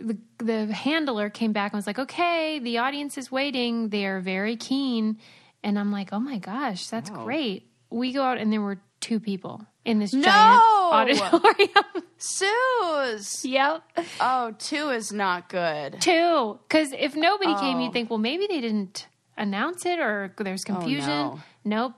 the 0.00 0.18
the 0.38 0.66
handler 0.72 1.30
came 1.30 1.52
back 1.52 1.72
and 1.72 1.78
was 1.78 1.86
like, 1.86 1.98
"Okay, 1.98 2.58
the 2.58 2.78
audience 2.78 3.18
is 3.18 3.30
waiting. 3.30 3.88
They 3.90 4.06
are 4.06 4.20
very 4.20 4.56
keen." 4.56 5.18
And 5.62 5.78
I'm 5.78 5.92
like, 5.92 6.08
"Oh 6.12 6.20
my 6.20 6.38
gosh, 6.38 6.86
that's 6.88 7.10
Wow. 7.10 7.24
great." 7.24 7.66
We 7.90 8.12
go 8.12 8.22
out 8.22 8.38
and 8.38 8.52
there 8.52 8.60
were 8.62 8.80
two 9.00 9.20
people 9.20 9.64
in 9.84 9.98
this 9.98 10.12
No! 10.12 10.22
giant 10.22 10.62
auditorium. 11.20 11.84
Suze. 12.18 13.44
yep. 13.44 13.82
Oh, 14.20 14.54
two 14.58 14.90
is 14.90 15.12
not 15.12 15.48
good. 15.48 16.00
Two. 16.00 16.58
Cuz 16.68 16.92
if 16.92 17.14
nobody 17.16 17.54
came, 17.56 17.76
Oh. 17.78 17.80
you'd 17.84 17.92
think, 17.92 18.10
"Well, 18.10 18.18
maybe 18.18 18.46
they 18.46 18.60
didn't 18.60 19.06
announce 19.36 19.84
it 19.86 19.98
or 19.98 20.32
there's 20.38 20.62
oh, 20.68 20.72
confusion." 20.74 21.08
no. 21.08 21.40
Nope. 21.64 21.94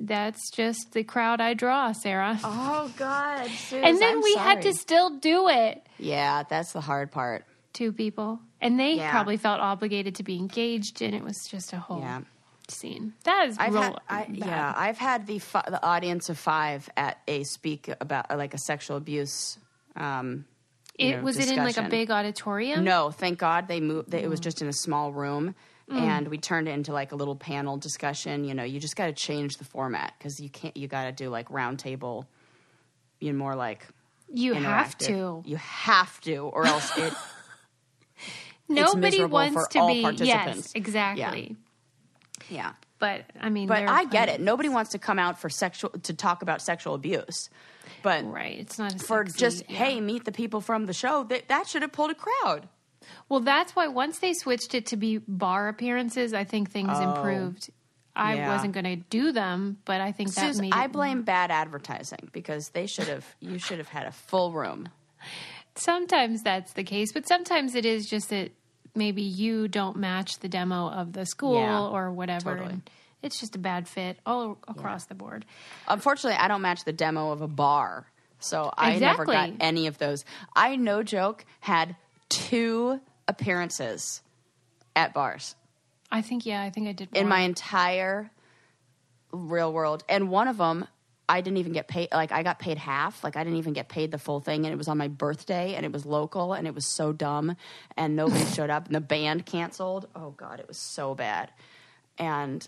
That's 0.00 0.50
just 0.50 0.92
the 0.92 1.02
crowd 1.02 1.40
I 1.40 1.54
draw, 1.54 1.92
Sarah. 1.92 2.38
Oh 2.44 2.90
God, 2.96 3.48
Suze. 3.50 3.82
and 3.82 4.00
then 4.00 4.16
I'm 4.18 4.22
we 4.22 4.34
had 4.36 4.62
to 4.62 4.72
still 4.72 5.18
do 5.18 5.48
it 5.48 5.84
Yeah, 5.98 6.44
that's 6.48 6.72
the 6.72 6.80
hard 6.80 7.10
part. 7.10 7.44
two 7.72 7.92
people 7.92 8.40
and 8.60 8.78
they 8.78 8.94
Yeah. 8.94 9.10
probably 9.10 9.36
felt 9.36 9.60
obligated 9.60 10.14
to 10.16 10.22
be 10.22 10.36
engaged 10.36 11.02
and 11.02 11.14
it 11.14 11.22
was 11.22 11.36
just 11.50 11.72
a 11.72 11.78
whole 11.78 12.00
Yeah. 12.00 12.20
scene 12.68 13.14
that 13.24 13.48
is 13.48 13.56
I've 13.58 13.72
real 13.74 13.82
had, 13.82 13.94
I, 14.08 14.26
yeah, 14.32 14.72
I've 14.76 14.98
had 14.98 15.26
the 15.26 15.38
fi- 15.40 15.64
the 15.68 15.84
audience 15.84 16.28
of 16.28 16.38
five 16.38 16.88
at 16.96 17.18
a 17.26 17.42
speak 17.44 17.88
about 18.00 18.30
uh, 18.30 18.36
like 18.36 18.54
a 18.54 18.58
sexual 18.58 18.96
abuse. 18.96 19.58
Um, 19.96 20.44
it 20.98 21.16
know, 21.16 21.22
was 21.22 21.38
it 21.38 21.48
in 21.50 21.56
like 21.64 21.76
a 21.76 21.88
big 21.88 22.10
auditorium 22.10 22.84
No, 22.84 23.10
thank 23.10 23.38
God 23.38 23.68
they 23.68 23.80
moved. 23.80 24.10
They, 24.10 24.22
It 24.22 24.26
Mm. 24.26 24.30
was 24.30 24.40
just 24.40 24.60
in 24.62 24.68
a 24.68 24.72
small 24.72 25.12
room, 25.12 25.54
Mm. 25.90 26.00
and 26.00 26.28
we 26.28 26.36
turned 26.36 26.68
it 26.68 26.72
into 26.72 26.92
like 26.92 27.12
a 27.12 27.16
little 27.16 27.36
panel 27.36 27.78
discussion. 27.78 28.44
You 28.44 28.52
know, 28.54 28.62
you 28.62 28.78
just 28.78 28.94
got 28.94 29.06
to 29.06 29.12
change 29.12 29.56
the 29.56 29.64
format 29.64 30.12
because 30.18 30.38
you 30.38 30.50
can't. 30.50 30.76
You 30.76 30.86
got 30.86 31.04
to 31.04 31.12
do 31.12 31.30
like 31.30 31.48
roundtable. 31.48 32.26
You 33.20 33.32
know, 33.32 33.38
more 33.38 33.54
like 33.56 33.86
you 34.32 34.52
have 34.54 34.96
to 34.98 35.42
You 35.46 35.56
have 35.56 36.20
to, 36.22 36.36
or 36.36 36.66
else 36.66 36.96
it. 36.98 37.12
nobody 38.68 39.24
wants 39.24 39.68
to 39.68 39.86
be 39.86 40.06
yes 40.24 40.72
exactly 40.74 41.56
yeah. 42.50 42.72
but 42.98 43.24
i 43.40 43.48
mean 43.48 43.66
But 43.66 43.88
I 43.88 44.04
get 44.04 44.28
it. 44.28 44.40
Nobody 44.40 44.68
wants 44.68 44.90
to 44.90 44.98
come 44.98 45.18
out 45.18 45.40
for 45.40 45.48
sexual 45.48 45.90
to 45.90 46.12
talk 46.14 46.42
about 46.42 46.60
sexual 46.62 46.94
abuse, 46.94 47.48
but 48.02 48.30
right 48.30 48.58
it's 48.58 48.78
not 48.78 48.94
a 48.94 48.98
for 48.98 49.24
sexy- 49.24 49.38
just 49.38 49.64
yeah. 49.70 49.76
hey, 49.76 50.00
meet 50.00 50.24
the 50.24 50.32
people 50.32 50.60
from 50.60 50.86
the 50.86 50.92
show. 50.92 51.24
That 51.24 51.48
that 51.48 51.66
should 51.66 51.82
have 51.82 51.92
pulled 51.92 52.10
a 52.10 52.14
crowd. 52.14 52.68
Well 53.28 53.40
that's 53.40 53.74
why 53.76 53.86
once 53.88 54.18
they 54.18 54.32
switched 54.32 54.74
it 54.74 54.86
to 54.86 54.96
be 54.96 55.18
bar 55.18 55.68
appearances 55.68 56.32
i 56.34 56.44
think 56.44 56.70
things 56.70 56.90
oh. 56.92 57.10
improved 57.14 57.70
i 58.16 58.32
Oh. 58.32 58.36
Yeah. 58.36 58.52
wasn't 58.52 58.72
going 58.72 58.84
to 58.84 58.96
do 58.96 59.32
them 59.32 59.78
but 59.84 60.00
i 60.00 60.10
think 60.12 60.34
that 60.34 60.46
Suze, 60.46 60.60
made 60.60 60.72
I 60.74 60.84
it 60.86 60.92
blame 60.92 61.22
bad 61.22 61.50
advertising 61.50 62.30
because 62.32 62.70
they 62.70 62.86
should 62.86 63.08
have. 63.08 63.24
You 63.40 63.58
should 63.58 63.78
have 63.78 63.88
had 63.88 64.06
a 64.06 64.12
full 64.12 64.52
room. 64.52 64.88
sometimes 65.76 66.42
that's 66.42 66.72
the 66.72 66.84
case, 66.84 67.12
but 67.12 67.26
sometimes 67.28 67.74
it 67.74 67.84
is 67.84 68.06
just 68.08 68.30
that 68.30 68.50
maybe 68.94 69.22
you 69.22 69.68
don't 69.68 69.96
match 69.96 70.38
the 70.40 70.48
demo 70.48 70.88
of 70.90 71.12
the 71.12 71.24
school 71.26 71.60
Yeah, 71.60 71.86
or 71.86 72.10
whatever. 72.10 72.56
totally. 72.56 72.72
And 72.72 72.90
it's 73.22 73.38
just 73.38 73.54
a 73.54 73.58
bad 73.58 73.86
fit 73.88 74.18
all 74.26 74.58
across 74.66 75.04
the 75.06 75.14
board. 75.14 75.44
Unfortunately, 75.86 76.38
I 76.38 76.48
don't 76.48 76.62
match 76.62 76.84
the 76.84 76.92
demo 76.92 77.30
of 77.30 77.40
a 77.42 77.48
bar, 77.48 78.06
so 78.40 78.72
I 78.76 78.96
never 78.98 79.24
got 79.24 79.50
any 79.60 79.86
of 79.86 79.98
those. 79.98 80.24
I 80.56 80.76
no 80.76 81.02
joke 81.02 81.44
had 81.60 81.96
two 82.28 83.00
appearances 83.26 84.22
at 84.96 85.14
bars 85.14 85.54
I 86.10 86.22
think, 86.22 86.46
yeah, 86.46 86.62
I 86.62 86.70
think 86.70 86.88
I 86.88 86.92
did. 86.92 87.10
in 87.14 87.24
more. 87.24 87.36
my 87.36 87.40
entire 87.40 88.30
real 89.32 89.70
world, 89.72 90.04
and 90.08 90.30
one 90.30 90.48
of 90.48 90.56
them 90.56 90.86
I 91.28 91.42
didn't 91.42 91.58
even 91.58 91.72
get 91.72 91.86
paid. 91.86 92.08
Like 92.10 92.32
I 92.32 92.42
got 92.42 92.58
paid 92.58 92.78
half. 92.78 93.22
Like 93.22 93.36
I 93.36 93.44
didn't 93.44 93.58
even 93.58 93.74
get 93.74 93.90
paid 93.90 94.10
the 94.10 94.18
full 94.18 94.40
thing, 94.40 94.64
and 94.64 94.72
it 94.72 94.76
was 94.78 94.88
on 94.88 94.96
my 94.96 95.08
birthday, 95.08 95.74
and 95.74 95.84
it 95.84 95.92
was 95.92 96.06
local, 96.06 96.54
and 96.54 96.66
it 96.66 96.74
was 96.74 96.86
so 96.86 97.12
dumb, 97.12 97.56
and 97.96 98.16
nobody 98.16 98.42
showed 98.54 98.70
up, 98.70 98.86
and 98.86 98.94
the 98.94 99.00
band 99.02 99.44
canceled. 99.44 100.08
Oh 100.16 100.30
god, 100.30 100.60
it 100.60 100.66
was 100.66 100.78
so 100.78 101.14
bad. 101.14 101.50
And 102.16 102.66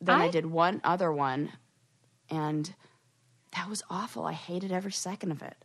then 0.00 0.18
I, 0.22 0.24
I- 0.24 0.30
did 0.30 0.46
one 0.46 0.80
other 0.82 1.12
one, 1.12 1.52
and 2.30 2.74
that 3.54 3.68
was 3.68 3.82
awful. 3.90 4.24
I 4.24 4.32
hated 4.32 4.72
every 4.72 4.92
second 4.92 5.30
of 5.32 5.42
it. 5.42 5.56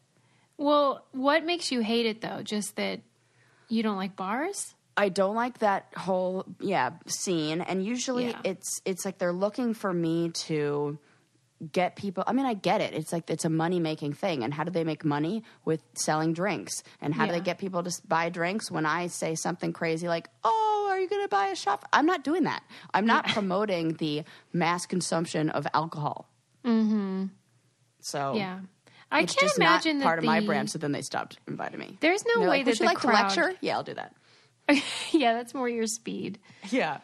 Well, 0.57 1.05
what 1.13 1.45
makes 1.45 1.71
you 1.71 1.79
hate 1.79 2.05
it 2.05 2.19
though? 2.19 2.41
Just 2.43 2.75
that 2.75 2.99
you 3.69 3.83
don't 3.83 3.97
like 3.97 4.15
bars? 4.15 4.75
I 4.95 5.09
don't 5.09 5.35
like 5.35 5.59
that 5.59 5.87
whole 5.97 6.45
yeah 6.59 6.91
scene, 7.07 7.61
and 7.61 7.83
usually 7.83 8.27
Yeah. 8.27 8.41
it's 8.43 8.81
it's 8.85 9.05
like 9.05 9.17
they're 9.17 9.33
looking 9.33 9.73
for 9.73 9.91
me 9.91 10.29
to 10.47 10.99
get 11.71 11.95
people. 11.95 12.23
I 12.27 12.33
mean, 12.33 12.45
I 12.45 12.53
get 12.53 12.81
it. 12.81 12.93
It's 12.93 13.11
like 13.11 13.29
it's 13.29 13.45
a 13.45 13.49
money 13.49 13.79
making 13.79 14.13
thing, 14.13 14.43
and 14.43 14.53
how 14.53 14.63
do 14.63 14.71
they 14.71 14.83
make 14.83 15.03
money 15.03 15.43
with 15.65 15.81
selling 15.95 16.33
drinks? 16.33 16.83
And 17.01 17.13
how 17.13 17.25
do 17.25 17.31
they 17.31 17.39
get 17.39 17.57
people 17.57 17.81
to 17.83 17.91
buy 18.07 18.29
drinks 18.29 18.69
when 18.69 18.85
I 18.85 19.07
say 19.07 19.33
something 19.35 19.73
crazy 19.73 20.07
like, 20.07 20.29
"Oh, 20.43 20.87
are 20.91 20.99
you 20.99 21.07
going 21.09 21.23
to 21.23 21.27
buy 21.29 21.47
a 21.47 21.55
shop 21.55 21.85
I'm 21.91 22.05
not 22.05 22.23
doing 22.23 22.43
that. 22.43 22.61
I'm 22.93 23.07
not 23.07 23.25
promoting 23.29 23.93
the 23.93 24.23
mass 24.51 24.85
consumption 24.85 25.49
of 25.49 25.65
alcohol. 25.73 26.29
Mm-hmm. 26.63 27.25
So 28.01 28.35
Yeah. 28.35 28.59
I 29.13 29.25
can't 29.25 29.51
imagine 29.57 29.99
not 29.99 30.03
that 30.03 30.05
part 30.05 30.19
of 30.19 30.25
my 30.25 30.39
brand. 30.41 30.69
So 30.69 30.79
then 30.79 30.91
they 30.91 31.01
stopped 31.01 31.37
inviting 31.47 31.79
me. 31.79 31.97
There's 31.99 32.23
no 32.25 32.41
They're 32.41 32.49
way 32.49 32.57
like, 32.57 32.65
that 32.65 32.71
you 32.71 32.77
the 32.79 32.85
like 32.85 32.97
crowd. 32.97 33.29
to 33.29 33.41
lecture? 33.41 33.57
Yeah, 33.61 33.77
I'll 33.77 33.83
do 33.83 33.93
that. 33.93 34.15
yeah, 35.11 35.33
that's 35.33 35.53
more 35.53 35.69
your 35.69 35.87
speed. 35.87 36.39
Yeah. 36.69 36.99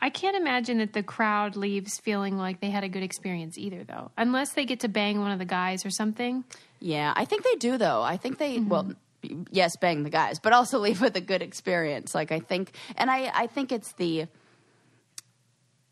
I 0.00 0.10
can't 0.10 0.36
imagine 0.36 0.78
that 0.78 0.92
the 0.92 1.02
crowd 1.02 1.56
leaves 1.56 1.98
feeling 1.98 2.38
like 2.38 2.60
they 2.60 2.70
had 2.70 2.84
a 2.84 2.88
good 2.88 3.02
experience 3.02 3.58
either, 3.58 3.82
though, 3.82 4.10
unless 4.16 4.52
they 4.52 4.64
get 4.64 4.80
to 4.80 4.88
bang 4.88 5.20
one 5.20 5.32
of 5.32 5.38
the 5.38 5.44
guys 5.44 5.84
or 5.84 5.90
something. 5.90 6.44
Yeah, 6.80 7.12
I 7.16 7.24
think 7.24 7.42
they 7.42 7.56
do 7.56 7.76
though. 7.78 8.02
I 8.02 8.16
think 8.16 8.38
they 8.38 8.60
well, 8.60 8.84
mm-hmm. 9.24 9.42
yes, 9.50 9.76
bang 9.76 10.04
the 10.04 10.10
guys, 10.10 10.38
but 10.38 10.52
also 10.52 10.78
leave 10.80 11.00
with 11.00 11.16
a 11.16 11.20
good 11.20 11.42
experience. 11.42 12.14
Like 12.14 12.30
I 12.30 12.38
think, 12.38 12.72
and 12.96 13.10
I 13.10 13.30
I 13.34 13.46
think 13.48 13.72
it's 13.72 13.92
the. 13.94 14.26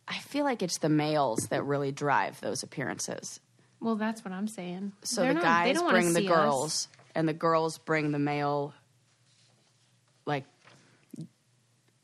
I 0.09 0.19
feel 0.19 0.45
like 0.45 0.63
it's 0.63 0.79
the 0.79 0.89
males 0.89 1.49
that 1.51 1.65
really 1.65 1.91
drive 1.91 2.41
those 2.41 2.63
appearances. 2.63 3.41
Well, 3.81 3.97
that's 3.97 4.25
what 4.25 4.33
I'm 4.33 4.49
saying. 4.49 4.93
So 5.03 5.21
They're 5.23 5.35
the 5.35 5.41
not- 5.41 5.65
they 5.65 5.71
guys 5.73 5.75
don't 5.77 5.85
wanna 5.85 5.99
bring 5.99 6.13
the 6.15 6.21
see 6.21 6.29
us. 6.29 6.35
girls, 6.35 6.89
and 7.15 7.29
the 7.29 7.33
girls 7.35 7.79
bring 7.79 8.11
the 8.13 8.19
male. 8.19 8.73
Like, 10.25 10.45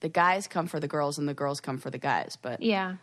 the 0.01 0.09
guys 0.09 0.47
come 0.47 0.67
for 0.67 0.81
the 0.81 0.89
girls, 0.89 1.19
and 1.19 1.29
the 1.29 1.35
girls 1.35 1.61
come 1.61 1.79
for 1.79 1.91
the 1.91 1.99
guys. 1.99 2.37
But 2.41 2.63
Yeah, 2.63 2.97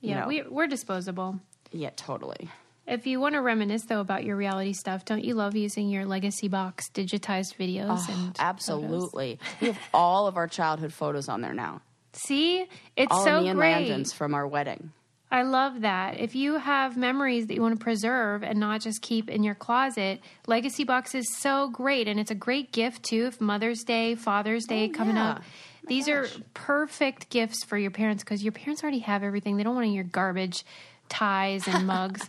yeah, 0.00 0.26
we, 0.26 0.42
we're 0.42 0.66
disposable. 0.66 1.40
yeah, 1.72 1.90
totally. 1.96 2.48
If 2.86 3.06
you 3.06 3.18
want 3.18 3.34
to 3.34 3.40
reminisce 3.42 3.82
though 3.84 4.00
about 4.00 4.22
your 4.22 4.36
reality 4.36 4.72
stuff, 4.72 5.04
don't 5.04 5.24
you 5.24 5.34
love 5.34 5.56
using 5.56 5.88
your 5.88 6.06
legacy 6.06 6.46
box 6.46 6.88
digitized 6.94 7.56
videos 7.56 7.86
Oh, 7.88 8.06
and 8.12 8.26
photos? 8.28 8.36
absolutely. 8.38 9.40
we 9.60 9.66
have 9.68 9.78
all 9.92 10.28
of 10.28 10.36
our 10.36 10.46
childhood 10.46 10.92
photos 10.92 11.28
on 11.28 11.40
there 11.40 11.52
now. 11.54 11.80
See, 12.12 12.64
it's 12.96 13.12
All 13.12 13.24
so 13.24 13.36
of 13.38 13.42
me 13.42 13.48
and 13.50 13.58
great. 13.58 13.72
Landon's 13.72 14.12
from 14.12 14.34
our 14.34 14.46
wedding. 14.46 14.92
I 15.30 15.42
love 15.42 15.80
that. 15.80 16.20
If 16.20 16.36
you 16.36 16.54
have 16.58 16.96
memories 16.96 17.48
that 17.48 17.54
you 17.54 17.60
want 17.62 17.78
to 17.78 17.82
preserve 17.82 18.44
and 18.44 18.60
not 18.60 18.80
just 18.80 19.02
keep 19.02 19.28
in 19.28 19.42
your 19.42 19.56
closet, 19.56 20.20
Legacy 20.46 20.84
Box 20.84 21.14
is 21.16 21.26
so 21.38 21.68
great. 21.68 22.06
And 22.06 22.20
it's 22.20 22.30
a 22.30 22.34
great 22.36 22.70
gift 22.72 23.02
too. 23.02 23.26
If 23.26 23.40
Mother's 23.40 23.82
Day, 23.82 24.14
Father's 24.14 24.64
Day 24.66 24.88
Oh, 24.88 24.96
coming 24.96 25.16
yeah. 25.16 25.30
up, 25.30 25.42
these 25.88 26.08
are 26.08 26.28
perfect 26.54 27.28
gifts 27.28 27.64
for 27.64 27.76
your 27.76 27.90
parents 27.90 28.22
because 28.22 28.42
your 28.42 28.52
parents 28.52 28.82
already 28.82 29.00
have 29.00 29.22
everything. 29.24 29.56
They 29.56 29.64
don't 29.64 29.74
want 29.74 29.88
your 29.90 30.04
garbage 30.04 30.64
ties 31.08 31.66
and 31.66 31.86
mugs. 31.88 32.28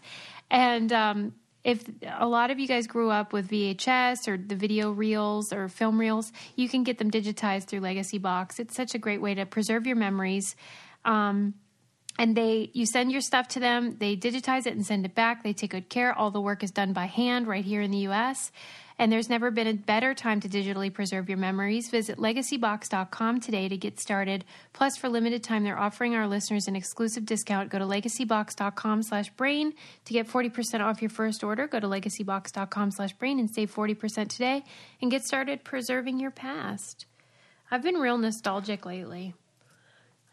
And 0.50 0.92
um, 0.92 1.34
if 1.64 1.84
a 2.18 2.28
lot 2.28 2.50
of 2.50 2.60
you 2.60 2.68
guys 2.68 2.88
grew 2.88 3.12
up 3.12 3.32
with 3.32 3.48
VHS 3.50 4.28
or 4.28 4.38
the 4.38 4.56
video 4.56 4.90
reels 4.92 5.54
or 5.54 5.68
film 5.70 6.00
reels, 6.00 6.32
you 6.56 6.68
can 6.68 6.84
get 6.84 6.98
them 6.98 7.12
digitized 7.12 7.66
through 7.66 7.82
Legacy 7.82 8.18
Box. 8.18 8.60
It's 8.60 8.76
such 8.76 8.96
a 8.96 8.98
great 8.98 9.22
way 9.22 9.36
to 9.36 9.46
preserve 9.46 9.86
your 9.86 9.96
memories. 9.98 10.56
Um, 11.06 11.54
and 12.18 12.36
they 12.36 12.70
you 12.74 12.86
send 12.86 13.12
your 13.12 13.22
stuff 13.22 13.48
to 13.48 13.60
them 13.60 13.98
they 14.00 14.16
digitize 14.16 14.66
it 14.66 14.74
and 14.74 14.86
send 14.86 15.06
it 15.06 15.16
back 15.16 15.44
they 15.44 15.54
take 15.54 15.72
good 15.72 15.90
care 15.90 16.14
all 16.14 16.32
the 16.32 16.42
work 16.42 16.64
is 16.64 16.72
done 16.72 16.94
by 16.94 17.06
hand 17.06 17.48
right 17.48 17.66
here 17.66 17.82
in 17.82 17.92
the 17.92 18.00
us 18.00 18.52
and 19.00 19.12
there's 19.12 19.30
never 19.30 19.52
been 19.52 19.68
a 19.68 19.74
better 19.74 20.14
time 20.14 20.40
to 20.40 20.50
digitally 20.50 20.92
preserve 20.92 21.30
your 21.30 21.38
memories. 21.38 21.90
Visit 21.90 22.18
legacybox.com 22.18 23.40
today 23.42 23.70
to 23.70 23.78
get 23.78 24.00
started. 24.00 24.44
Plus 24.74 24.98
for 24.98 25.08
limited 25.08 25.44
time 25.44 25.64
they're 25.64 25.78
offering 25.78 26.16
our 26.16 26.28
listeners 26.28 26.68
an 26.68 26.76
exclusive 26.76 27.26
discount. 27.26 27.70
Go 27.70 27.78
to 27.78 27.86
legacybox.com 27.86 29.04
slash 29.04 29.30
brain 29.32 29.74
to 30.06 30.14
get 30.14 30.28
40% 30.28 30.82
off 30.82 31.02
your 31.02 31.10
first 31.10 31.44
order. 31.44 31.68
Go 31.68 31.80
to 31.80 31.88
legacybox.com 31.88 32.92
slash 32.92 33.14
brain 33.14 33.40
and 33.40 33.50
save 33.50 33.74
40% 33.74 34.30
today 34.30 34.64
and 35.02 35.12
get 35.12 35.24
started 35.24 35.64
preserving 35.64 36.20
your 36.20 36.32
past. 36.32 37.06
I've 37.70 37.84
been 37.84 37.96
real 37.96 38.18
nostalgic 38.18 38.86
lately 38.86 39.36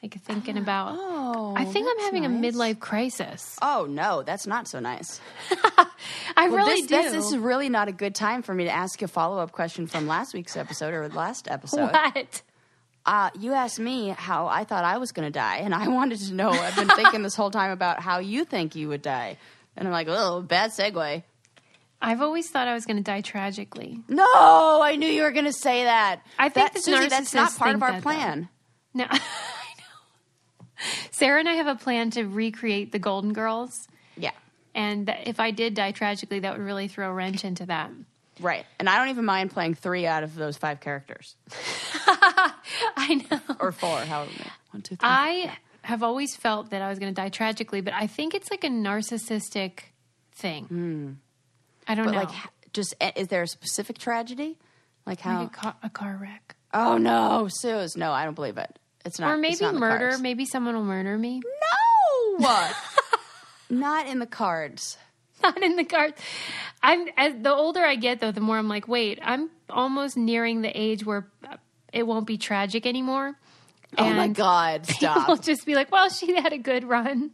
like 0.05 0.23
thinking 0.23 0.59
about 0.59 0.97
Oh, 0.99 1.55
I 1.57 1.65
think 1.65 1.89
I'm 1.91 2.05
having 2.05 2.27
a 2.27 2.29
midlife 2.29 2.79
crisis. 2.79 3.57
Oh 3.63 3.87
no, 3.89 4.23
that's 4.23 4.47
not 4.47 4.69
so 4.69 4.79
nice. 4.81 5.21
I 6.37 6.49
Well, 6.49 6.67
really 6.67 6.83
this, 6.83 6.87
do. 6.87 7.03
This, 7.03 7.13
this 7.13 7.27
is 7.33 7.39
really 7.39 7.69
not 7.69 7.89
a 7.89 7.93
good 7.93 8.15
time 8.15 8.43
for 8.43 8.55
me 8.55 8.65
to 8.65 8.71
ask 8.71 9.01
a 9.03 9.09
follow 9.09 9.39
up 9.39 9.53
question 9.53 9.87
from 9.87 10.07
last 10.07 10.35
week's 10.35 10.57
episode 10.57 10.93
or 10.95 11.09
last 11.09 11.49
episode. 11.51 11.91
what? 11.93 12.43
Uh, 13.07 13.31
you 13.39 13.53
asked 13.53 13.79
me 13.81 14.09
how 14.11 14.47
I 14.47 14.65
thought 14.65 14.85
I 14.85 14.99
was 14.99 15.13
going 15.13 15.27
to 15.27 15.33
die, 15.33 15.59
and 15.59 15.75
I 15.75 15.89
wanted 15.99 16.21
to 16.21 16.35
know. 16.35 16.51
I've 16.51 16.77
been 16.77 16.89
thinking 16.89 17.23
this 17.23 17.35
whole 17.35 17.51
time 17.51 17.71
about 17.71 18.01
how 18.01 18.19
you 18.19 18.45
think 18.45 18.77
you 18.77 18.89
would 18.89 19.03
die, 19.03 19.39
and 19.77 19.87
I'm 19.89 19.93
like, 19.93 20.09
oh, 20.11 20.43
bad 20.43 20.71
segue. 20.71 21.23
I've 22.03 22.21
always 22.21 22.51
thought 22.51 22.69
I 22.69 22.75
was 22.75 22.85
going 22.85 22.99
to 22.99 23.03
die 23.03 23.23
tragically. 23.23 24.01
No, 24.09 24.81
I 24.83 24.97
knew 24.97 25.09
you 25.09 25.23
were 25.23 25.33
going 25.33 25.47
to 25.47 25.53
say 25.53 25.85
that. 25.85 26.21
I 26.39 26.51
think 26.51 26.73
that, 26.75 26.83
Susie, 26.85 27.09
that's 27.09 27.33
not 27.33 27.57
part 27.57 27.75
of 27.75 27.83
our 27.83 27.93
that, 27.93 27.97
though. 27.99 28.11
plan. 28.11 28.49
No. 28.93 29.07
Sarah 31.11 31.41
and 31.41 31.49
I 31.49 31.55
have 31.55 31.67
a 31.67 31.75
plan 31.77 32.11
to 32.13 32.25
recreate 32.25 32.93
the 32.93 32.99
Golden 32.99 33.33
Girls, 33.33 33.89
Yeah, 34.17 34.33
and 34.75 35.07
that 35.07 35.27
if 35.29 35.41
I 35.41 35.51
did 35.51 35.75
die 35.75 35.93
tragically, 35.93 36.41
that 36.41 36.57
would 36.57 36.65
really 36.65 36.89
throw 36.89 37.11
a 37.11 37.13
wrench 37.13 37.45
into 37.45 37.67
that. 37.67 37.91
right. 38.41 38.67
And 38.79 38.89
I 38.89 38.99
don't 38.99 39.09
even 39.11 39.25
mind 39.25 39.51
playing 39.53 39.75
three 39.75 40.07
out 40.07 40.23
of 40.25 40.35
those 40.35 40.57
five 40.57 40.81
characters, 40.81 41.37
I 42.07 43.25
know. 43.31 43.41
or 43.61 43.73
four. 43.73 43.99
However, 43.99 44.31
many. 44.33 44.51
one, 44.71 44.83
two, 44.83 44.97
three. 44.97 45.09
I 45.09 45.57
have 45.83 46.03
always 46.03 46.35
felt 46.37 46.71
that 46.71 46.83
I 46.83 46.89
was 46.89 46.99
going 46.99 47.15
to 47.15 47.21
die 47.21 47.29
tragically, 47.29 47.81
but 47.81 47.93
I 47.95 48.07
think 48.07 48.35
it's 48.35 48.51
like 48.51 48.65
a 48.65 48.69
narcissistic 48.69 49.81
thing. 50.33 51.19
I 51.87 51.95
don't 51.95 52.07
but 52.07 52.13
know, 52.13 52.19
like, 52.21 52.31
just 52.73 52.95
eh, 53.01 53.13
is 53.17 53.29
there 53.29 53.43
a 53.43 53.47
specific 53.49 53.99
tragedy? 53.99 54.59
Like 55.07 55.21
how? 55.21 55.41
like 55.41 55.49
a, 55.49 55.61
car, 55.61 55.75
a 55.83 55.91
car 55.91 56.19
wreck, 56.21 56.57
oh 56.73 56.97
no, 56.97 57.47
Suze, 57.51 57.95
no, 57.97 58.11
I 58.13 58.25
don't 58.25 58.35
believe 58.35 58.57
it. 58.57 58.79
It's 59.05 59.19
not. 59.19 59.31
or 59.33 59.37
maybe 59.37 59.57
not 59.61 59.75
murder. 59.75 60.09
cards. 60.11 60.23
Maybe 60.23 60.45
someone 60.47 60.75
will 60.75 60.85
murder 60.85 61.17
me. 61.19 61.43
No, 62.41 62.69
not 63.71 64.09
in 64.09 64.19
the 64.19 64.27
cards. 64.27 64.99
not 65.43 65.63
in 65.63 65.77
the 65.77 65.85
cards. 65.85 66.21
I'm 66.83 67.07
as 67.17 67.33
the 67.41 67.53
older 67.55 67.85
I 67.85 67.95
get, 67.95 68.19
though, 68.21 68.33
the 68.33 68.41
more 68.41 68.59
I'm 68.59 68.67
like, 68.69 68.89
wait, 68.89 69.21
I'm 69.23 69.51
almost 69.71 70.17
nearing 70.17 70.61
the 70.63 70.71
age 70.77 71.05
where 71.07 71.29
uh, 71.49 71.57
it 71.93 72.05
won't 72.05 72.27
be 72.27 72.37
tragic 72.37 72.87
anymore. 72.87 73.35
oh 73.99 74.05
my 74.13 74.25
And 74.25 74.35
God, 74.35 74.87
People 74.89 75.25
will 75.29 75.37
just 75.37 75.65
be 75.65 75.75
like, 75.77 75.93
well, 75.93 76.09
she 76.09 76.35
had 76.35 76.53
a 76.53 76.59
good 76.59 76.83
run. 76.85 77.31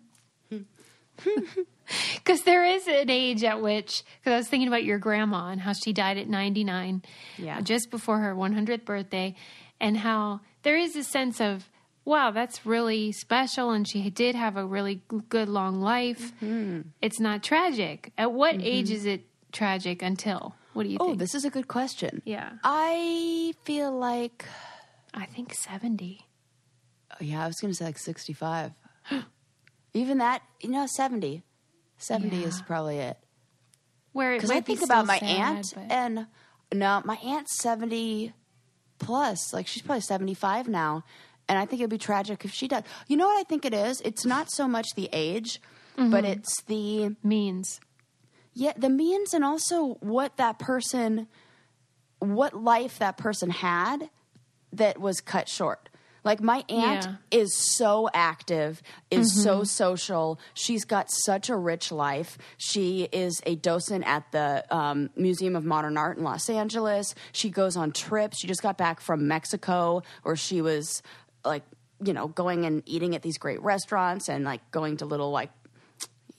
Because 2.14 2.42
there 2.42 2.64
is 2.64 2.86
an 2.86 3.10
age 3.10 3.42
at 3.42 3.60
which, 3.60 4.02
because 4.20 4.32
I 4.32 4.36
was 4.36 4.48
thinking 4.48 4.68
about 4.68 4.84
your 4.84 4.98
grandma 4.98 5.48
and 5.48 5.60
how 5.60 5.72
she 5.72 5.92
died 5.92 6.18
at 6.18 6.28
99, 6.28 7.02
Yeah. 7.38 7.60
just 7.62 7.90
before 7.90 8.18
her 8.20 8.34
100th 8.34 8.84
birthday, 8.84 9.34
and 9.80 9.96
how 9.96 10.40
there 10.62 10.76
is 10.76 10.96
a 10.96 11.04
sense 11.04 11.40
of, 11.40 11.68
wow, 12.04 12.30
that's 12.30 12.64
really 12.66 13.12
special, 13.12 13.70
and 13.70 13.86
she 13.88 14.08
did 14.10 14.34
have 14.34 14.56
a 14.56 14.64
really 14.64 15.02
good 15.28 15.48
long 15.48 15.80
life. 15.80 16.32
Mm-hmm. 16.42 16.82
It's 17.00 17.20
not 17.20 17.42
tragic. 17.42 18.12
At 18.18 18.32
what 18.32 18.56
age 18.60 18.90
is 18.90 19.06
it 19.06 19.26
tragic 19.52 20.02
until? 20.02 20.54
What 20.72 20.84
do 20.84 20.88
you 20.88 20.98
oh, 21.00 21.06
think? 21.08 21.18
this 21.18 21.34
is 21.34 21.44
a 21.44 21.50
good 21.50 21.68
question. 21.68 22.22
yeah, 22.24 22.52
I 22.62 23.54
feel 23.64 23.90
like, 23.96 24.44
I 25.12 25.26
think 25.26 25.52
70. 25.54 26.20
oh, 27.12 27.16
yeah, 27.20 27.42
I 27.44 27.46
was 27.46 27.56
going 27.60 27.72
to 27.72 27.76
say 27.76 27.84
like 27.86 27.98
sixty-five. 27.98 28.72
Even 29.94 30.18
that, 30.18 30.42
you 30.60 30.70
know, 30.70 30.86
seventy. 30.86 31.42
Seventy 31.98 32.44
is 32.44 32.62
probably 32.62 32.98
it. 32.98 33.18
Where 34.12 34.34
Because 34.34 34.50
I 34.50 34.54
might 34.54 34.64
be 34.64 34.76
think 34.76 34.88
about 34.88 35.06
my 35.06 35.18
sad, 35.18 35.28
aunt, 35.28 35.72
but- 35.74 35.90
and 35.90 36.26
no, 36.72 37.02
my 37.04 37.16
aunt's 37.16 37.58
seventy 37.60 38.32
plus. 39.00 39.52
Like 39.52 39.66
she's 39.66 39.82
probably 39.82 40.02
seventy-five 40.02 40.68
now, 40.68 41.04
and 41.48 41.58
I 41.58 41.66
think 41.66 41.80
it'd 41.80 41.90
be 41.90 41.98
tragic 41.98 42.44
if 42.44 42.52
she 42.52 42.68
died. 42.68 42.84
You 43.08 43.16
know 43.16 43.26
what 43.26 43.40
I 43.40 43.42
think 43.44 43.64
it 43.64 43.74
is? 43.74 44.00
It's 44.02 44.24
not 44.24 44.50
so 44.52 44.68
much 44.68 44.86
the 44.94 45.08
age, 45.12 45.60
Mm-hmm. 45.98 46.10
but 46.12 46.24
it's 46.24 46.62
the 46.62 47.16
means. 47.22 47.80
Yeah, 48.54 48.72
the 48.76 48.88
means 48.88 49.34
and 49.34 49.44
also 49.44 49.94
what 50.00 50.36
that 50.38 50.58
person, 50.58 51.26
what 52.20 52.54
life 52.54 52.98
that 53.00 53.16
person 53.18 53.50
had 53.50 54.08
that 54.72 54.98
was 55.00 55.20
cut 55.20 55.48
short. 55.48 55.89
Like 56.24 56.40
my 56.42 56.64
aunt 56.68 57.04
Yeah. 57.04 57.14
is 57.30 57.54
so 57.76 58.08
active, 58.12 58.82
is 59.10 59.42
so 59.42 59.64
social. 59.64 60.38
She's 60.54 60.84
got 60.84 61.10
such 61.10 61.48
a 61.48 61.56
rich 61.56 61.90
life. 61.90 62.36
She 62.58 63.04
is 63.12 63.40
a 63.46 63.56
docent 63.56 64.04
at 64.06 64.30
the 64.32 64.64
um, 64.74 65.10
Museum 65.16 65.56
of 65.56 65.64
Modern 65.64 65.96
Art 65.96 66.18
in 66.18 66.24
Los 66.24 66.48
Angeles. 66.50 67.14
She 67.32 67.48
goes 67.50 67.76
on 67.76 67.92
trips. 67.92 68.38
She 68.40 68.46
just 68.46 68.62
got 68.62 68.76
back 68.76 69.00
from 69.00 69.26
Mexico, 69.28 70.02
where 70.22 70.36
she 70.36 70.60
was 70.60 71.02
like, 71.44 71.62
you 72.02 72.12
know, 72.12 72.28
going 72.28 72.64
and 72.64 72.82
eating 72.86 73.14
at 73.14 73.22
these 73.22 73.36
great 73.38 73.60
restaurants 73.62 74.28
and 74.28 74.44
like 74.44 74.70
going 74.70 74.96
to 74.98 75.06
little 75.06 75.30
like 75.30 75.50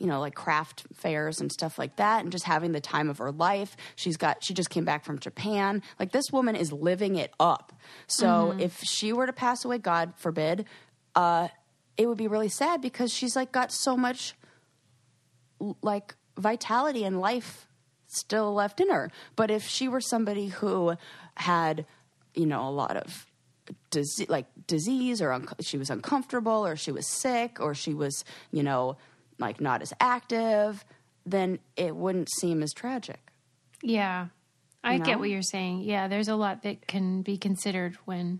you 0.01 0.07
know, 0.07 0.19
like 0.19 0.33
craft 0.33 0.85
fairs 0.95 1.39
and 1.39 1.51
stuff 1.51 1.77
like 1.77 1.97
that, 1.97 2.23
and 2.23 2.31
just 2.31 2.45
having 2.45 2.71
the 2.71 2.81
time 2.81 3.07
of 3.07 3.19
her 3.19 3.31
life. 3.31 3.77
She's 3.95 4.17
got, 4.17 4.43
she 4.43 4.55
just 4.55 4.71
came 4.71 4.83
back 4.83 5.05
from 5.05 5.19
Japan. 5.19 5.83
Like, 5.99 6.11
this 6.11 6.31
woman 6.31 6.55
is 6.55 6.73
living 6.73 7.17
it 7.17 7.31
up. 7.39 7.71
So, 8.07 8.55
if 8.59 8.81
she 8.83 9.13
were 9.13 9.27
to 9.27 9.33
pass 9.33 9.63
away, 9.63 9.77
God 9.77 10.13
forbid, 10.17 10.65
uh, 11.15 11.49
it 11.97 12.07
would 12.07 12.17
be 12.17 12.27
really 12.27 12.49
sad 12.49 12.81
because 12.81 13.13
she's 13.13 13.35
like 13.35 13.51
got 13.51 13.71
so 13.71 13.95
much 13.95 14.33
like 15.83 16.15
vitality 16.35 17.03
and 17.03 17.21
life 17.21 17.67
still 18.07 18.53
left 18.55 18.81
in 18.81 18.89
her. 18.89 19.11
But 19.35 19.51
if 19.51 19.67
she 19.67 19.87
were 19.87 20.01
somebody 20.01 20.47
who 20.47 20.95
had, 21.35 21.85
you 22.33 22.47
know, 22.47 22.67
a 22.67 22.71
lot 22.71 22.97
of 22.97 23.27
disease, 23.91 24.29
like 24.29 24.47
disease, 24.67 25.21
or 25.21 25.31
un- 25.31 25.47
she 25.59 25.77
was 25.77 25.89
uncomfortable, 25.89 26.65
or 26.65 26.75
she 26.75 26.91
was 26.91 27.07
sick, 27.07 27.59
or 27.59 27.75
she 27.75 27.93
was, 27.93 28.25
you 28.51 28.63
know, 28.63 28.97
like 29.41 29.60
not 29.60 29.82
as 29.82 29.91
active, 29.99 30.86
then 31.25 31.60
it 31.75 31.95
wouldn't 31.95 32.30
seem 32.39 32.63
as 32.63 32.71
tragic. 32.73 33.19
Yeah. 33.82 34.27
I 34.84 34.93
You 34.95 34.99
get 35.04 35.19
what 35.19 35.30
you're 35.30 35.41
saying. 35.43 35.82
Yeah, 35.82 36.08
there's 36.08 36.27
a 36.30 36.36
lot 36.36 36.63
that 36.63 36.88
can 36.88 37.21
be 37.21 37.38
considered 37.38 37.97
when 38.06 38.39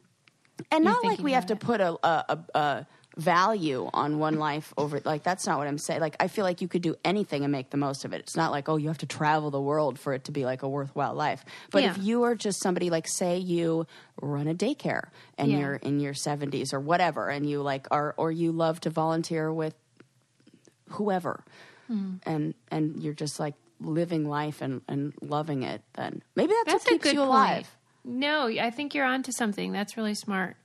And 0.72 0.84
not 0.86 1.04
like 1.04 1.20
we 1.20 1.34
have 1.34 1.46
about 1.46 1.60
to 1.60 1.66
put 1.66 1.82
a, 1.82 1.92
a, 2.08 2.26
a, 2.30 2.40
a 2.60 2.88
value 3.18 3.90
on 3.94 4.18
one 4.20 4.40
life 4.40 4.74
over 4.78 5.02
like 5.04 5.22
that's 5.22 5.46
not 5.46 5.58
what 5.60 5.68
I'm 5.68 5.78
saying. 5.78 6.00
Like 6.00 6.16
I 6.20 6.28
feel 6.30 6.46
like 6.46 6.62
you 6.62 6.68
could 6.68 6.82
do 6.82 6.96
anything 7.04 7.44
and 7.44 7.52
make 7.52 7.70
the 7.70 7.78
most 7.78 8.06
of 8.06 8.14
it. 8.14 8.22
It's 8.22 8.36
not 8.38 8.52
like 8.52 8.70
oh 8.70 8.78
you 8.78 8.88
have 8.88 8.98
to 9.00 9.06
travel 9.06 9.52
the 9.52 9.62
world 9.62 10.00
for 10.00 10.14
it 10.14 10.24
to 10.26 10.32
be 10.32 10.46
like 10.46 10.64
a 10.64 10.70
worthwhile 10.70 11.14
life. 11.14 11.44
But 11.72 11.84
Yeah. 11.84 11.92
if 11.92 11.98
you 12.00 12.24
are 12.24 12.36
just 12.36 12.62
somebody 12.64 12.90
like 12.90 13.08
say 13.08 13.38
you 13.38 13.86
run 14.22 14.48
a 14.48 14.56
daycare 14.56 15.10
and 15.38 15.52
Yeah. 15.52 15.60
you're 15.60 15.76
in 15.76 16.00
your 16.00 16.14
70s 16.14 16.74
or 16.74 16.80
whatever 16.80 17.28
and 17.30 17.48
you 17.48 17.62
like 17.62 17.86
are 17.92 18.16
or 18.18 18.32
you 18.32 18.52
love 18.52 18.80
to 18.82 18.90
volunteer 18.90 19.52
with 19.54 19.76
whoever 20.92 21.44
Hmm. 21.88 22.16
and 22.24 22.54
and 22.70 23.02
you're 23.04 23.14
just 23.14 23.40
like 23.40 23.56
living 23.82 24.30
life 24.30 24.62
and 24.62 24.82
and 24.88 25.14
loving 25.22 25.64
it 25.64 25.82
then 25.94 26.22
maybe 26.36 26.54
that's, 26.54 26.72
That's 26.72 26.86
what 26.86 26.92
a 26.92 26.94
keeps 26.96 27.04
good 27.04 27.14
you 27.16 27.20
point. 27.22 27.30
alive. 27.30 27.76
No, 28.06 28.48
I 28.48 28.70
think 28.72 28.96
you're 28.96 29.06
onto 29.06 29.32
something. 29.32 29.72
That's 29.72 29.96
really 29.98 30.16
smart. 30.16 30.56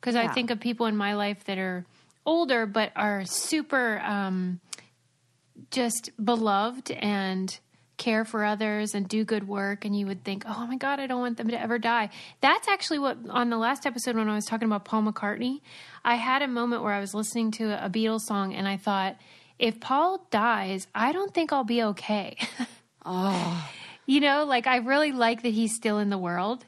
Because 0.00 0.16
I 0.16 0.28
think 0.28 0.50
of 0.50 0.60
people 0.60 0.84
in 0.86 0.96
my 0.96 1.14
life 1.14 1.44
that 1.44 1.56
are 1.58 1.86
older 2.26 2.66
but 2.66 2.90
are 2.96 3.24
super 3.24 4.00
um, 4.04 4.60
just 5.70 6.10
beloved 6.22 6.90
and 6.90 7.58
care 7.96 8.24
for 8.24 8.44
others 8.44 8.94
and 8.94 9.06
do 9.08 9.24
good 9.24 9.46
work 9.46 9.84
and 9.84 9.96
you 9.96 10.04
would 10.04 10.24
think 10.24 10.42
oh 10.48 10.66
my 10.66 10.76
god 10.76 10.98
i 10.98 11.06
don't 11.06 11.20
want 11.20 11.36
them 11.36 11.46
to 11.48 11.60
ever 11.60 11.78
die 11.78 12.10
that's 12.40 12.66
actually 12.66 12.98
what 12.98 13.16
on 13.30 13.50
the 13.50 13.56
last 13.56 13.86
episode 13.86 14.16
when 14.16 14.28
i 14.28 14.34
was 14.34 14.44
talking 14.44 14.66
about 14.66 14.84
paul 14.84 15.00
mccartney 15.00 15.60
i 16.04 16.16
had 16.16 16.42
a 16.42 16.48
moment 16.48 16.82
where 16.82 16.92
i 16.92 16.98
was 16.98 17.14
listening 17.14 17.52
to 17.52 17.70
a 17.84 17.88
beatles 17.88 18.22
song 18.22 18.52
and 18.52 18.66
i 18.66 18.76
thought 18.76 19.16
if 19.58 19.78
paul 19.80 20.26
dies 20.30 20.86
i 20.94 21.12
don't 21.12 21.32
think 21.34 21.52
i'll 21.52 21.64
be 21.64 21.82
okay. 21.82 22.36
Oh. 23.04 23.70
you 24.06 24.20
know 24.20 24.44
like 24.44 24.66
i 24.66 24.76
really 24.78 25.12
like 25.12 25.42
that 25.42 25.50
he's 25.52 25.74
still 25.74 25.98
in 25.98 26.10
the 26.10 26.18
world. 26.18 26.64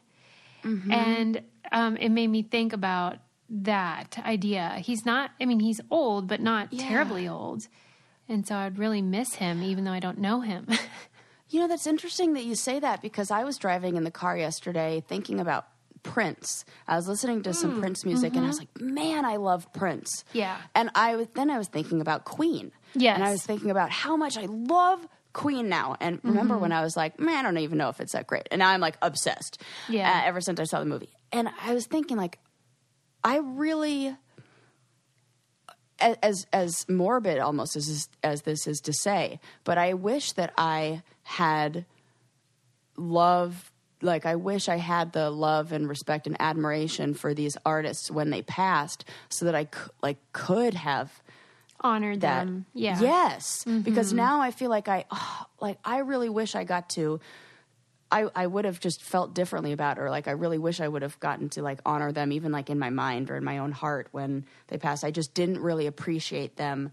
And 0.91 1.43
um, 1.71 1.97
it 1.97 2.09
made 2.09 2.27
me 2.29 2.43
think 2.43 2.73
about 2.73 3.19
that 3.51 4.19
idea. 4.25 4.75
He's 4.79 5.05
not 5.07 5.31
i 5.41 5.45
mean 5.45 5.61
he's 5.61 5.81
old 5.91 6.27
but 6.29 6.41
not 6.41 6.73
Yeah. 6.73 6.87
terribly 6.89 7.29
old. 7.29 7.69
And 8.29 8.47
so 8.47 8.57
i'd 8.57 8.79
really 8.79 9.03
miss 9.03 9.35
him 9.35 9.63
even 9.63 9.85
though 9.85 9.93
i 9.93 10.01
don't 10.01 10.19
know 10.19 10.41
him. 10.41 10.67
You 11.49 11.61
know, 11.61 11.69
that's 11.69 11.87
interesting 11.87 12.33
that 12.35 12.43
you 12.43 12.57
say 12.57 12.81
that 12.81 13.01
because 13.01 13.31
I 13.31 13.45
was 13.45 13.57
driving 13.57 13.95
in 13.95 14.03
the 14.03 14.11
car 14.11 14.37
yesterday 14.37 15.05
thinking 15.07 15.39
about 15.39 15.69
Prince. 16.07 16.65
I 16.89 16.97
was 16.97 17.07
listening 17.09 17.43
to 17.43 17.53
some 17.53 17.81
Prince 17.81 18.05
music 18.05 18.35
and 18.35 18.45
I 18.45 18.49
was 18.49 18.59
like, 18.59 18.81
man, 18.81 19.25
I 19.25 19.37
love 19.37 19.71
Prince. 19.73 20.11
Mm, 20.11 20.29
mm-hmm. 20.29 20.39
Yeah. 20.39 20.57
And 20.75 20.91
I 20.95 21.17
was, 21.17 21.27
then 21.35 21.51
I 21.51 21.59
was 21.59 21.69
thinking 21.69 22.01
about 22.01 22.25
Queen. 22.25 22.73
Yes. 22.95 23.17
And 23.17 23.25
I 23.25 23.31
was 23.33 23.43
thinking 23.45 23.71
about 23.71 23.91
how 23.91 24.17
much 24.17 24.39
I 24.39 24.47
love 24.47 25.07
Queen 25.33 25.69
now. 25.69 25.97
And 26.01 26.21
remember 26.23 26.55
Mm-hmm. 26.55 26.63
when 26.63 26.73
I 26.73 26.81
was 26.83 26.97
like, 26.97 27.21
man, 27.21 27.45
I 27.45 27.49
don't 27.51 27.59
even 27.59 27.77
know 27.79 27.89
if 27.91 28.01
it's 28.01 28.13
that 28.13 28.27
great. 28.27 28.49
And 28.51 28.61
now 28.61 28.71
I'm 28.71 28.81
like 28.81 28.97
obsessed. 29.03 29.61
Yeah. 29.89 30.11
Uh, 30.11 30.27
ever 30.29 30.41
since 30.41 30.59
I 30.61 30.65
saw 30.65 30.81
the 30.81 30.87
movie. 30.87 31.11
And 31.33 31.49
I 31.63 31.75
was 31.75 31.87
thinking 31.87 32.17
like, 32.17 32.39
I 33.23 33.39
really 33.39 34.17
as 35.99 36.47
as 36.53 36.87
morbid 36.89 37.39
almost 37.39 37.75
as 37.75 38.09
as 38.23 38.43
this 38.43 38.67
is 38.67 38.81
to 38.83 38.93
say, 38.93 39.41
but 39.65 39.79
I 39.79 39.95
wish 39.95 40.33
that 40.33 40.53
I 40.59 41.03
had 41.23 41.87
love 42.97 43.73
like 44.03 44.27
I 44.27 44.37
wish 44.37 44.69
I 44.69 44.77
had 44.77 45.13
the 45.13 45.31
love 45.31 45.73
and 45.73 45.89
respect 45.89 46.27
and 46.27 46.37
admiration 46.41 47.15
for 47.15 47.35
these 47.35 47.57
artists 47.65 48.11
when 48.11 48.31
they 48.31 48.43
passed 48.43 49.05
so 49.29 49.47
that 49.47 49.55
I 49.55 49.65
c- 49.65 49.91
like 50.03 50.19
could 50.33 50.75
have 50.75 51.23
honored 51.81 52.21
that. 52.21 52.47
them. 52.47 52.67
Yeah. 52.75 53.01
Yes. 53.01 53.65
Mm-hmm. 53.65 53.81
Because 53.81 54.13
now 54.13 54.41
I 54.41 54.51
feel 54.51 54.71
like 54.71 54.89
I 54.89 55.05
oh, 55.11 55.47
like 55.61 55.79
I 55.85 55.99
really 55.99 56.29
wish 56.29 56.55
I 56.55 56.65
got 56.65 56.91
to 56.91 57.21
I, 58.11 58.29
I 58.35 58.47
would 58.47 58.65
have 58.65 58.79
just 58.79 59.03
felt 59.03 59.35
differently 59.35 59.73
about 59.73 59.99
it, 59.99 60.01
or 60.01 60.11
like 60.11 60.29
I 60.29 60.33
really 60.33 60.59
wish 60.59 60.81
I 60.81 60.87
would 60.87 61.03
have 61.03 61.19
gotten 61.19 61.49
to 61.51 61.63
like 61.63 61.81
honor 61.85 62.13
them 62.13 62.33
even 62.33 62.53
like 62.53 62.71
in 62.71 62.79
my 62.79 62.91
mind 62.91 63.31
or 63.31 63.37
in 63.37 63.45
my 63.45 63.59
own 63.59 63.73
heart 63.73 64.09
when 64.13 64.47
they 64.69 64.79
passed. 64.79 65.05
I 65.05 65.11
just 65.11 65.35
didn't 65.35 65.59
really 65.61 65.87
appreciate 65.87 66.57
them 66.57 66.93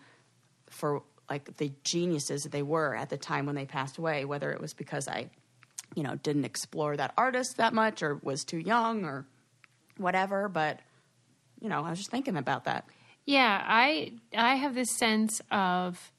for 0.70 1.04
like 1.30 1.58
the 1.58 1.72
geniuses 1.84 2.44
that 2.44 2.52
they 2.52 2.64
were 2.64 2.96
at 2.96 3.10
the 3.10 3.18
time 3.18 3.46
when 3.46 3.56
they 3.56 3.66
passed 3.66 3.98
away, 3.98 4.26
whether 4.26 4.52
it 4.52 4.60
was 4.60 4.74
because 4.74 5.08
I, 5.08 5.30
you 5.96 6.04
know, 6.04 6.16
didn't 6.16 6.46
explore 6.46 6.98
that 6.98 7.14
artist 7.18 7.58
that 7.58 7.74
much 7.74 8.02
or 8.04 8.16
was 8.24 8.44
too 8.44 8.58
young 8.58 9.06
or 9.06 9.26
whatever. 9.98 10.48
But, 10.50 10.80
you 11.62 11.70
know, 11.70 11.84
I 11.84 11.90
was 11.90 12.00
just 12.00 12.12
thinking 12.12 12.38
about 12.38 12.66
that. 12.66 12.86
Yeah, 13.26 13.62
I 13.66 14.14
I 14.36 14.56
have 14.56 14.76
this 14.76 14.92
sense 14.98 15.42
of 15.52 16.12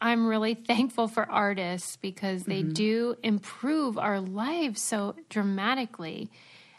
I'm 0.00 0.26
really 0.26 0.54
thankful 0.66 1.08
for 1.08 1.28
artists 1.30 1.96
because 1.96 2.44
they 2.44 2.62
Mm-hmm. 2.62 2.72
do 2.72 3.16
improve 3.22 3.98
our 3.98 4.20
lives 4.20 4.82
so 4.82 5.14
dramatically. 5.30 6.30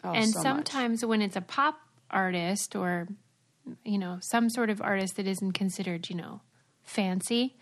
and 0.04 0.24
Oh, 0.24 0.32
so 0.32 0.44
much. 0.44 0.70
sometimes 0.70 1.04
when 1.04 1.20
it's 1.22 1.36
a 1.36 1.40
pop 1.40 1.76
artist 2.10 2.74
or 2.76 3.08
you 3.84 3.98
know, 3.98 4.18
some 4.22 4.48
sort 4.48 4.70
of 4.70 4.80
artist 4.80 5.16
that 5.16 5.26
isn't 5.26 5.52
considered, 5.52 6.08
you 6.08 6.16
know, 6.16 6.40
fancy, 6.84 7.54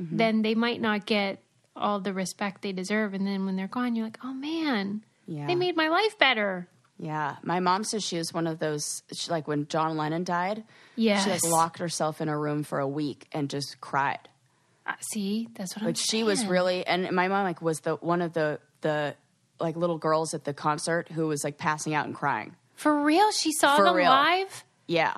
Mm-hmm. 0.00 0.16
then 0.16 0.40
they 0.40 0.54
might 0.54 0.80
not 0.80 1.04
get 1.04 1.42
all 1.80 2.00
the 2.00 2.12
respect 2.12 2.62
they 2.62 2.72
deserve 2.72 3.14
and 3.14 3.26
then 3.26 3.44
when 3.46 3.56
they're 3.56 3.66
gone 3.68 3.96
you're 3.96 4.06
like, 4.06 4.18
"Oh 4.22 4.32
man, 4.34 5.02
Yeah. 5.26 5.46
they 5.46 5.54
made 5.54 5.76
my 5.76 5.88
life 5.88 6.18
better." 6.18 6.68
Yeah, 6.98 7.36
my 7.42 7.60
mom 7.60 7.84
says 7.84 8.04
she 8.04 8.18
was 8.18 8.32
one 8.34 8.46
of 8.46 8.58
those. 8.58 9.02
She, 9.12 9.30
like 9.30 9.48
when 9.48 9.66
John 9.68 9.96
Lennon 9.96 10.22
died, 10.24 10.64
Yes. 10.96 11.24
she 11.24 11.30
like 11.30 11.42
locked 11.44 11.78
herself 11.78 12.20
in 12.20 12.28
a 12.28 12.36
room 12.38 12.62
for 12.62 12.78
a 12.78 12.86
week 12.88 13.26
and 13.32 13.48
just 13.48 13.80
cried. 13.80 14.28
Uh, 14.86 14.92
see, 15.00 15.48
that's 15.54 15.74
what 15.74 15.82
I'm 15.82 15.86
Like 15.86 15.96
she 15.96 16.22
was 16.24 16.44
really, 16.44 16.86
and 16.86 17.10
my 17.12 17.28
mom 17.28 17.44
like 17.44 17.62
was 17.62 17.80
the 17.80 17.96
one 17.96 18.20
of 18.20 18.34
the 18.34 18.60
the 18.82 19.14
like 19.58 19.76
little 19.76 19.98
girls 19.98 20.34
at 20.34 20.44
the 20.44 20.52
concert 20.54 21.08
who 21.10 21.26
was 21.26 21.42
like 21.44 21.56
passing 21.58 21.94
out 21.94 22.04
and 22.06 22.14
crying. 22.14 22.54
For 22.76 23.02
real? 23.02 23.30
She 23.32 23.52
saw 23.52 23.76
For 23.76 23.84
them 23.84 23.94
real. 23.96 24.10
live? 24.10 24.64
Yeah, 24.86 25.14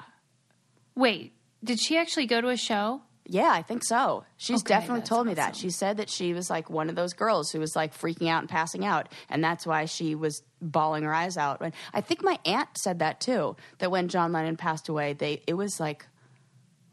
Wait, 0.95 1.33
did 1.65 1.81
she 1.81 1.97
actually 1.97 2.27
go 2.27 2.41
to 2.41 2.49
a 2.49 2.57
show? 2.57 3.03
Yeah, 3.27 3.51
I 3.53 3.63
think 3.63 3.85
so. 3.85 4.25
She's 4.37 4.63
Okay, 4.63 4.75
definitely 4.75 5.03
told 5.03 5.27
me 5.27 5.35
that. 5.35 5.55
She 5.57 5.71
said 5.71 5.99
that 5.99 6.11
she 6.11 6.35
was 6.35 6.51
like 6.51 6.69
one 6.69 6.89
of 6.89 6.97
those 6.97 7.13
girls 7.13 7.51
who 7.51 7.61
was 7.61 7.77
like 7.77 7.97
freaking 7.97 8.29
out 8.29 8.41
and 8.41 8.49
passing 8.49 8.85
out, 8.85 9.09
and 9.31 9.43
that's 9.43 9.67
why 9.67 9.85
she 9.85 10.15
was 10.15 10.43
bawling 10.61 11.05
her 11.05 11.15
eyes 11.15 11.37
out. 11.37 11.61
And 11.61 11.73
I 11.95 12.01
think 12.01 12.23
my 12.23 12.39
aunt 12.45 12.69
said 12.77 12.99
that 12.99 13.21
too. 13.21 13.57
That 13.79 13.91
when 13.91 14.09
John 14.09 14.33
Lennon 14.33 14.57
passed 14.57 14.89
away, 14.89 15.13
they 15.13 15.43
it 15.47 15.55
was 15.55 15.79
like 15.79 16.07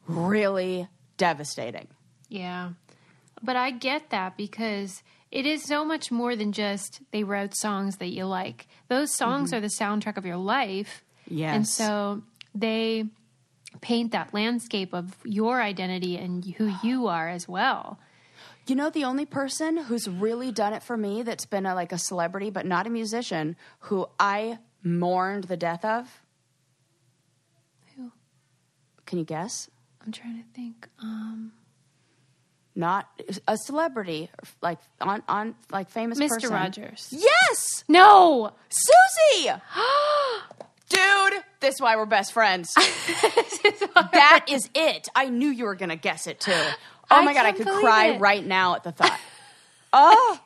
really 0.08 0.88
devastating. 1.18 1.88
Yeah. 2.28 2.72
But 3.42 3.56
I 3.56 3.72
get 3.72 4.10
that 4.10 4.38
because 4.38 5.02
it 5.32 5.46
is 5.46 5.64
so 5.64 5.86
much 5.86 6.12
more 6.12 6.36
than 6.36 6.52
just 6.52 7.02
they 7.12 7.24
wrote 7.24 7.56
songs 7.56 7.98
that 7.98 8.08
you 8.10 8.26
like. 8.26 8.68
Those 8.88 9.16
songs 9.16 9.54
are 9.54 9.62
the 9.62 9.68
soundtrack 9.68 10.18
of 10.18 10.26
your 10.26 10.38
life. 10.38 11.04
Yes, 11.28 11.56
and 11.56 11.66
Mm-hmm. 11.66 11.70
So 11.84 12.24
they 12.56 13.06
paint 13.82 14.12
that 14.12 14.34
landscape 14.34 14.94
of 14.94 15.16
your 15.24 15.62
identity 15.62 16.18
and 16.18 16.44
who 16.58 16.74
you 16.84 17.08
are 17.08 17.30
as 17.30 17.48
well. 17.48 18.00
You 18.68 18.76
know, 18.76 18.90
the 18.90 19.04
only 19.06 19.26
person 19.26 19.78
who's 19.78 20.08
really 20.08 20.52
done 20.52 20.74
it 20.74 20.84
for 20.84 20.96
me 20.96 21.24
that's 21.24 21.46
been 21.46 21.66
a, 21.66 21.74
like 21.74 21.92
a 21.92 21.98
celebrity, 21.98 22.50
but 22.52 22.66
not 22.66 22.86
a 22.86 22.90
musician, 22.90 23.56
who 23.80 24.08
I 24.20 24.60
mourned 24.84 25.46
the 25.46 25.58
death 25.58 25.84
of. 25.84 26.22
Who? 27.96 28.12
Can 29.06 29.18
you 29.18 29.26
guess? 29.26 29.70
I'm 30.06 30.12
trying 30.12 30.38
to 30.38 30.44
think. 30.54 30.88
Um, 31.02 31.52
Not 32.76 33.08
a 33.48 33.58
celebrity, 33.58 34.30
like 34.62 34.78
on 35.02 35.24
on 35.28 35.56
like 35.72 35.90
famous 35.90 36.20
person. 36.20 36.38
Mr. 36.38 36.42
person. 36.42 36.56
Rogers. 36.56 37.08
Yes, 37.12 37.84
No. 37.88 38.52
Susie. 38.70 39.50
Dude, 40.90 41.44
this 41.60 41.76
is 41.76 41.82
why 41.82 41.96
we're 41.96 42.06
best 42.06 42.34
friends. 42.34 42.74
that 43.94 44.46
is 44.50 44.70
it. 44.74 45.08
I 45.16 45.30
knew 45.30 45.50
you 45.50 45.66
were 45.66 45.76
gonna 45.76 45.96
guess 45.96 46.28
it 46.28 46.40
too. 46.40 46.52
Oh 46.52 46.72
I 47.12 47.24
my 47.24 47.34
god, 47.34 47.46
I 47.46 47.52
could 47.52 47.68
cry 47.68 48.08
it. 48.08 48.20
right 48.20 48.46
now 48.46 48.76
at 48.76 48.84
the 48.84 48.92
thought. 48.92 49.20
oh, 49.94 50.40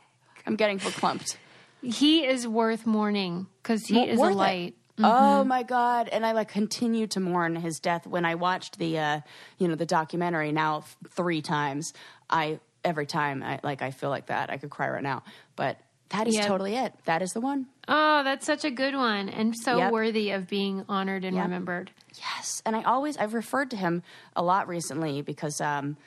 I'm 0.45 0.55
getting 0.55 0.79
clumped. 0.79 1.37
He 1.81 2.25
is 2.25 2.47
worth 2.47 2.85
mourning 2.85 3.47
because 3.61 3.85
he 3.85 3.95
Mo- 3.95 4.05
is 4.05 4.17
a 4.17 4.21
worth 4.21 4.31
it. 4.31 4.35
light. 4.37 4.75
Oh 4.99 5.43
my 5.43 5.63
god! 5.63 6.07
And 6.09 6.25
I 6.25 6.33
like 6.33 6.49
continue 6.49 7.07
to 7.07 7.19
mourn 7.19 7.55
his 7.55 7.79
death. 7.79 8.05
When 8.05 8.25
I 8.25 8.35
watched 8.35 8.77
the, 8.77 8.99
uh, 8.99 9.21
you 9.57 9.67
know, 9.67 9.75
the 9.75 9.87
documentary 9.87 10.51
now 10.51 10.77
f- 10.79 10.97
three 11.09 11.41
times, 11.41 11.93
I 12.29 12.59
every 12.85 13.05
time 13.07 13.41
I 13.41 13.59
like 13.63 13.81
I 13.81 13.89
feel 13.91 14.09
like 14.11 14.27
that 14.27 14.49
I 14.51 14.57
could 14.57 14.69
cry 14.69 14.89
right 14.89 15.01
now. 15.03 15.23
But 15.55 15.79
that 16.09 16.27
is 16.27 16.35
Yeah. 16.35 16.47
totally 16.47 16.75
it. 16.75 16.93
That 17.05 17.21
is 17.23 17.31
the 17.31 17.41
one. 17.41 17.65
Oh, 17.87 18.23
that's 18.23 18.45
such 18.45 18.63
a 18.63 18.71
good 18.71 18.95
one 18.95 19.27
and 19.29 19.55
so 19.55 19.77
Yep. 19.77 19.91
worthy 19.91 20.31
of 20.31 20.47
being 20.47 20.85
honored 20.87 21.25
and 21.25 21.35
Yep. 21.35 21.43
remembered. 21.43 21.91
Yes, 22.15 22.61
and 22.65 22.75
I 22.75 22.83
always 22.83 23.17
I've 23.17 23.33
referred 23.33 23.71
to 23.71 23.77
him 23.77 24.03
a 24.35 24.43
lot 24.43 24.67
recently 24.67 25.21
because 25.21 25.59
um, 25.59 25.97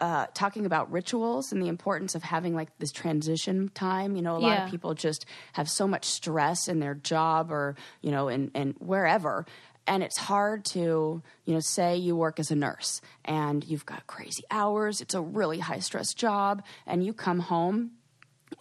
uh, 0.00 0.26
talking 0.34 0.64
about 0.66 0.90
rituals 0.90 1.52
and 1.52 1.62
the 1.62 1.68
importance 1.68 2.14
of 2.14 2.22
having 2.22 2.54
like 2.54 2.76
this 2.78 2.90
transition 2.90 3.68
time. 3.74 4.16
You 4.16 4.22
know, 4.22 4.36
a 4.36 4.38
lot 4.38 4.52
Yeah. 4.52 4.64
of 4.64 4.70
people 4.70 4.94
just 4.94 5.26
have 5.52 5.68
so 5.68 5.86
much 5.86 6.06
stress 6.06 6.68
in 6.68 6.80
their 6.80 6.94
job 6.94 7.52
or 7.52 7.76
you 8.00 8.10
know, 8.10 8.28
and 8.28 8.50
and 8.54 8.74
wherever. 8.78 9.44
And 9.86 10.02
it's 10.02 10.18
hard 10.18 10.64
to, 10.66 11.22
you 11.44 11.54
know, 11.54 11.60
say 11.60 11.96
you 11.96 12.14
work 12.14 12.38
as 12.38 12.50
a 12.50 12.54
nurse 12.54 13.00
and 13.24 13.64
you've 13.64 13.86
got 13.86 14.06
crazy 14.06 14.44
hours. 14.50 15.00
It's 15.00 15.14
a 15.14 15.20
really 15.20 15.58
high 15.58 15.80
stress 15.80 16.14
job, 16.14 16.62
and 16.86 17.04
you 17.04 17.12
come 17.12 17.40
home 17.40 17.92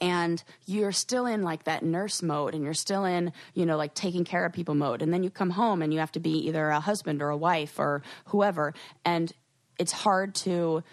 and 0.01 0.43
you're 0.65 0.91
still 0.91 1.25
in 1.25 1.43
like 1.43 1.63
that 1.65 1.83
nurse 1.83 2.21
mode 2.21 2.55
and 2.55 2.63
you're 2.63 2.73
still 2.73 3.05
in 3.05 3.33
you 3.53 3.65
know 3.65 3.77
like 3.77 3.93
taking 3.93 4.23
care 4.23 4.45
of 4.45 4.53
people 4.53 4.75
mode. 4.75 5.01
And 5.01 5.13
then 5.13 5.23
you 5.23 5.29
come 5.29 5.51
home 5.51 5.81
and 5.81 5.93
you 5.93 5.99
have 5.99 6.12
to 6.13 6.19
be 6.19 6.47
either 6.47 6.69
a 6.69 6.79
husband 6.79 7.21
or 7.21 7.29
a 7.29 7.38
wife 7.38 7.79
or 7.79 8.01
whoever. 8.25 8.73
And 9.05 9.31
it's 9.77 9.91
hard 9.91 10.35
to 10.35 10.83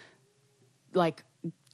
like 0.93 1.23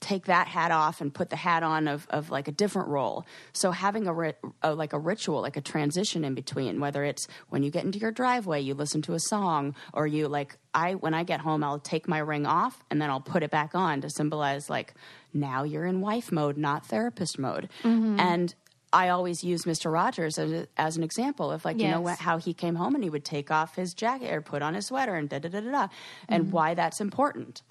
take 0.03 0.25
that 0.25 0.47
hat 0.47 0.71
off 0.71 1.01
and 1.01 1.13
put 1.13 1.29
the 1.29 1.35
hat 1.35 1.63
on 1.63 1.87
of, 1.87 2.05
of 2.09 2.29
like 2.29 2.47
a 2.47 2.51
different 2.51 2.89
role. 2.89 3.25
So 3.53 3.71
having 3.71 4.07
a, 4.07 4.13
ri- 4.13 4.33
a 4.61 4.75
like 4.75 4.93
a 4.93 4.99
ritual 4.99 5.41
like 5.41 5.57
a 5.57 5.61
transition 5.61 6.23
in 6.23 6.35
between 6.35 6.79
whether 6.79 7.03
it's 7.03 7.27
when 7.49 7.63
you 7.63 7.71
get 7.71 7.85
into 7.85 7.99
your 7.99 8.11
driveway 8.11 8.61
you 8.61 8.73
listen 8.73 9.01
to 9.03 9.13
a 9.13 9.19
song 9.19 9.75
or 9.93 10.05
you 10.05 10.27
like 10.27 10.57
i 10.73 10.93
when 10.95 11.13
i 11.13 11.23
get 11.23 11.39
home 11.39 11.63
i'll 11.63 11.79
take 11.79 12.07
my 12.07 12.17
ring 12.17 12.45
off 12.45 12.83
and 12.89 13.01
then 13.01 13.09
i'll 13.09 13.21
put 13.21 13.43
it 13.43 13.51
back 13.51 13.75
on 13.75 14.01
to 14.01 14.09
symbolize 14.09 14.69
like 14.69 14.93
now 15.33 15.63
you're 15.63 15.85
in 15.85 16.01
wife 16.01 16.31
mode 16.31 16.57
not 16.57 16.85
therapist 16.85 17.39
mode. 17.39 17.69
Mm-hmm. 17.83 18.19
And 18.19 18.53
I 18.91 19.09
always 19.09 19.43
use 19.43 19.63
Mr. 19.63 19.91
Rogers 19.91 20.37
as, 20.37 20.67
as 20.77 20.97
an 20.97 21.03
example 21.03 21.51
of 21.51 21.65
like 21.65 21.79
you 21.79 21.89
know 21.89 22.01
what, 22.01 22.19
how 22.19 22.37
he 22.37 22.53
came 22.53 22.75
home 22.75 22.93
and 22.93 23.03
he 23.03 23.09
would 23.09 23.25
take 23.25 23.49
off 23.49 23.75
his 23.75 23.93
jacket 23.93 24.31
or 24.31 24.41
put 24.41 24.61
on 24.61 24.75
his 24.75 24.85
sweater 24.85 25.15
and 25.15 25.27
da 25.27 25.39
da 25.39 25.49
da 25.49 25.61
da 25.61 25.71
da, 25.71 25.87
and 26.29 26.43
mm-hmm. 26.43 26.51
why 26.51 26.73
that's 26.75 27.01
important. 27.01 27.63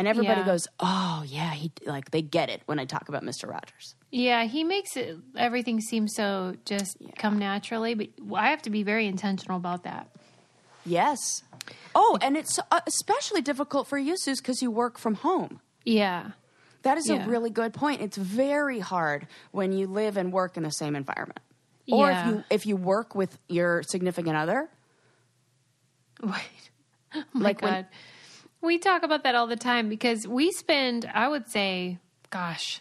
And 0.00 0.08
everybody 0.08 0.40
Yeah. 0.40 0.46
goes, 0.46 0.66
"Oh 0.80 1.22
yeah, 1.26 1.50
he 1.52 1.70
like 1.84 2.10
they 2.10 2.22
get 2.22 2.48
it 2.48 2.62
when 2.64 2.78
I 2.78 2.86
talk 2.86 3.10
about 3.10 3.22
Mr. 3.22 3.46
Rogers." 3.46 3.94
Yeah, 4.10 4.44
he 4.44 4.64
makes 4.64 4.96
it 4.96 5.18
everything 5.36 5.78
seem 5.82 6.08
so 6.08 6.56
just 6.64 6.96
come 7.18 7.38
naturally, 7.38 7.92
but 7.94 8.08
I 8.34 8.48
have 8.48 8.62
to 8.62 8.70
be 8.70 8.82
very 8.82 9.06
intentional 9.06 9.58
about 9.58 9.82
that. 9.84 10.08
Yes. 10.86 11.18
Oh, 11.94 12.16
and 12.22 12.34
it's 12.34 12.58
uh, 12.70 12.80
especially 12.86 13.42
difficult 13.42 13.88
for 13.88 13.98
you, 13.98 14.16
Suze, 14.16 14.40
because 14.40 14.62
you 14.62 14.70
work 14.70 14.98
from 14.98 15.16
home. 15.16 15.60
Yeah. 15.84 16.30
That 16.80 16.96
is 16.96 17.06
Yeah. 17.10 17.26
a 17.26 17.28
really 17.28 17.50
good 17.50 17.74
point. 17.74 18.00
It's 18.00 18.16
very 18.16 18.78
hard 18.80 19.26
when 19.50 19.72
you 19.72 19.86
live 19.86 20.16
and 20.16 20.32
work 20.32 20.56
in 20.56 20.62
the 20.62 20.70
same 20.70 20.96
environment, 20.96 21.40
or 21.92 22.08
Yeah. 22.08 22.20
if 22.20 22.26
you 22.34 22.44
if 22.48 22.66
you 22.66 22.76
work 22.76 23.14
with 23.14 23.38
your 23.48 23.82
significant 23.82 24.36
other. 24.36 24.70
Right. 26.22 26.70
Oh 27.14 27.22
my 27.34 27.40
Like 27.42 27.60
when- 27.62 27.72
God. 27.74 27.86
We 28.62 28.78
talk 28.78 29.02
about 29.02 29.22
that 29.24 29.34
all 29.34 29.46
the 29.46 29.56
time 29.56 29.88
because 29.88 30.26
we 30.26 30.52
spend, 30.52 31.10
I 31.12 31.28
would 31.28 31.48
say, 31.48 31.98
gosh, 32.30 32.80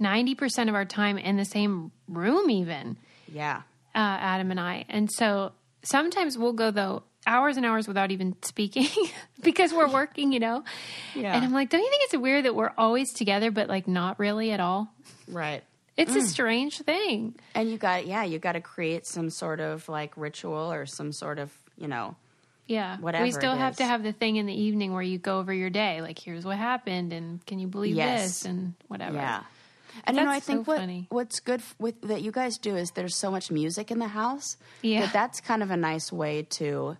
90% 0.00 0.68
of 0.68 0.74
our 0.74 0.84
time 0.84 1.18
in 1.18 1.36
the 1.36 1.44
same 1.44 1.90
room, 2.08 2.50
even, 2.50 2.96
Yeah. 3.32 3.62
uh, 3.94 3.98
Adam 3.98 4.50
and 4.50 4.60
I. 4.60 4.84
And 4.88 5.10
so 5.10 5.52
sometimes 5.82 6.38
we'll 6.38 6.52
go, 6.52 6.70
though, 6.70 7.02
hours 7.26 7.56
and 7.56 7.66
hours 7.66 7.86
without 7.88 8.10
even 8.10 8.36
speaking 8.42 8.88
because 9.42 9.72
we're 9.72 9.90
working, 9.92 10.32
you 10.32 10.40
know? 10.40 10.64
Yeah. 11.14 11.34
And 11.34 11.44
I'm 11.44 11.52
like, 11.52 11.70
don't 11.70 11.82
you 11.82 11.90
think 11.90 12.02
it's 12.04 12.16
weird 12.16 12.44
that 12.44 12.54
we're 12.54 12.72
always 12.78 13.12
together, 13.12 13.50
but 13.50 13.68
like 13.68 13.86
not 13.88 14.18
really 14.18 14.52
at 14.52 14.60
all? 14.60 14.88
Right. 15.28 15.62
It's 15.96 16.12
Mm. 16.12 16.16
a 16.22 16.26
strange 16.26 16.78
thing. 16.78 17.34
And 17.56 17.68
you 17.68 17.76
got 17.76 18.06
yeah, 18.06 18.22
you 18.22 18.38
got 18.38 18.52
to 18.52 18.60
create 18.60 19.04
some 19.04 19.30
sort 19.30 19.58
of 19.58 19.88
like 19.88 20.16
ritual 20.16 20.70
or 20.72 20.86
some 20.86 21.12
sort 21.12 21.40
of 21.40 21.52
you 21.76 21.88
know 21.88 22.14
Yeah. 22.68 22.98
Whatever 22.98 23.24
we 23.24 23.32
still 23.32 23.54
it 23.54 23.58
have 23.58 23.76
to 23.78 23.84
have 23.84 24.02
the 24.04 24.12
thing 24.12 24.36
in 24.36 24.46
the 24.46 24.54
evening 24.54 24.92
where 24.92 25.02
you 25.02 25.18
go 25.18 25.40
over 25.40 25.52
your 25.52 25.70
day. 25.70 26.00
Like, 26.02 26.18
here's 26.18 26.44
what 26.44 26.56
happened, 26.58 27.12
and 27.12 27.44
can 27.46 27.58
you 27.58 27.66
believe 27.66 27.96
Yes. 27.96 28.22
this, 28.22 28.44
and 28.44 28.74
whatever. 28.86 29.16
yeah. 29.16 29.42
And 30.04 30.16
you 30.16 30.22
know, 30.22 30.30
I 30.30 30.38
think 30.38 30.64
so 30.66 30.70
what 30.70 30.78
funny. 30.78 31.06
what's 31.10 31.40
good 31.40 31.58
f- 31.60 31.74
with 31.80 32.00
that 32.02 32.22
you 32.22 32.30
guys 32.30 32.56
do 32.58 32.76
is 32.76 32.92
there's 32.92 33.16
so 33.16 33.30
much 33.32 33.50
music 33.50 33.90
in 33.90 33.98
the 33.98 34.06
house. 34.06 34.56
Yeah. 34.82 35.00
That 35.00 35.12
that's 35.12 35.40
kind 35.40 35.62
of 35.62 35.72
a 35.72 35.76
nice 35.76 36.12
way 36.12 36.42
to 36.50 36.96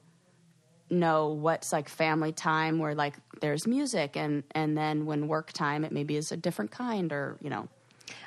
know 0.91 1.29
what's 1.29 1.71
like 1.73 1.89
family 1.89 2.33
time 2.33 2.79
where 2.79 2.95
like 2.95 3.15
there's 3.41 3.67
music 3.67 4.17
and 4.17 4.43
and 4.53 4.77
then 4.77 5.05
when 5.05 5.29
work 5.29 5.53
time 5.53 5.85
it 5.85 5.93
maybe 5.93 6.17
is 6.17 6.33
a 6.33 6.37
different 6.37 6.71
kind 6.71 7.13
or 7.13 7.37
you 7.43 7.51
know 7.51 7.69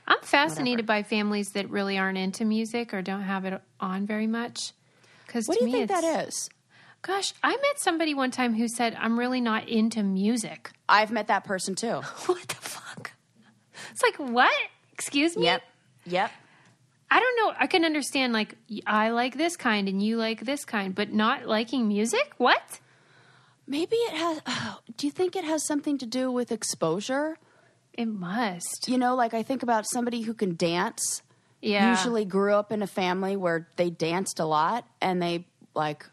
I'm 0.07 0.21
fascinated 0.21 0.85
by 0.85 1.01
families 1.03 1.49
that 1.53 1.69
really 1.71 1.97
aren't 1.97 2.19
into 2.19 2.45
music 2.45 2.93
or 2.93 3.01
don't 3.01 3.23
have 3.23 3.45
it 3.45 3.59
on 3.79 4.05
very 4.05 4.27
much. 4.27 4.73
Because 5.25 5.47
what 5.47 5.57
do 5.57 5.65
you 5.65 5.71
me, 5.71 5.77
think 5.87 5.89
that 5.89 6.27
is 6.27 6.49
Gosh, 7.03 7.33
I 7.43 7.51
met 7.51 7.79
somebody 7.79 8.13
one 8.13 8.29
time 8.31 8.53
who 8.53 8.67
said, 8.67 8.95
"I'm 8.99 9.17
really 9.17 9.41
not 9.41 9.67
into 9.67 10.03
music." 10.03 10.71
i've 10.89 11.09
met 11.11 11.27
that 11.27 11.43
person 11.45 11.73
too 11.73 12.01
What 12.25 12.47
the 12.47 12.55
fuck? 12.55 13.11
It's 13.91 14.03
like 14.03 14.17
what? 14.17 14.53
Excuse 14.93 15.35
me. 15.37 15.45
yep 15.45 15.61
yep 16.05 16.31
I 17.13 17.19
don't 17.19 17.35
know. 17.39 17.53
I 17.59 17.67
can 17.67 17.83
understand 17.83 18.31
like 18.33 18.55
I 18.87 19.09
like 19.09 19.35
this 19.37 19.57
kind 19.57 19.89
and 19.89 20.01
you 20.01 20.15
like 20.17 20.45
this 20.45 20.63
kind, 20.63 20.95
but 20.95 21.11
not 21.11 21.45
liking 21.45 21.87
music. 21.87 22.33
What? 22.37 22.79
maybe 23.67 23.95
it 23.95 24.13
has 24.13 24.41
oh, 24.47 24.79
do 24.97 25.07
you 25.07 25.11
think 25.11 25.35
it 25.35 25.43
has 25.45 25.65
something 25.65 25.97
to 25.99 26.05
do 26.05 26.31
with 26.31 26.51
exposure 26.51 27.37
It 27.93 28.07
must. 28.07 28.87
you 28.87 28.97
know 28.97 29.15
like 29.15 29.33
i 29.33 29.43
think 29.43 29.61
about 29.63 29.85
somebody 29.87 30.21
who 30.21 30.33
can 30.33 30.55
dance 30.55 31.21
Yeah. 31.61 31.89
usually 31.91 32.25
grew 32.25 32.53
up 32.55 32.71
in 32.71 32.81
a 32.81 32.87
family 32.87 33.35
where 33.37 33.67
they 33.77 33.89
danced 33.91 34.39
a 34.39 34.45
lot 34.45 34.85
and 34.99 35.21
they 35.21 35.45
like 35.75 36.05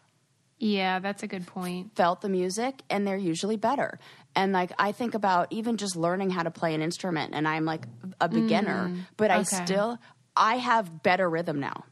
Yeah, 0.58 0.98
that's 0.98 1.22
a 1.22 1.26
good 1.28 1.46
point. 1.46 1.94
felt 1.96 2.20
the 2.20 2.28
music 2.28 2.82
and 2.90 3.06
they're 3.06 3.16
usually 3.16 3.56
better 3.56 3.98
and 4.34 4.52
like 4.52 4.72
i 4.78 4.92
think 4.92 5.14
about 5.14 5.46
even 5.50 5.76
just 5.76 5.96
learning 5.96 6.30
how 6.30 6.42
to 6.42 6.50
play 6.50 6.74
an 6.74 6.82
instrument 6.82 7.32
and 7.34 7.46
i'm 7.48 7.64
like 7.64 7.86
a 8.20 8.28
beginner 8.28 8.90
but 9.16 9.30
i 9.30 9.40
Mm, 9.40 9.46
still 9.64 9.98
i 10.36 10.56
have 10.56 11.02
better 11.02 11.28
rhythm 11.30 11.58
now 11.60 11.84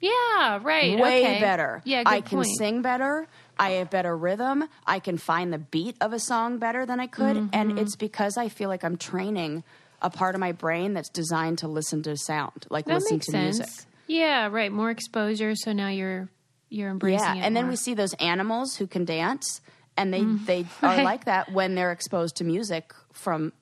Yeah, 0.00 0.58
right. 0.62 0.98
way 0.98 1.18
okay. 1.18 1.40
better 1.40 1.82
Yeah, 1.84 2.02
i 2.06 2.20
can 2.20 2.38
point. 2.38 2.48
sing 2.58 2.82
better 2.82 3.28
i 3.58 3.70
have 3.72 3.90
better 3.90 4.16
rhythm 4.16 4.64
i 4.86 4.98
can 4.98 5.18
find 5.18 5.52
the 5.52 5.58
beat 5.58 5.96
of 6.00 6.12
a 6.12 6.18
song 6.18 6.58
better 6.58 6.86
than 6.86 7.00
i 7.00 7.06
could 7.06 7.36
Mm-hmm. 7.36 7.48
and 7.52 7.78
it's 7.78 7.96
because 7.96 8.36
i 8.38 8.48
feel 8.48 8.68
like 8.68 8.82
i'm 8.82 8.96
training 8.96 9.62
a 10.02 10.08
part 10.10 10.34
of 10.34 10.40
my 10.40 10.52
brain 10.52 10.94
that's 10.94 11.10
designed 11.10 11.58
to 11.58 11.68
listen 11.68 12.02
to 12.02 12.16
sound 12.16 12.66
like 12.70 12.86
That 12.86 12.94
listen 12.94 13.20
to 13.20 13.32
sense. 13.32 13.58
music 13.58 13.68
Yeah, 14.06 14.48
right. 14.48 14.72
More 14.72 14.90
exposure, 14.90 15.54
so 15.54 15.72
now 15.72 15.88
you're 15.88 16.28
you're 16.70 16.88
embracing 16.90 17.18
yeah 17.20 17.34
it. 17.34 17.40
and 17.46 17.54
then 17.54 17.64
more. 17.64 17.70
we 17.72 17.76
see 17.76 17.92
those 17.94 18.14
animals 18.14 18.76
who 18.76 18.86
can 18.86 19.04
dance 19.04 19.60
and 19.96 20.14
they 20.14 20.22
they 20.46 20.64
Mm. 20.80 20.82
right. 20.82 20.98
are 21.00 21.04
like 21.04 21.24
that 21.26 21.52
when 21.52 21.74
they're 21.74 21.92
exposed 21.92 22.36
to 22.36 22.44
music 22.44 22.94
from 23.12 23.52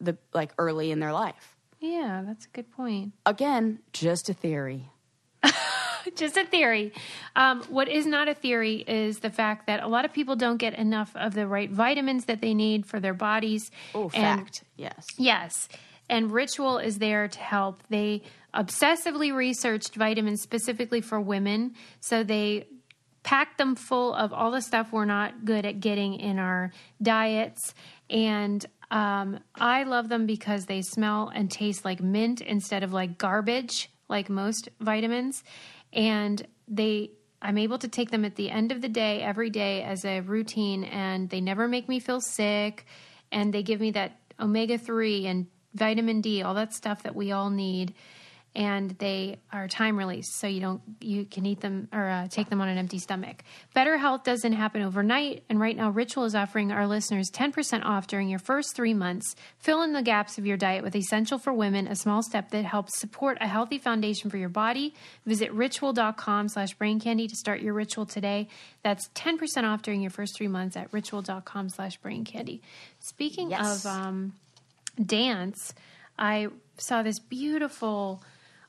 the 0.00 0.18
like 0.34 0.50
early 0.58 0.90
in 0.90 1.00
their 1.00 1.12
life 1.12 1.56
Yeah, 1.80 2.22
that's 2.26 2.44
a 2.46 2.48
good 2.50 2.70
point. 2.70 3.12
again 3.24 3.78
just 3.92 4.28
a 4.28 4.34
theory 4.34 4.90
Just 6.16 6.38
a 6.38 6.44
theory. 6.46 6.92
Um, 7.36 7.62
what 7.64 7.86
is 7.88 8.06
not 8.06 8.28
a 8.28 8.34
theory 8.34 8.76
is 8.76 9.18
the 9.18 9.28
fact 9.28 9.66
that 9.66 9.82
a 9.82 9.86
lot 9.88 10.06
of 10.06 10.12
people 10.12 10.36
don't 10.36 10.56
get 10.56 10.72
enough 10.74 11.14
of 11.14 11.34
the 11.34 11.46
right 11.46 11.70
vitamins 11.70 12.24
that 12.26 12.40
they 12.40 12.54
need 12.54 12.86
for 12.86 12.98
their 12.98 13.12
bodies. 13.12 13.70
oh 13.94 14.08
fact 14.08 14.64
yes 14.76 15.06
Yes. 15.18 15.68
And 16.08 16.32
Ritual 16.32 16.78
is 16.78 16.98
there 16.98 17.28
to 17.28 17.38
help. 17.38 17.82
They 17.88 18.22
obsessively 18.54 19.34
researched 19.34 19.94
vitamins 19.94 20.42
specifically 20.42 21.00
for 21.00 21.20
women. 21.20 21.74
So 22.00 22.24
they 22.24 22.66
packed 23.22 23.58
them 23.58 23.76
full 23.76 24.14
of 24.14 24.32
all 24.32 24.50
the 24.50 24.62
stuff 24.62 24.92
we're 24.92 25.04
not 25.04 25.44
good 25.44 25.66
at 25.66 25.80
getting 25.80 26.14
in 26.14 26.38
our 26.38 26.72
diets. 27.02 27.74
And 28.08 28.64
um, 28.90 29.40
I 29.54 29.82
love 29.82 30.08
them 30.08 30.24
because 30.24 30.64
they 30.64 30.80
smell 30.80 31.30
and 31.34 31.50
taste 31.50 31.84
like 31.84 32.00
mint 32.00 32.40
instead 32.40 32.82
of 32.82 32.92
like 32.92 33.18
garbage, 33.18 33.90
like 34.08 34.30
most 34.30 34.70
vitamins. 34.80 35.44
And 35.92 36.46
they 36.66 37.10
I'm 37.40 37.58
able 37.58 37.78
to 37.78 37.88
take 37.88 38.10
them 38.10 38.24
at 38.24 38.34
the 38.34 38.50
end 38.50 38.72
of 38.72 38.80
the 38.80 38.88
day 38.88 39.22
every 39.22 39.50
day 39.50 39.82
as 39.82 40.04
a 40.04 40.20
routine 40.20 40.84
and 40.84 41.30
they 41.30 41.40
never 41.40 41.68
make 41.68 41.88
me 41.88 42.00
feel 42.00 42.20
sick 42.20 42.84
and 43.30 43.52
they 43.52 43.62
give 43.62 43.80
me 43.80 43.92
that 43.92 44.18
omega 44.40 44.76
3 44.76 45.26
and 45.26 45.46
vitamin 45.78 46.20
D, 46.20 46.42
all 46.42 46.54
that 46.54 46.72
stuff 46.74 47.02
that 47.04 47.14
we 47.16 47.32
all 47.32 47.50
need. 47.50 47.94
And 48.54 48.92
they 48.98 49.36
are 49.52 49.68
time 49.68 49.96
released, 49.96 50.40
so 50.40 50.46
you 50.48 50.60
don't 50.60 50.80
you 51.00 51.26
can 51.26 51.44
eat 51.46 51.60
them 51.60 51.86
or 51.92 52.08
uh, 52.08 52.28
take 52.28 52.48
them 52.48 52.60
on 52.60 52.68
an 52.68 52.78
empty 52.78 52.98
stomach. 52.98 53.44
Better 53.74 53.98
health 53.98 54.24
doesn't 54.24 54.54
happen 54.54 54.82
overnight, 54.82 55.44
and 55.48 55.60
right 55.60 55.76
now 55.76 55.90
Ritual 55.90 56.24
is 56.24 56.34
offering 56.34 56.72
our 56.72 56.86
listeners 56.86 57.28
ten 57.30 57.52
percent 57.52 57.84
off 57.84 58.06
during 58.08 58.28
your 58.28 58.38
first 58.40 58.74
three 58.74 58.94
months. 58.94 59.36
Fill 59.58 59.82
in 59.82 59.92
the 59.92 60.02
gaps 60.02 60.38
of 60.38 60.46
your 60.46 60.56
diet 60.56 60.82
with 60.82 60.96
Essential 60.96 61.38
for 61.38 61.52
Women, 61.52 61.86
a 61.86 61.94
small 61.94 62.22
step 62.22 62.50
that 62.50 62.64
helps 62.64 62.98
support 62.98 63.36
a 63.40 63.46
healthy 63.46 63.78
foundation 63.78 64.28
for 64.30 64.38
your 64.38 64.48
body. 64.48 64.92
Visit 65.26 65.52
ritual.com/slash 65.52 66.74
brain 66.74 66.98
candy 66.98 67.28
to 67.28 67.36
start 67.36 67.60
your 67.60 67.74
ritual 67.74 68.06
today. 68.06 68.48
That's 68.82 69.08
ten 69.14 69.38
percent 69.38 69.66
off 69.66 69.82
during 69.82 70.00
your 70.00 70.10
first 70.10 70.36
three 70.36 70.48
months 70.48 70.74
at 70.76 70.92
ritual.com/slash 70.92 71.98
brain 71.98 72.24
candy. 72.24 72.62
Speaking 72.98 73.50
Yes. 73.50 73.84
of 73.84 73.90
um, 73.92 74.32
dance, 74.98 75.74
I 76.18 76.48
saw 76.76 77.02
this 77.02 77.18
beautiful 77.18 78.22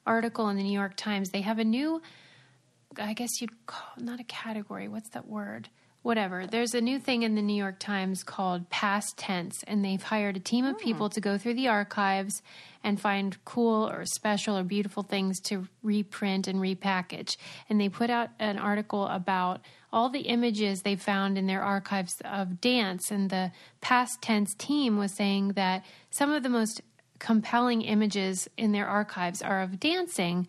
article 0.05 0.49
in 0.49 0.57
the 0.57 0.63
New 0.63 0.73
York 0.77 0.95
Times. 0.95 1.29
They 1.29 1.41
have 1.41 1.59
a 1.59 1.63
new, 1.63 2.01
I 2.97 3.13
guess 3.13 3.41
you'd 3.41 3.65
call 3.65 3.91
not 3.97 4.19
a 4.19 4.23
category. 4.23 4.87
What's 4.87 5.09
that 5.11 5.27
word? 5.27 5.69
Whatever. 6.01 6.47
There's 6.47 6.73
a 6.73 6.79
new 6.79 6.97
thing 6.97 7.23
in 7.23 7.35
the 7.35 7.41
New 7.41 7.55
York 7.55 7.77
Times 7.77 8.23
called 8.23 8.69
past 8.69 9.17
tense, 9.17 9.63
and 9.67 9.83
they've 9.83 10.01
hired 10.01 10.37
a 10.37 10.39
team 10.39 10.63
of 10.63 10.77
people 10.77 11.09
to 11.09 11.19
go 11.19 11.37
through 11.37 11.55
the 11.55 11.67
archives 11.67 12.41
and 12.81 13.01
find 13.01 13.37
cool 13.43 13.89
or 13.89 14.05
special 14.05 14.57
or 14.57 14.63
beautiful 14.63 15.03
things 15.03 15.41
to 15.41 15.67
reprint 15.83 16.47
and 16.47 16.59
repackage. 16.59 17.35
And 17.69 17.81
they 17.81 17.89
put 17.89 18.09
out 18.09 18.29
an 18.39 18.57
article 18.57 19.07
about 19.07 19.59
all 19.91 20.09
the 20.09 20.21
images 20.21 20.81
they 20.81 20.95
found 20.95 21.37
in 21.37 21.47
their 21.47 21.61
archives 21.61 22.21
of 22.23 22.61
dance. 22.61 23.11
And 23.11 23.29
the 23.29 23.51
past 23.81 24.21
tense 24.21 24.55
team 24.55 24.97
was 24.97 25.13
saying 25.13 25.49
that 25.49 25.83
some 26.11 26.31
of 26.31 26.43
the 26.43 26.49
most 26.49 26.81
compelling 27.19 27.81
images 27.81 28.47
in 28.55 28.71
their 28.71 28.87
archives 28.87 29.41
are 29.41 29.61
of 29.61 29.81
dancing. 29.81 30.47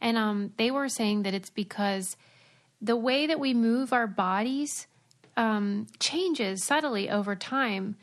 And 0.00 0.16
um, 0.16 0.52
they 0.56 0.70
were 0.70 0.88
saying 0.88 1.24
that 1.24 1.34
it's 1.34 1.50
because 1.50 2.16
the 2.80 2.96
way 2.96 3.26
that 3.26 3.40
we 3.40 3.54
move 3.54 3.92
our 3.92 4.06
bodies 4.06 4.86
um, 5.36 5.86
changes 6.00 6.64
subtly 6.64 7.08
over 7.08 7.36
time 7.36 7.96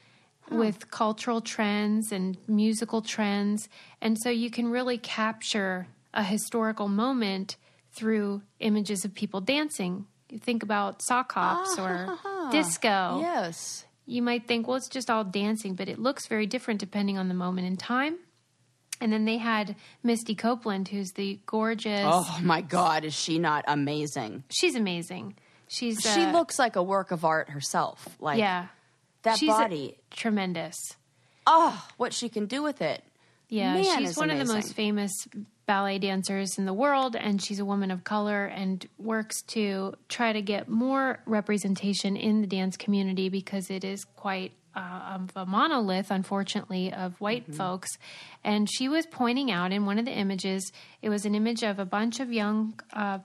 with 0.51 0.91
cultural 0.91 1.41
trends 1.41 2.11
and 2.11 2.37
musical 2.47 3.01
trends. 3.01 3.67
And 4.01 4.17
so 4.17 4.29
you 4.29 4.51
can 4.51 4.69
really 4.69 4.97
capture 4.97 5.87
a 6.13 6.23
historical 6.23 6.87
moment 6.87 7.57
through 7.91 8.41
images 8.59 9.05
of 9.05 9.13
people 9.13 9.41
dancing. 9.41 10.05
You 10.29 10.39
think 10.39 10.63
about 10.63 11.01
sock 11.01 11.31
hops 11.33 11.79
or 11.79 12.17
disco. 12.51 13.19
Yes. 13.19 13.85
You 14.05 14.21
might 14.21 14.47
think, 14.47 14.67
well, 14.67 14.77
it's 14.77 14.87
just 14.87 15.09
all 15.09 15.23
dancing, 15.23 15.73
but 15.73 15.89
it 15.89 15.97
looks 15.97 16.27
very 16.27 16.45
different 16.45 16.79
depending 16.79 17.17
on 17.17 17.27
the 17.27 17.33
moment 17.33 17.67
in 17.67 17.75
time. 17.75 18.17
And 19.01 19.11
then 19.11 19.25
they 19.25 19.37
had 19.37 19.75
Misty 20.03 20.35
Copeland, 20.35 20.87
who's 20.87 21.11
the 21.11 21.39
gorgeous. 21.45 22.05
Oh 22.05 22.39
my 22.41 22.61
God, 22.61 23.03
is 23.03 23.13
she 23.13 23.39
not 23.39 23.65
amazing? 23.67 24.43
She's 24.49 24.75
amazing. 24.75 25.35
She's 25.67 25.99
she 26.01 26.21
uh, 26.21 26.31
looks 26.31 26.57
like 26.59 26.75
a 26.75 26.83
work 26.83 27.11
of 27.11 27.25
art 27.25 27.49
herself. 27.49 28.07
Like 28.19 28.39
yeah, 28.39 28.67
that 29.23 29.37
she's 29.37 29.49
body. 29.49 29.97
tremendous. 30.11 30.75
oh, 31.47 31.85
what 31.97 32.13
she 32.13 32.29
can 32.29 32.45
do 32.45 32.63
with 32.63 32.81
it. 32.81 33.03
Yeah, 33.49 33.73
Man, 33.75 33.99
she's 33.99 34.11
is 34.11 34.17
one 34.17 34.31
of 34.31 34.39
the 34.39 34.51
most 34.51 34.73
famous 34.73 35.11
ballet 35.65 35.99
dancers 35.99 36.57
in 36.57 36.65
the 36.65 36.73
world, 36.73 37.15
and 37.15 37.41
she's 37.41 37.59
a 37.59 37.65
woman 37.65 37.91
of 37.91 38.03
color 38.03 38.45
and 38.45 38.87
works 38.97 39.41
to 39.43 39.93
try 40.09 40.33
to 40.33 40.41
get 40.41 40.67
more 40.67 41.19
representation 41.25 42.15
in 42.15 42.41
the 42.41 42.47
dance 42.47 42.77
community 42.77 43.29
because 43.29 43.69
it 43.69 43.83
is 43.83 44.03
quite 44.03 44.51
uh, 44.75 45.15
of 45.15 45.31
a 45.35 45.45
monolith, 45.45 46.11
unfortunately, 46.11 46.91
of 46.93 47.19
white 47.21 47.43
Mm-hmm. 47.43 47.53
folks. 47.53 47.89
And 48.43 48.69
she 48.69 48.89
was 48.89 49.05
pointing 49.05 49.51
out 49.51 49.71
in 49.71 49.85
one 49.85 49.97
of 49.99 50.05
the 50.05 50.11
images, 50.11 50.71
it 51.01 51.09
was 51.09 51.25
an 51.25 51.33
image 51.35 51.63
of 51.63 51.79
a 51.79 51.85
bunch 51.85 52.19
of 52.19 52.31
young 52.33 52.79
uh, 52.93 53.19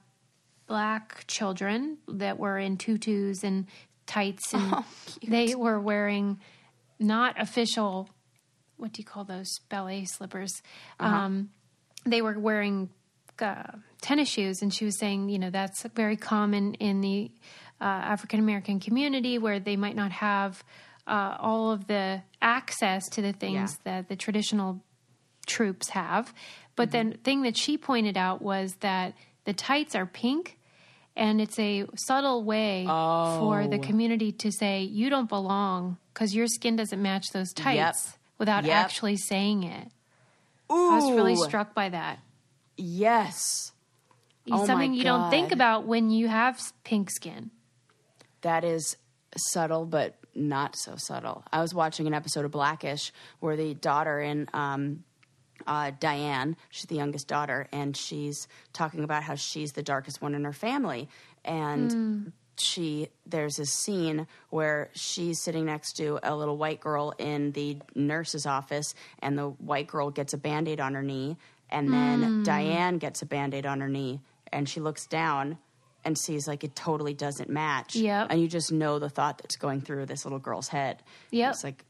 black 0.66 1.24
children 1.26 1.98
that 2.09 2.38
were 2.38 2.59
in 2.59 2.76
tutus 2.76 3.42
and 3.42 3.66
tights, 4.07 4.53
and 4.55 4.72
Oh, 4.72 4.84
they 5.26 5.55
were 5.55 5.80
wearing 5.80 6.38
not 6.98 7.40
official 7.40 8.09
what 8.76 8.92
do 8.94 9.03
you 9.03 9.05
call 9.05 9.24
those 9.24 9.59
ballet 9.68 10.07
slippers? 10.07 10.62
Uh-huh. 10.98 11.14
Um, 11.14 11.51
they 12.07 12.22
were 12.22 12.38
wearing 12.38 12.88
uh, 13.38 13.64
tennis 14.01 14.30
shoes, 14.30 14.62
and 14.62 14.72
she 14.72 14.86
was 14.86 14.98
saying, 14.98 15.28
you 15.28 15.38
know, 15.38 15.51
that's 15.51 15.82
very 15.94 16.16
common 16.16 16.72
in 16.74 17.03
the 17.03 17.30
uh, 17.78 17.84
African 17.84 18.40
American 18.40 18.80
community 18.80 19.36
where 19.36 19.61
they 19.61 19.76
might 19.76 19.96
not 19.96 20.12
have 20.12 20.64
uh, 21.11 21.37
all 21.41 21.71
of 21.73 21.87
the 21.89 22.23
access 22.41 23.09
to 23.11 23.21
the 23.21 23.33
things 23.33 23.79
that 23.85 24.09
the 24.09 24.17
traditional 24.17 24.81
troupes 25.47 25.91
have. 25.91 26.33
But 26.77 26.91
Mm-hmm. 26.93 27.11
the 27.11 27.17
thing 27.19 27.43
that 27.43 27.57
she 27.57 27.77
pointed 27.77 28.17
out 28.17 28.41
was 28.41 28.77
that 28.81 29.15
the 29.45 29.53
tights 29.53 29.95
are 29.95 30.07
pink. 30.07 30.57
And 31.17 31.41
it's 31.41 31.59
a 31.59 31.85
subtle 31.97 32.45
way 32.45 32.87
for 33.39 33.67
the 33.67 33.77
Oh. 33.79 33.83
community 33.83 34.31
to 34.33 34.51
say, 34.53 34.83
you 34.83 35.11
don't 35.11 35.29
belong 35.29 35.99
because 36.15 36.35
your 36.35 36.47
skin 36.47 36.77
doesn't 36.77 37.03
match 37.03 37.27
those 37.35 37.53
tights 37.53 38.17
without 38.39 38.65
Yep. 38.65 38.73
actually 38.73 39.17
saying 39.17 39.65
it. 39.65 39.89
Ooh, 40.73 40.91
I 40.93 40.95
was 40.97 41.11
really 41.13 41.37
struck 41.37 41.75
by 41.75 41.89
that. 41.91 42.21
Yes, 42.77 43.73
It's 44.47 44.55
Oh 44.63 44.67
something 44.67 44.95
you 44.95 45.03
don't 45.05 45.29
think 45.31 45.53
about 45.53 45.85
when 45.87 46.11
you 46.11 46.29
have 46.29 46.59
pink 46.85 47.11
skin. 47.11 47.51
that 48.43 48.65
is 48.65 48.97
subtle, 49.37 49.85
but 49.85 50.17
not 50.35 50.76
so 50.76 50.97
subtle. 50.97 51.45
I 51.53 51.61
was 51.61 51.74
watching 51.74 52.07
an 52.07 52.14
episode 52.14 52.45
of 52.45 52.51
Blackish 52.51 53.12
where 53.41 53.57
the 53.57 53.74
daughter 53.74 54.20
in 54.20 54.49
um, 54.53 55.05
uh, 55.66 55.93
Diane, 55.99 56.57
she's 56.70 56.87
the 56.87 56.97
youngest 56.97 57.28
daughter, 57.28 57.68
and 57.72 57.97
she's 57.97 58.49
talking 58.72 59.05
about 59.05 59.22
how 59.22 59.35
she's 59.35 59.72
the 59.72 59.83
darkest 59.83 60.22
one 60.22 60.35
in 60.35 60.45
her 60.45 60.53
family, 60.53 61.09
and. 61.45 62.33
She 62.57 63.09
there's 63.24 63.59
a 63.59 63.64
scene 63.64 64.26
where 64.51 64.91
she's 64.93 65.41
sitting 65.41 65.64
next 65.64 65.95
to 65.95 66.20
a 66.22 66.37
little 66.37 66.59
white 66.59 66.78
girl 66.78 67.14
in 67.16 67.53
the 67.53 67.78
nurse's 67.95 68.45
office, 68.45 68.93
and 69.20 69.39
the 69.39 69.49
white 69.49 69.87
girl 69.87 70.11
gets 70.11 70.35
a 70.35 70.37
band 70.37 70.68
aid 70.68 70.78
on 70.78 70.93
her 70.93 71.03
knee, 71.03 71.39
and 71.70 71.91
then 71.91 72.43
Diane 72.43 72.99
gets 72.99 73.22
a 73.22 73.26
band 73.26 73.55
aid 73.55 73.64
on 73.64 73.81
her 73.81 73.89
knee, 73.89 74.20
and 74.53 74.68
she 74.68 74.78
looks 74.78 75.07
down 75.07 75.57
and 76.05 76.16
sees 76.18 76.46
like 76.48 76.64
it 76.64 76.74
totally 76.74 77.14
doesn't 77.14 77.51
match. 77.51 77.94
Yeah. 77.96 78.26
And 78.28 78.40
you 78.40 78.48
just 78.48 78.72
know 78.72 78.98
the 78.98 79.09
thought 79.11 79.38
that's 79.38 79.57
going 79.57 79.80
through 79.80 80.07
this 80.07 80.24
little 80.24 80.38
girl's 80.38 80.68
head. 80.68 81.03
Yeah. 81.30 81.51
It's 81.51 81.62
like 81.64 81.84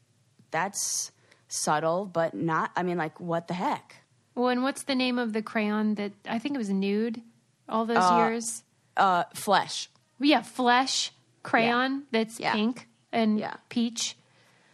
that's 0.51 1.11
subtle, 1.47 2.05
but 2.05 2.33
not 2.33 2.71
I 2.75 2.83
mean, 2.83 2.97
like, 2.97 3.19
what 3.19 3.47
the 3.47 3.53
heck? 3.53 3.95
Well, 4.35 4.47
and 4.49 4.63
what's 4.63 4.83
the 4.83 4.95
name 4.95 5.19
of 5.19 5.33
the 5.33 5.41
crayon 5.41 5.95
that 5.95 6.13
I 6.27 6.39
think 6.39 6.55
it 6.55 6.57
was 6.57 6.69
nude 6.69 7.21
all 7.67 7.85
those 7.85 8.09
years? 8.17 8.63
Uh 8.97 9.23
flesh. 9.33 9.89
Yeah, 10.19 10.41
flesh 10.41 11.11
crayon 11.43 12.03
that's 12.11 12.39
Yeah. 12.39 12.53
pink 12.53 12.87
and 13.11 13.39
Yeah. 13.39 13.55
peach. 13.69 14.15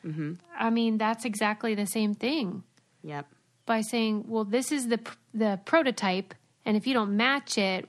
Mm-hmm. 0.06 0.34
I 0.58 0.70
mean, 0.70 0.98
that's 0.98 1.26
exactly 1.26 1.76
the 1.76 1.86
same 1.88 2.14
thing. 2.14 2.64
Yep. 3.04 3.28
By 3.66 3.82
saying, 3.82 4.26
well, 4.28 4.46
this 4.46 4.72
is 4.72 4.88
the 4.88 4.98
pr- 5.00 5.16
the 5.34 5.60
prototype, 5.66 6.34
and 6.66 6.78
if 6.78 6.88
you 6.88 6.94
don't 6.94 7.16
match 7.18 7.58
it, 7.58 7.88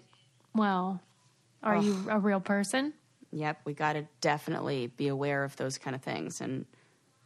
well, 0.54 1.00
are 1.62 1.76
you 1.76 2.06
a 2.10 2.18
real 2.18 2.40
person? 2.40 2.92
Yep. 3.32 3.60
We 3.64 3.74
gotta 3.74 4.06
definitely 4.20 4.86
be 4.86 5.08
aware 5.08 5.44
of 5.44 5.56
those 5.56 5.76
kind 5.78 5.94
of 5.94 6.02
things 6.02 6.40
and 6.40 6.64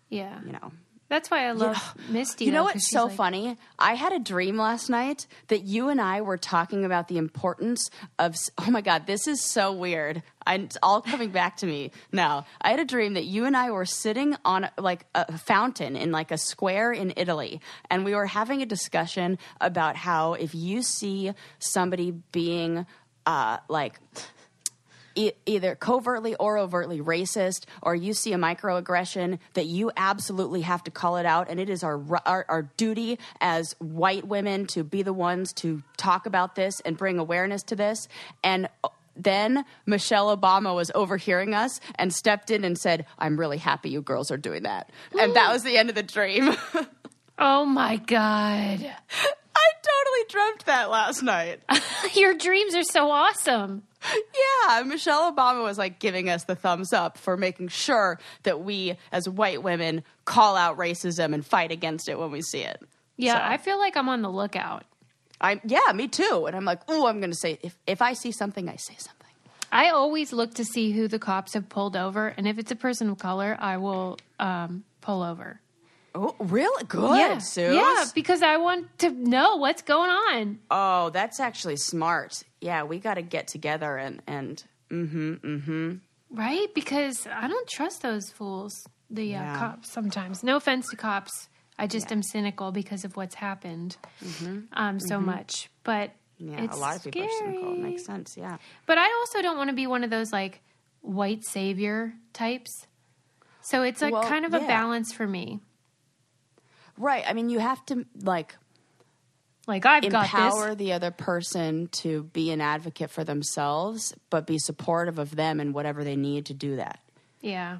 Yeah, 0.08 0.40
you 0.44 0.52
know. 0.52 0.72
that's 1.08 1.30
why 1.30 1.46
I 1.46 1.52
love 1.52 1.76
Misty. 2.08 2.46
You 2.46 2.52
know 2.52 2.58
though, 2.60 2.64
what's 2.64 2.90
so 2.90 3.04
like- 3.04 3.14
funny? 3.16 3.56
I 3.78 3.94
had 3.94 4.12
a 4.12 4.18
dream 4.18 4.56
last 4.56 4.88
night 4.90 5.26
that 5.48 5.62
you 5.62 5.90
and 5.90 6.00
I 6.00 6.22
were 6.22 6.38
talking 6.38 6.84
about 6.84 7.06
the 7.08 7.18
importance 7.18 7.90
of. 8.18 8.34
Oh 8.58 8.70
my 8.70 8.80
God, 8.80 9.06
this 9.06 9.26
is 9.28 9.40
so 9.42 9.72
weird. 9.72 10.22
I, 10.44 10.56
it's 10.56 10.76
all 10.82 11.00
coming 11.02 11.30
back 11.40 11.58
to 11.58 11.66
me 11.66 11.92
now. 12.10 12.46
I 12.60 12.70
had 12.70 12.80
a 12.80 12.84
dream 12.84 13.14
that 13.14 13.24
you 13.26 13.44
and 13.44 13.56
I 13.56 13.70
were 13.70 13.84
sitting 13.86 14.34
on 14.44 14.68
like 14.78 15.06
a 15.14 15.38
fountain 15.38 15.94
in 15.96 16.10
like 16.10 16.30
a 16.32 16.38
square 16.38 16.92
in 16.92 17.12
Italy, 17.16 17.60
and 17.90 18.04
we 18.04 18.14
were 18.14 18.26
having 18.26 18.60
a 18.62 18.66
discussion 18.66 19.38
about 19.60 19.94
how 19.96 20.32
if 20.34 20.52
you 20.54 20.82
see 20.82 21.32
somebody 21.60 22.10
being 22.32 22.86
uh, 23.26 23.58
like 23.68 23.98
e- 25.14 25.32
either 25.46 25.74
covertly 25.74 26.34
or 26.36 26.58
overtly 26.58 27.00
racist, 27.00 27.64
or 27.82 27.94
you 27.94 28.14
see 28.14 28.32
a 28.32 28.38
microaggression, 28.38 29.38
that 29.54 29.66
you 29.66 29.90
absolutely 29.96 30.62
have 30.62 30.84
to 30.84 30.90
call 30.90 31.16
it 31.16 31.26
out. 31.26 31.48
And 31.48 31.60
it 31.60 31.68
is 31.68 31.82
our, 31.82 32.00
our, 32.26 32.44
our 32.48 32.62
duty 32.76 33.18
as 33.40 33.74
white 33.78 34.26
women 34.26 34.66
to 34.68 34.84
be 34.84 35.02
the 35.02 35.12
ones 35.12 35.52
to 35.54 35.82
talk 35.96 36.26
about 36.26 36.54
this 36.54 36.80
and 36.80 36.96
bring 36.96 37.18
awareness 37.18 37.62
to 37.64 37.76
this. 37.76 38.08
And 38.42 38.68
uh, 38.84 38.88
then 39.14 39.64
Michelle 39.84 40.34
Obama 40.34 40.74
was 40.74 40.90
overhearing 40.94 41.52
us 41.54 41.80
and 41.96 42.12
stepped 42.12 42.50
in 42.50 42.64
and 42.64 42.78
said, 42.78 43.04
I'm 43.18 43.38
really 43.38 43.58
happy 43.58 43.90
you 43.90 44.00
girls 44.00 44.30
are 44.30 44.38
doing 44.38 44.62
that. 44.62 44.90
And 45.18 45.36
that 45.36 45.52
was 45.52 45.62
the 45.62 45.76
end 45.76 45.90
of 45.90 45.94
the 45.94 46.02
dream. 46.02 46.54
Oh 47.38 47.64
my 47.64 47.96
god, 47.96 48.94
I 49.62 49.72
totally 49.82 50.24
dreamt 50.28 50.66
that 50.66 50.90
last 50.90 51.22
night. 51.22 51.60
your 52.14 52.34
dreams 52.34 52.74
are 52.74 52.82
so 52.82 53.10
awesome. 53.10 53.82
Yeah, 54.04 54.82
Michelle 54.82 55.32
Obama 55.32 55.62
was 55.62 55.78
like 55.78 55.98
giving 56.00 56.28
us 56.28 56.44
the 56.44 56.54
thumbs 56.56 56.92
up 56.92 57.16
for 57.18 57.36
making 57.36 57.68
sure 57.68 58.18
that 58.42 58.60
we, 58.62 58.96
as 59.12 59.28
white 59.28 59.62
women, 59.62 60.02
call 60.24 60.56
out 60.56 60.76
racism 60.76 61.34
and 61.34 61.46
fight 61.46 61.70
against 61.70 62.08
it 62.08 62.18
when 62.18 62.30
we 62.32 62.42
see 62.42 62.60
it. 62.62 62.82
Yeah, 63.16 63.34
So- 63.34 63.44
I 63.52 63.56
feel 63.58 63.78
like 63.78 63.96
I'm 63.96 64.08
on 64.08 64.22
the 64.22 64.30
lookout. 64.30 64.84
I'm 65.40 65.60
yeah, 65.64 65.92
me 65.94 66.08
too. 66.08 66.44
And 66.46 66.54
I'm 66.56 66.64
like, 66.64 66.80
oh, 66.88 67.06
I'm 67.06 67.18
going 67.18 67.32
to 67.32 67.36
say 67.36 67.58
if 67.62 67.76
if 67.86 68.00
I 68.00 68.12
see 68.12 68.30
something, 68.32 68.68
I 68.68 68.76
say 68.76 68.94
something. 68.96 69.18
I 69.72 69.88
always 69.90 70.32
look 70.32 70.54
to 70.54 70.64
see 70.64 70.92
who 70.92 71.08
the 71.08 71.18
cops 71.18 71.54
have 71.54 71.68
pulled 71.68 71.96
over, 71.96 72.28
and 72.28 72.46
if 72.46 72.58
it's 72.58 72.70
a 72.70 72.76
person 72.76 73.08
of 73.10 73.18
color, 73.18 73.56
I 73.58 73.78
will 73.78 74.18
um, 74.38 74.84
pull 75.00 75.22
over. 75.22 75.60
Oh, 76.14 76.34
really 76.38 76.84
good, 76.84 77.18
yeah, 77.18 77.38
Suze. 77.38 77.74
yeah, 77.74 78.04
because 78.14 78.42
I 78.42 78.58
want 78.58 78.98
to 78.98 79.10
know 79.10 79.56
what's 79.56 79.82
going 79.82 80.10
on. 80.10 80.58
Oh, 80.70 81.10
that's 81.10 81.40
actually 81.40 81.76
smart. 81.76 82.34
Yeah, 82.60 82.82
we 82.84 82.98
got 82.98 83.14
to 83.14 83.22
get 83.22 83.46
together 83.48 83.96
and 83.96 84.22
and 84.26 84.62
mm-hmm, 84.90 85.32
mm-hmm. 85.34 85.92
Right? 86.30 86.68
Because 86.74 87.26
I 87.26 87.48
don't 87.48 87.68
trust 87.68 88.02
those 88.02 88.30
fools, 88.30 88.86
the 89.10 89.36
uh, 89.36 89.56
cops 89.56 89.90
sometimes. 89.90 90.42
No 90.42 90.56
offense 90.56 90.86
to 90.90 90.96
cops. 90.96 91.48
I 91.78 91.86
just 91.86 92.12
am 92.12 92.22
cynical 92.22 92.72
because 92.72 93.04
of 93.04 93.16
what's 93.16 93.34
happened 93.34 93.96
um, 94.72 95.00
so 95.00 95.18
much. 95.20 95.70
But 95.84 96.12
Mm-hmm. 96.40 96.64
yeah, 96.64 96.74
a 96.74 96.76
lot 96.76 96.96
of 96.96 97.04
people 97.04 97.22
are 97.22 97.28
cynical. 97.38 97.72
It 97.74 97.78
makes 97.78 98.04
sense. 98.04 98.36
Yeah. 98.36 98.56
But 98.86 98.98
I 98.98 99.04
also 99.20 99.42
don't 99.42 99.56
want 99.56 99.68
to 99.70 99.76
be 99.76 99.86
one 99.86 100.02
of 100.02 100.10
those 100.10 100.32
like 100.32 100.60
white 101.00 101.44
savior 101.44 102.14
types. 102.32 102.86
So 103.60 103.82
it's 103.82 104.02
like 104.02 104.12
Well, 104.12 104.24
kind 104.24 104.44
of 104.44 104.52
a 104.54 104.60
balance 104.60 105.12
for 105.12 105.26
me. 105.26 105.60
Right. 107.02 107.24
I 107.26 107.32
mean, 107.32 107.50
you 107.50 107.58
have 107.58 107.84
to 107.86 108.06
like 108.22 108.54
Like 109.66 109.84
I've 109.86 110.08
got 110.08 110.24
empower 110.24 110.74
the 110.74 110.92
other 110.92 111.10
person 111.10 111.88
to 112.02 112.22
be 112.22 112.50
an 112.52 112.60
advocate 112.60 113.10
for 113.10 113.24
themselves, 113.24 114.14
but 114.30 114.46
be 114.46 114.58
supportive 114.58 115.18
of 115.18 115.34
them 115.36 115.58
and 115.60 115.74
whatever 115.74 116.04
they 116.04 116.16
need 116.16 116.46
to 116.46 116.54
do 116.54 116.76
that. 116.76 117.00
Yeah. 117.40 117.78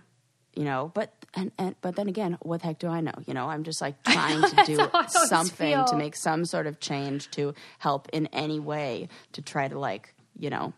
you 0.57 0.65
know, 0.65 0.91
but 0.93 1.13
and, 1.35 1.51
and 1.57 1.75
but 1.81 1.95
then 1.97 2.09
again, 2.09 2.37
what 2.43 2.61
the 2.61 2.67
heck 2.67 2.79
do 2.79 2.89
I 2.89 3.01
know? 3.01 3.15
You 3.27 3.33
know, 3.35 3.47
I'm 3.49 3.63
just 3.63 3.81
like 3.81 4.03
trying 4.05 4.43
to 4.43 4.65
do 4.67 4.77
how 4.79 4.91
I 4.93 5.07
always 5.15 5.29
something 5.29 5.85
to 5.87 5.97
make 5.97 6.17
some 6.17 6.45
sort 6.45 6.67
of 6.67 6.79
change 6.81 7.31
to 7.33 7.55
help 7.79 8.09
in 8.13 8.27
any 8.33 8.59
way 8.61 9.09
to 9.33 9.41
try 9.43 9.69
to 9.69 9.79
like, 9.79 10.15
you 10.37 10.51
know, 10.51 10.73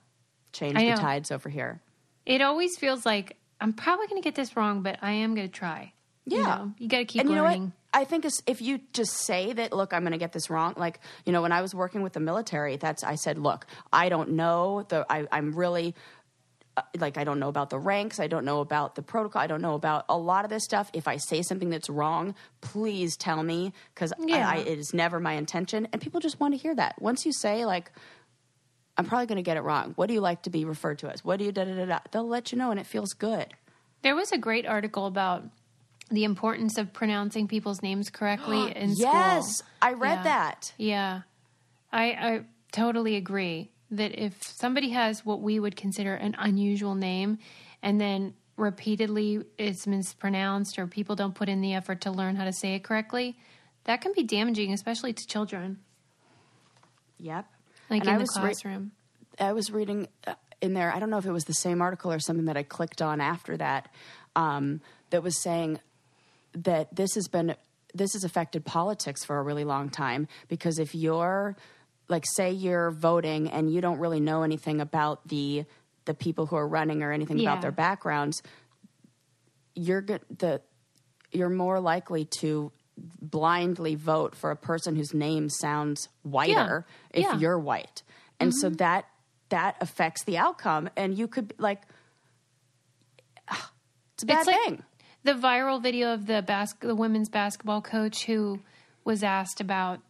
change 0.53 0.77
I 0.77 0.91
the 0.91 0.97
tides 1.01 1.33
over 1.33 1.49
here. 1.49 1.81
It 2.27 2.41
always 2.43 2.77
feels 2.77 3.05
like 3.07 3.37
I'm 3.61 3.73
probably 3.73 4.07
going 4.07 4.21
to 4.23 4.27
get 4.27 4.35
this 4.35 4.55
wrong, 4.57 4.83
but 4.83 4.99
I 5.03 5.13
am 5.13 5.35
going 5.35 5.49
to 5.49 5.53
try. 5.53 5.93
You, 6.27 6.39
Yeah. 6.39 6.43
know, 6.45 6.73
you 6.79 6.89
got 6.89 6.99
to 6.99 7.05
keep 7.05 7.21
and 7.21 7.31
you 7.31 7.37
know 7.37 7.43
learning. 7.45 7.73
I 7.95 8.05
think 8.05 8.27
if 8.47 8.61
you 8.61 8.81
just 8.93 9.13
say 9.13 9.53
that, 9.53 9.73
look, 9.73 9.95
I'm 9.95 10.03
going 10.03 10.13
to 10.13 10.19
get 10.19 10.33
this 10.33 10.51
wrong. 10.51 10.75
Like, 10.77 10.99
you 11.25 11.33
know, 11.33 11.43
when 11.43 11.53
I 11.53 11.63
was 11.63 11.75
working 11.75 12.03
with 12.03 12.13
the 12.13 12.21
military, 12.21 12.77
that's 12.77 13.05
I 13.05 13.15
said, 13.15 13.39
look, 13.39 13.67
I 13.93 14.09
don't 14.09 14.31
know 14.31 14.85
the. 14.89 15.07
I, 15.09 15.27
I'm 15.31 15.55
really 15.55 15.95
uh, 16.77 16.83
like 16.99 17.17
I 17.17 17.23
don't 17.23 17.39
know 17.39 17.49
about 17.49 17.71
the 17.71 17.79
ranks. 17.79 18.19
I 18.19 18.27
don't 18.27 18.45
know 18.45 18.59
about 18.61 18.97
the 18.97 19.03
protocol. 19.03 19.41
I 19.41 19.47
don't 19.47 19.63
know 19.63 19.75
about 19.75 20.05
a 20.09 20.19
lot 20.19 20.45
of 20.45 20.51
this 20.51 20.65
stuff. 20.65 20.91
If 20.93 21.07
I 21.07 21.19
say 21.19 21.43
something 21.43 21.71
that's 21.71 21.89
wrong, 21.89 22.35
please 22.61 23.17
tell 23.17 23.43
me 23.45 23.73
because 23.95 24.13
Yeah. 24.19 24.49
I, 24.49 24.55
I, 24.55 24.59
it 24.59 24.79
is 24.79 24.93
never 24.93 25.21
my 25.21 25.35
intention. 25.35 25.87
And 25.93 26.03
people 26.03 26.19
just 26.19 26.41
want 26.41 26.53
to 26.55 26.59
hear 26.59 26.75
that. 26.75 27.01
Once 27.01 27.25
you 27.25 27.33
say 27.33 27.65
like. 27.65 27.93
I'm 28.97 29.07
probably 29.07 29.27
going 29.27 29.39
to 29.39 29.43
get 29.43 29.57
it 29.57 29.63
wrong. 29.63 29.95
What 29.97 30.07
do 30.07 30.15
you 30.15 30.21
like 30.21 30.43
to 30.43 30.51
be 30.51 30.65
referred 30.65 31.01
to 31.01 31.11
as? 31.11 31.25
What 31.25 31.41
do 31.41 31.45
you 31.45 31.51
da 31.51 31.65
da 31.65 31.75
da 31.75 31.85
da? 31.85 31.99
They'll 32.13 32.29
let 32.29 32.53
you 32.53 32.59
know, 32.59 32.71
and 32.71 32.79
it 32.79 32.87
feels 32.87 33.13
good. 33.13 33.49
There 34.03 34.15
was 34.15 34.31
a 34.31 34.39
great 34.39 34.67
article 34.67 35.07
about 35.07 35.43
the 36.15 36.25
importance 36.25 36.79
of 36.79 36.93
pronouncing 36.93 37.49
people's 37.49 37.83
names 37.83 38.11
correctly 38.11 38.73
in 38.77 38.95
school. 38.95 39.13
yes, 39.13 39.63
I 39.83 39.93
read 39.93 40.17
Yeah. 40.19 40.23
that. 40.25 40.73
Yeah. 40.79 41.21
I, 41.93 42.05
I 42.05 42.41
totally 42.73 43.17
agree 43.17 43.71
that 43.91 44.19
if 44.21 44.43
somebody 44.43 44.91
has 44.91 45.25
what 45.25 45.41
we 45.41 45.61
would 45.61 45.77
consider 45.77 46.15
an 46.15 46.35
unusual 46.39 46.95
name 46.95 47.39
and 47.83 48.01
then 48.01 48.35
repeatedly 48.57 49.45
it's 49.59 49.87
mispronounced 49.87 50.79
or 50.79 50.87
people 50.87 51.15
don't 51.17 51.35
put 51.35 51.49
in 51.49 51.61
the 51.61 51.75
effort 51.75 52.01
to 52.03 52.11
learn 52.11 52.35
how 52.37 52.45
to 52.45 52.53
say 52.53 52.75
it 52.75 52.83
correctly, 52.85 53.37
that 53.85 54.01
can 54.01 54.13
be 54.13 54.23
damaging, 54.23 54.73
especially 54.73 55.13
to 55.13 55.27
children, 55.27 55.79
Yep. 57.19 57.47
like 57.91 58.01
And 58.01 58.09
in 58.09 58.15
I 58.15 58.19
the 58.19 58.23
was 58.23 58.31
re- 58.37 58.43
classroom. 58.43 58.93
I 59.39 59.53
was 59.53 59.71
reading 59.71 60.09
uh, 60.27 60.35
in 60.61 60.75
there. 60.75 60.93
I 60.93 60.99
don't 60.99 61.11
know 61.11 61.19
if 61.19 61.27
it 61.27 61.33
was 61.33 61.45
the 61.45 61.55
same 61.55 61.81
article 61.83 62.13
or 62.13 62.19
something 62.21 62.47
that 62.47 62.57
I 62.57 62.63
clicked 62.63 63.01
on 63.03 63.21
after 63.21 63.57
that. 63.57 63.89
Um, 64.37 64.81
that 65.11 65.23
was 65.23 65.41
saying 65.43 65.79
that 66.55 66.95
this 66.95 67.15
has 67.15 67.29
been 67.29 67.55
this 67.95 68.13
has 68.15 68.25
affected 68.25 68.65
politics 68.65 69.25
for 69.25 69.39
a 69.39 69.43
really 69.43 69.65
long 69.65 69.89
time 69.89 70.27
because 70.49 70.79
if 70.79 70.95
you're 70.95 71.57
like 72.09 72.25
say 72.37 72.51
you're 72.51 72.91
voting 72.91 73.49
and 73.51 73.73
you 73.73 73.81
don't 73.81 73.99
really 73.99 74.21
know 74.21 74.43
anything 74.43 74.81
about 74.81 75.27
the 75.29 75.65
the 76.05 76.15
people 76.15 76.47
who 76.47 76.57
are 76.57 76.67
running 76.69 77.03
or 77.03 77.13
anything 77.13 77.39
Yeah. 77.39 77.51
about 77.53 77.63
their 77.63 77.73
backgrounds 77.73 78.43
you're 79.75 80.03
the 80.03 80.61
you're 81.33 81.49
more 81.51 81.81
likely 81.81 82.27
to 82.41 82.71
blindly 83.21 83.97
vote 83.97 84.37
for 84.37 84.51
a 84.53 84.57
person 84.57 84.95
whose 84.95 85.13
name 85.15 85.49
sounds 85.49 86.09
whiter 86.23 86.87
if 87.11 87.23
Yeah. 87.23 87.31
Mm-hmm. 87.33 87.41
you're 87.41 87.59
white 87.59 88.03
and 88.39 88.53
so 88.55 88.71
that 88.71 89.07
that 89.49 89.77
affects 89.81 90.25
the 90.25 90.37
outcome 90.39 90.89
and 90.97 91.17
you 91.19 91.27
could 91.29 91.55
like 91.59 91.83
it's 94.15 94.23
a 94.23 94.27
bad 94.27 94.39
It's 94.41 94.47
like 94.47 94.63
thing 94.65 94.83
the 95.25 95.33
viral 95.33 95.83
video 95.83 96.13
of 96.15 96.27
the 96.27 96.43
bas- 96.43 96.75
the 96.81 96.95
women's 96.95 97.29
basketball 97.29 97.81
coach 97.83 98.25
who 98.25 98.61
was 99.05 99.23
asked 99.23 99.61
about 99.61 100.01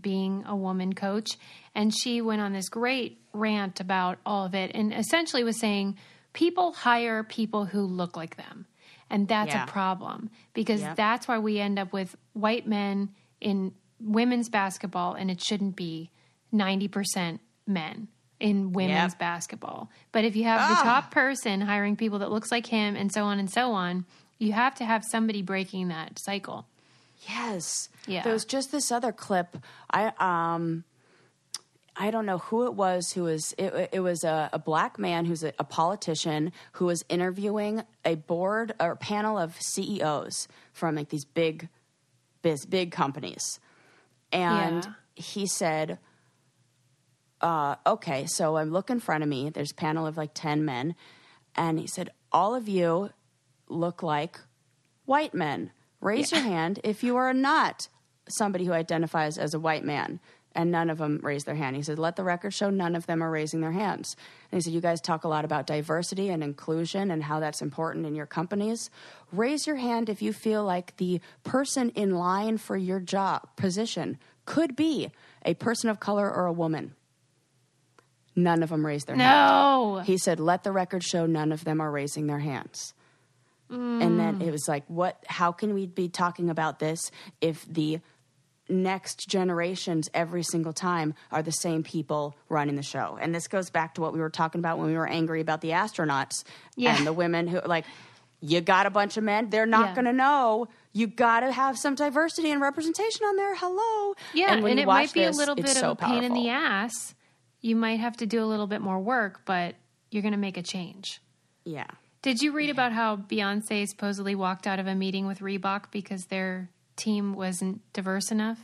being 0.00 0.44
a 0.46 0.54
woman 0.54 0.92
coach 0.94 1.30
and 1.74 1.92
she 1.94 2.20
went 2.20 2.40
on 2.40 2.52
this 2.52 2.68
great 2.68 3.20
rant 3.32 3.80
about 3.80 4.18
all 4.24 4.44
of 4.46 4.54
it 4.54 4.70
and 4.74 4.94
essentially 4.94 5.42
was 5.42 5.58
saying 5.58 5.96
people 6.32 6.72
hire 6.72 7.24
people 7.24 7.64
who 7.64 7.80
look 7.82 8.16
like 8.16 8.36
them 8.36 8.66
and 9.10 9.26
that's 9.26 9.52
Yeah. 9.52 9.64
a 9.64 9.66
problem 9.66 10.30
because 10.54 10.82
Yep. 10.82 10.96
that's 10.96 11.26
why 11.28 11.38
we 11.38 11.58
end 11.58 11.78
up 11.80 11.92
with 11.92 12.14
white 12.32 12.66
men 12.68 13.08
in 13.40 13.72
women's 14.00 14.48
basketball 14.48 15.14
and 15.14 15.30
it 15.32 15.42
shouldn't 15.42 15.74
be 15.74 16.10
90% 16.54 17.40
men 17.66 18.06
in 18.38 18.72
women's 18.72 19.12
Yep. 19.14 19.18
basketball 19.18 19.90
but 20.12 20.24
if 20.24 20.36
you 20.36 20.44
have 20.44 20.60
the 20.70 20.76
ah. 20.78 20.82
top 20.84 21.10
person 21.10 21.60
hiring 21.62 21.96
people 21.96 22.20
that 22.20 22.30
looks 22.30 22.52
like 22.52 22.66
him 22.66 22.94
and 22.94 23.10
so 23.12 23.24
on 23.24 23.40
and 23.40 23.50
so 23.50 23.72
on 23.72 24.04
you 24.38 24.52
have 24.52 24.74
to 24.74 24.84
have 24.84 25.02
somebody 25.04 25.42
breaking 25.42 25.88
that 25.88 26.18
cycle 26.18 26.66
Yes. 27.26 27.88
Yeah. 28.06 28.22
There 28.22 28.32
was 28.32 28.44
just 28.44 28.70
this 28.70 28.92
other 28.92 29.10
clip. 29.10 29.56
I 29.90 30.12
um 30.18 30.84
I 31.96 32.10
don't 32.10 32.26
know 32.26 32.38
who 32.38 32.66
it 32.66 32.74
was 32.74 33.12
who 33.12 33.22
was 33.24 33.54
it, 33.56 33.88
it 33.92 34.00
was 34.00 34.22
a, 34.22 34.50
a 34.52 34.58
black 34.58 34.98
man 34.98 35.24
who's 35.24 35.42
a, 35.42 35.52
a 35.58 35.64
politician 35.64 36.52
who 36.72 36.84
was 36.84 37.02
interviewing 37.08 37.84
a 38.04 38.16
board 38.16 38.74
or 38.78 38.96
panel 38.96 39.38
of 39.38 39.56
CEOs 39.60 40.46
from 40.72 40.94
like 40.94 41.08
these 41.08 41.24
big 41.24 41.68
biz 42.42 42.66
big 42.66 42.92
companies. 42.92 43.60
And 44.30 44.84
Yeah. 44.84 44.92
he 45.14 45.46
said 45.46 45.98
uh, 47.40 47.76
okay, 47.86 48.26
so 48.26 48.56
I'm 48.56 48.70
look 48.72 48.88
in 48.90 49.00
front 49.00 49.22
of 49.22 49.28
me. 49.28 49.50
There's 49.50 49.72
a 49.72 49.74
panel 49.74 50.06
of 50.06 50.16
like 50.16 50.30
10 50.34 50.64
men. 50.64 50.94
And 51.54 51.78
he 51.78 51.86
said, 51.86 52.10
All 52.32 52.54
of 52.54 52.66
you 52.68 53.10
look 53.68 54.02
like 54.02 54.40
white 55.04 55.34
men. 55.34 55.70
Raise 56.00 56.30
your 56.32 56.42
hand 56.42 56.80
if 56.84 57.02
you 57.02 57.16
are 57.16 57.32
not 57.32 57.88
somebody 58.28 58.64
who 58.64 58.72
identifies 58.72 59.38
as 59.38 59.54
a 59.54 59.60
white 59.60 59.84
man. 59.84 60.20
And 60.54 60.70
none 60.70 60.88
of 60.88 60.96
them 60.96 61.20
raised 61.22 61.44
their 61.44 61.54
hand. 61.54 61.76
He 61.76 61.82
said, 61.82 61.98
Let 61.98 62.16
the 62.16 62.24
record 62.24 62.54
show 62.54 62.70
none 62.70 62.96
of 62.96 63.04
them 63.04 63.22
are 63.22 63.30
raising 63.30 63.60
their 63.60 63.72
hands. 63.72 64.16
And 64.50 64.56
he 64.56 64.62
said, 64.62 64.72
You 64.72 64.80
guys 64.80 65.02
talk 65.02 65.24
a 65.24 65.28
lot 65.28 65.44
about 65.44 65.66
diversity 65.66 66.30
and 66.30 66.42
inclusion 66.42 67.10
and 67.10 67.22
how 67.24 67.40
that's 67.40 67.60
important 67.60 68.06
in 68.06 68.14
your 68.14 68.24
companies. 68.24 68.88
Raise 69.32 69.66
your 69.66 69.76
hand 69.76 70.08
if 70.08 70.22
you 70.22 70.32
feel 70.32 70.64
like 70.64 70.96
the 70.96 71.20
person 71.44 71.90
in 71.90 72.14
line 72.14 72.56
for 72.56 72.74
your 72.74 73.00
job 73.00 73.48
position 73.56 74.18
could 74.46 74.74
be 74.76 75.10
a 75.44 75.52
person 75.52 75.90
of 75.90 76.00
color 76.00 76.32
or 76.32 76.46
a 76.46 76.52
woman. 76.52 76.94
None 78.34 78.62
of 78.62 78.70
them 78.70 78.84
raised 78.86 79.08
their 79.08 79.16
hand. 79.16 79.28
no 79.28 80.02
He 80.06 80.16
said, 80.16 80.40
"Let 80.40 80.62
the 80.62 80.72
record 80.72 81.02
show 81.02 81.26
none 81.26 81.52
of 81.52 81.64
them 81.64 81.82
are 81.82 81.90
raising 81.90 82.28
their 82.28 82.38
hands." 82.38 82.94
And 83.68 84.18
then 84.20 84.38
mm. 84.38 84.46
it 84.46 84.50
was 84.52 84.68
like, 84.68 84.84
"What? 84.88 85.22
How 85.26 85.52
can 85.52 85.74
we 85.74 85.86
be 85.86 86.08
talking 86.08 86.50
about 86.50 86.78
this 86.78 87.10
if 87.40 87.64
the 87.66 88.00
next 88.68 89.28
generations 89.28 90.08
every 90.12 90.42
single 90.42 90.72
time 90.72 91.14
are 91.30 91.42
the 91.42 91.52
same 91.52 91.82
people 91.82 92.36
running 92.48 92.76
the 92.76 92.82
show?" 92.82 93.18
And 93.20 93.34
this 93.34 93.48
goes 93.48 93.70
back 93.70 93.94
to 93.94 94.00
what 94.00 94.12
we 94.12 94.20
were 94.20 94.30
talking 94.30 94.60
about 94.60 94.78
when 94.78 94.86
we 94.86 94.94
were 94.96 95.06
angry 95.08 95.40
about 95.40 95.60
the 95.60 95.70
astronauts 95.70 96.44
Yeah. 96.76 96.96
and 96.96 97.06
the 97.06 97.12
women 97.12 97.48
who 97.48 97.60
like. 97.60 97.84
You 98.42 98.60
got 98.60 98.84
a 98.84 98.90
bunch 98.90 99.16
of 99.16 99.24
men. 99.24 99.48
They're 99.48 99.64
not 99.64 99.86
Yeah. 99.88 99.94
going 99.94 100.04
to 100.04 100.12
know. 100.12 100.68
You 100.92 101.06
got 101.06 101.40
to 101.40 101.50
have 101.50 101.78
some 101.78 101.94
diversity 101.94 102.50
and 102.52 102.60
representation 102.60 103.24
on 103.24 103.34
there. 103.36 103.56
Hello. 103.56 104.14
yeah 104.34 104.52
and, 104.52 104.60
you 104.62 104.68
it 104.68 104.86
might 104.86 105.10
be 105.12 105.20
this, 105.24 105.34
a 105.34 105.38
little 105.38 105.54
bit 105.54 105.68
so 105.68 105.92
of 105.92 106.02
a 106.02 106.04
pain 106.04 106.22
in 106.22 106.34
the 106.34 106.50
ass 106.50 107.14
you 107.62 107.74
might 107.74 107.98
have 107.98 108.14
to 108.18 108.26
do 108.26 108.44
a 108.44 108.46
little 108.46 108.66
bit 108.66 108.82
more 108.82 109.00
work 109.00 109.40
but 109.46 109.74
you're 110.10 110.22
going 110.22 110.32
to 110.32 110.38
make 110.38 110.58
a 110.58 110.62
change 110.62 111.20
Yeah. 111.64 111.86
Did 112.22 112.40
you 112.42 112.52
read 112.52 112.70
about 112.70 112.92
how 112.92 113.16
beyonce 113.16 113.86
supposedly 113.86 114.34
walked 114.34 114.66
out 114.66 114.78
of 114.78 114.86
a 114.86 114.94
meeting 114.94 115.26
with 115.26 115.38
reebok 115.40 115.84
because 115.90 116.26
their 116.26 116.68
team 116.96 117.34
wasn't 117.34 117.80
diverse 117.92 118.30
enough 118.30 118.58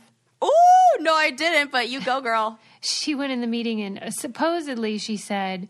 Oh, 0.45 0.97
no, 0.99 1.13
I 1.15 1.31
didn't. 1.31 1.71
But 1.71 1.87
you 1.87 2.01
go, 2.01 2.19
girl. 2.19 2.59
she 2.81 3.15
went 3.15 3.31
in 3.31 3.39
the 3.39 3.47
meeting 3.47 3.81
and 3.81 3.97
uh, 3.97 4.11
supposedly 4.11 4.97
she 4.97 5.15
said 5.15 5.69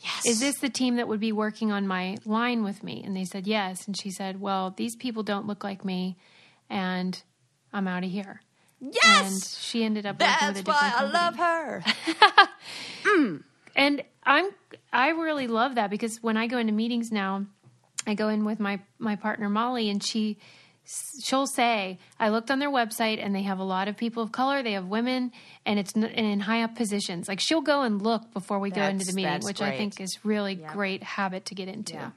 Yes. 0.00 0.24
is 0.26 0.40
this 0.40 0.58
the 0.58 0.70
team 0.70 0.96
that 0.96 1.06
would 1.08 1.20
be 1.20 1.32
working 1.32 1.70
on 1.70 1.86
my 1.86 2.16
line 2.24 2.64
with 2.64 2.82
me? 2.82 3.02
And 3.04 3.14
they 3.14 3.24
said, 3.26 3.46
yes. 3.46 3.86
And 3.86 3.94
she 3.96 4.10
said, 4.10 4.40
well, 4.40 4.70
these 4.74 4.96
people 4.96 5.22
don't 5.22 5.46
look 5.46 5.62
like 5.64 5.84
me 5.84 6.16
and 6.70 7.20
I'm 7.74 7.86
out 7.86 8.04
of 8.04 8.10
here. 8.10 8.40
Yes. 8.80 9.30
And 9.32 9.44
she 9.44 9.84
ended 9.84 10.06
up 10.06 10.18
working 10.20 10.34
That's 10.40 10.58
with 10.60 10.68
a 10.68 10.70
why 10.70 10.90
different 10.90 11.14
I 11.14 11.32
company. 11.34 11.92
love 12.24 12.48
her. 13.04 13.38
And 13.76 14.02
I'm, 14.24 14.48
I 14.92 15.10
really 15.10 15.46
love 15.46 15.76
that 15.76 15.90
because 15.90 16.18
when 16.22 16.36
I 16.36 16.48
go 16.48 16.58
into 16.58 16.72
meetings 16.72 17.12
now, 17.12 17.46
I 18.06 18.14
go 18.14 18.28
in 18.28 18.44
with 18.44 18.58
my, 18.58 18.80
my 18.98 19.16
partner 19.16 19.48
Molly 19.48 19.90
and 19.90 20.02
she, 20.02 20.38
she'll 21.22 21.46
say, 21.46 21.98
I 22.18 22.30
looked 22.30 22.50
on 22.50 22.58
their 22.58 22.70
website 22.70 23.22
and 23.22 23.34
they 23.34 23.42
have 23.42 23.58
a 23.58 23.64
lot 23.64 23.86
of 23.86 23.96
people 23.96 24.22
of 24.22 24.32
color, 24.32 24.62
they 24.62 24.72
have 24.72 24.86
women, 24.86 25.30
and 25.66 25.78
it's 25.78 25.94
n- 25.96 26.04
and 26.04 26.26
in 26.26 26.40
high 26.40 26.62
up 26.62 26.74
positions. 26.74 27.28
Like 27.28 27.40
she'll 27.40 27.60
go 27.60 27.82
and 27.82 28.00
look 28.00 28.32
before 28.32 28.58
we 28.58 28.70
go 28.70 28.82
into 28.82 29.04
the 29.04 29.12
meeting, 29.12 29.30
that's 29.30 29.46
which 29.46 29.60
I 29.60 29.76
think 29.76 30.00
is 30.00 30.18
really 30.24 30.54
great 30.54 31.02
habit 31.02 31.44
to 31.46 31.54
get 31.54 31.68
into. 31.68 31.94
Yeah. 31.94 32.10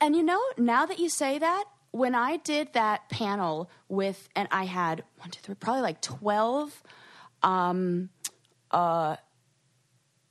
And 0.00 0.14
you 0.14 0.22
know, 0.22 0.40
now 0.56 0.86
that 0.86 0.98
you 0.98 1.08
say 1.08 1.38
that, 1.38 1.64
when 1.90 2.14
I 2.14 2.38
did 2.38 2.72
that 2.72 3.08
panel 3.08 3.70
with, 3.88 4.28
and 4.34 4.48
I 4.50 4.64
had 4.64 5.04
one, 5.18 5.30
two, 5.30 5.40
three, 5.42 5.54
probably 5.54 5.82
like 5.82 6.00
12 6.00 6.82
um, 7.44 8.08
uh, 8.72 9.16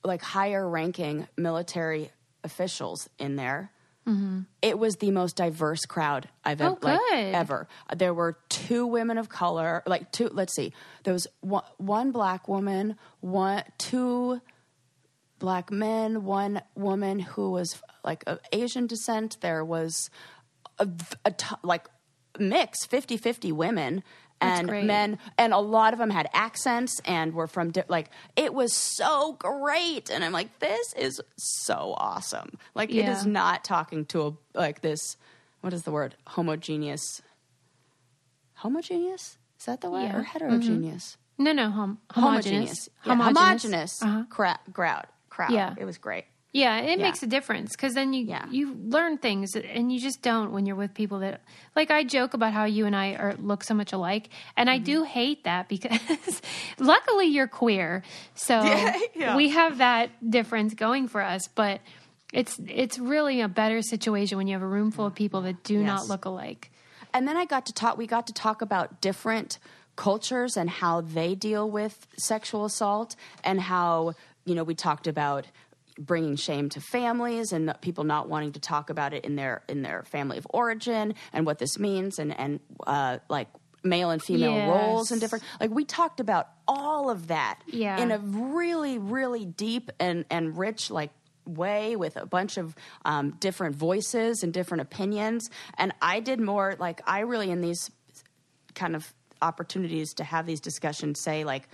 like 0.03 0.21
higher 0.21 0.67
ranking 0.67 1.27
military 1.37 2.11
officials 2.43 3.09
in 3.19 3.35
there. 3.35 3.71
Mm-hmm. 4.07 4.41
It 4.61 4.77
was 4.77 4.97
the 4.97 5.11
most 5.11 5.37
diverse 5.37 5.85
crowd 5.85 6.27
I've 6.43 6.61
Oh, 6.61 6.77
ever, 6.77 6.77
like, 6.81 6.99
ever. 7.33 7.67
There 7.95 8.13
were 8.13 8.37
two 8.49 8.85
women 8.85 9.17
of 9.17 9.29
color, 9.29 9.81
like 9.85 10.11
two. 10.11 10.27
Let's 10.27 10.53
see, 10.53 10.73
there 11.03 11.13
was 11.13 11.25
one, 11.39 11.63
one 11.77 12.11
black 12.11 12.49
woman, 12.49 12.97
one 13.21 13.63
two 13.77 14.41
black 15.39 15.71
men, 15.71 16.25
one 16.25 16.61
woman 16.75 17.19
who 17.19 17.51
was 17.51 17.81
like 18.03 18.25
of 18.27 18.39
Asian 18.51 18.87
descent. 18.87 19.37
There 19.39 19.63
was 19.63 20.09
a, 20.79 20.87
a 21.23 21.31
t- 21.31 21.55
like 21.63 21.87
mix 22.39 22.87
50-50 22.87 23.51
women 23.53 24.03
and 24.47 24.87
men 24.87 25.17
and 25.37 25.53
a 25.53 25.59
lot 25.59 25.93
of 25.93 25.99
them 25.99 26.09
had 26.09 26.29
accents 26.33 26.99
and 27.05 27.33
were 27.33 27.47
from 27.47 27.71
di- 27.71 27.83
like 27.87 28.09
it 28.35 28.53
was 28.53 28.73
so 28.73 29.33
great. 29.39 30.09
And 30.09 30.23
i'm 30.23 30.31
like 30.31 30.59
this 30.59 30.93
is 30.93 31.19
so 31.37 31.93
awesome. 31.97 32.57
Like 32.75 32.89
it 32.89 32.95
Yeah. 32.95 33.11
is 33.17 33.25
not 33.25 33.63
talking 33.63 34.05
to 34.07 34.21
a 34.27 34.57
like 34.57 34.81
this 34.81 35.17
what 35.61 35.73
is 35.73 35.83
the 35.83 35.91
word? 35.91 36.15
Homogeneous. 36.27 37.21
Homogeneous? 38.55 39.37
Is 39.59 39.65
that 39.65 39.81
the 39.81 39.89
word? 39.89 40.03
Yeah. 40.03 40.17
or 40.17 40.23
heterogeneous 40.23 41.17
No, 41.37 41.51
no, 41.53 41.69
hom- 41.71 41.99
homogeneous. 42.11 42.89
homogeneous. 43.01 43.35
yeah, 43.35 43.43
homogeneous. 43.43 44.01
Uh-huh. 44.03 44.23
cra- 44.29 44.59
crowd 44.73 45.05
crowd. 45.29 45.51
Yeah. 45.51 45.73
it 45.77 45.85
was 45.85 45.97
great 45.97 46.25
Yeah, 46.53 46.81
it 46.81 46.99
Yeah. 46.99 47.05
makes 47.05 47.23
a 47.23 47.27
difference 47.27 47.71
because 47.71 47.95
then 47.95 48.13
you 48.13 48.25
Yeah. 48.25 48.45
you 48.49 48.75
learn 48.75 49.17
things 49.17 49.55
and 49.55 49.91
you 49.91 49.99
just 49.99 50.21
don't 50.21 50.51
when 50.51 50.67
you're 50.67 50.75
with 50.75 50.93
people 50.93 51.19
that 51.19 51.41
like 51.75 51.89
I 51.89 52.03
joke 52.03 52.35
about 52.35 52.53
how 52.53 52.65
you 52.65 52.85
and 52.85 52.95
I 52.95 53.15
are 53.15 53.33
look 53.39 53.63
so 53.63 53.73
much 53.73 53.91
alike, 53.91 54.29
and 54.55 54.69
I 54.69 54.77
Mm-hmm. 54.77 54.83
do 54.85 55.03
hate 55.03 55.43
that 55.45 55.67
because 55.67 56.41
luckily 56.79 57.25
you're 57.25 57.47
queer, 57.47 58.03
so 58.35 58.61
Yeah. 59.15 59.35
we 59.35 59.49
have 59.49 59.79
that 59.79 60.09
difference 60.29 60.73
going 60.75 61.07
for 61.07 61.21
us. 61.21 61.47
But 61.47 61.81
it's 62.31 62.59
it's 62.67 62.99
really 62.99 63.41
a 63.41 63.47
better 63.47 63.81
situation 63.81 64.37
when 64.37 64.47
you 64.47 64.53
have 64.53 64.61
a 64.63 64.67
room 64.67 64.91
full 64.91 65.05
of 65.07 65.15
people 65.15 65.41
that 65.41 65.63
do 65.63 65.83
not 65.83 66.07
look 66.07 66.25
alike. 66.25 66.69
and 67.13 67.27
then 67.27 67.35
I 67.37 67.45
got 67.45 67.65
to 67.65 67.73
talk. 67.73 67.97
We 67.97 68.05
got 68.07 68.27
to 68.27 68.33
talk 68.33 68.61
about 68.61 69.01
different 69.01 69.57
cultures 69.95 70.57
and 70.57 70.69
how 70.69 71.01
they 71.01 71.35
deal 71.35 71.69
with 71.69 72.07
sexual 72.17 72.65
assault, 72.65 73.15
and 73.43 73.59
how 73.61 74.13
you 74.45 74.53
know 74.55 74.63
we 74.63 74.75
talked 74.75 75.07
about 75.07 75.45
bringing 75.99 76.35
shame 76.35 76.69
to 76.69 76.81
families 76.81 77.51
and 77.51 77.73
people 77.81 78.03
not 78.03 78.27
wanting 78.29 78.51
to 78.53 78.59
talk 78.59 78.89
about 78.89 79.13
it 79.13 79.23
in 79.25 79.35
their 79.35 79.63
in 79.67 79.81
their 79.83 80.03
family 80.03 80.37
of 80.37 80.47
origin 80.49 81.13
and 81.31 81.45
what 81.45 81.59
this 81.59 81.77
means 81.77 82.19
and 82.19 82.37
and 82.37 82.59
uh, 82.87 83.17
like 83.29 83.47
male 83.83 84.09
and 84.11 84.23
female 84.23 84.55
Yes. 84.55 84.67
roles 84.67 85.11
and 85.11 85.19
different 85.21 85.43
like 85.59 85.69
we 85.71 85.83
talked 85.85 86.19
about 86.19 86.47
all 86.67 87.09
of 87.09 87.27
that 87.27 87.59
Yeah. 87.67 87.99
in 88.01 88.11
a 88.11 88.17
really 88.19 88.97
really 88.97 89.45
deep 89.45 89.91
and 89.99 90.25
and 90.29 90.57
rich 90.57 90.89
like 90.89 91.11
way 91.45 91.95
with 91.97 92.15
a 92.15 92.25
bunch 92.25 92.57
of 92.57 92.73
um, 93.03 93.31
different 93.39 93.75
voices 93.75 94.43
and 94.43 94.53
different 94.53 94.81
opinions 94.81 95.49
and 95.77 95.93
i 96.01 96.21
did 96.21 96.39
more 96.39 96.75
like 96.79 97.01
i 97.05 97.19
really 97.19 97.51
in 97.51 97.59
these 97.61 97.91
kind 98.73 98.95
of 98.95 99.13
opportunities 99.41 100.13
to 100.13 100.23
have 100.23 100.45
these 100.45 100.61
discussions 100.61 101.19
say 101.19 101.43
like 101.43 101.67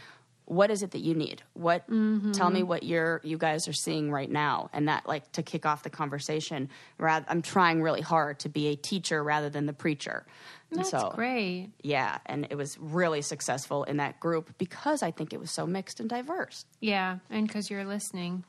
what 0.49 0.71
is 0.71 0.81
it 0.81 0.91
that 0.91 0.99
you 0.99 1.13
need 1.13 1.43
what 1.53 1.89
mm-hmm. 1.89 2.31
tell 2.31 2.49
me 2.49 2.63
what 2.63 2.81
you're 2.83 3.21
you 3.23 3.37
guys 3.37 3.67
are 3.67 3.73
seeing 3.73 4.11
right 4.11 4.31
now 4.31 4.69
and 4.73 4.87
that 4.87 5.07
like 5.07 5.31
to 5.31 5.43
kick 5.43 5.65
off 5.65 5.83
the 5.83 5.89
conversation 5.89 6.67
rather 6.97 7.25
i'm 7.29 7.41
trying 7.41 7.81
really 7.81 8.01
hard 8.01 8.39
to 8.39 8.49
be 8.49 8.67
a 8.67 8.75
teacher 8.75 9.23
rather 9.23 9.49
than 9.49 9.67
the 9.67 9.73
preacher 9.73 10.25
That's 10.71 10.89
so 10.89 11.11
great. 11.13 11.69
yeah 11.83 12.17
and 12.25 12.47
it 12.49 12.55
was 12.55 12.77
really 12.79 13.21
successful 13.21 13.83
in 13.83 13.97
that 13.97 14.19
group 14.19 14.57
because 14.57 15.03
i 15.03 15.11
think 15.11 15.33
it 15.33 15.39
was 15.39 15.51
so 15.51 15.67
mixed 15.67 15.99
and 15.99 16.09
diverse 16.09 16.65
Yeah, 16.79 17.19
and 17.29 17.47
because 17.47 17.69
you're 17.69 17.85
listening. 17.85 18.43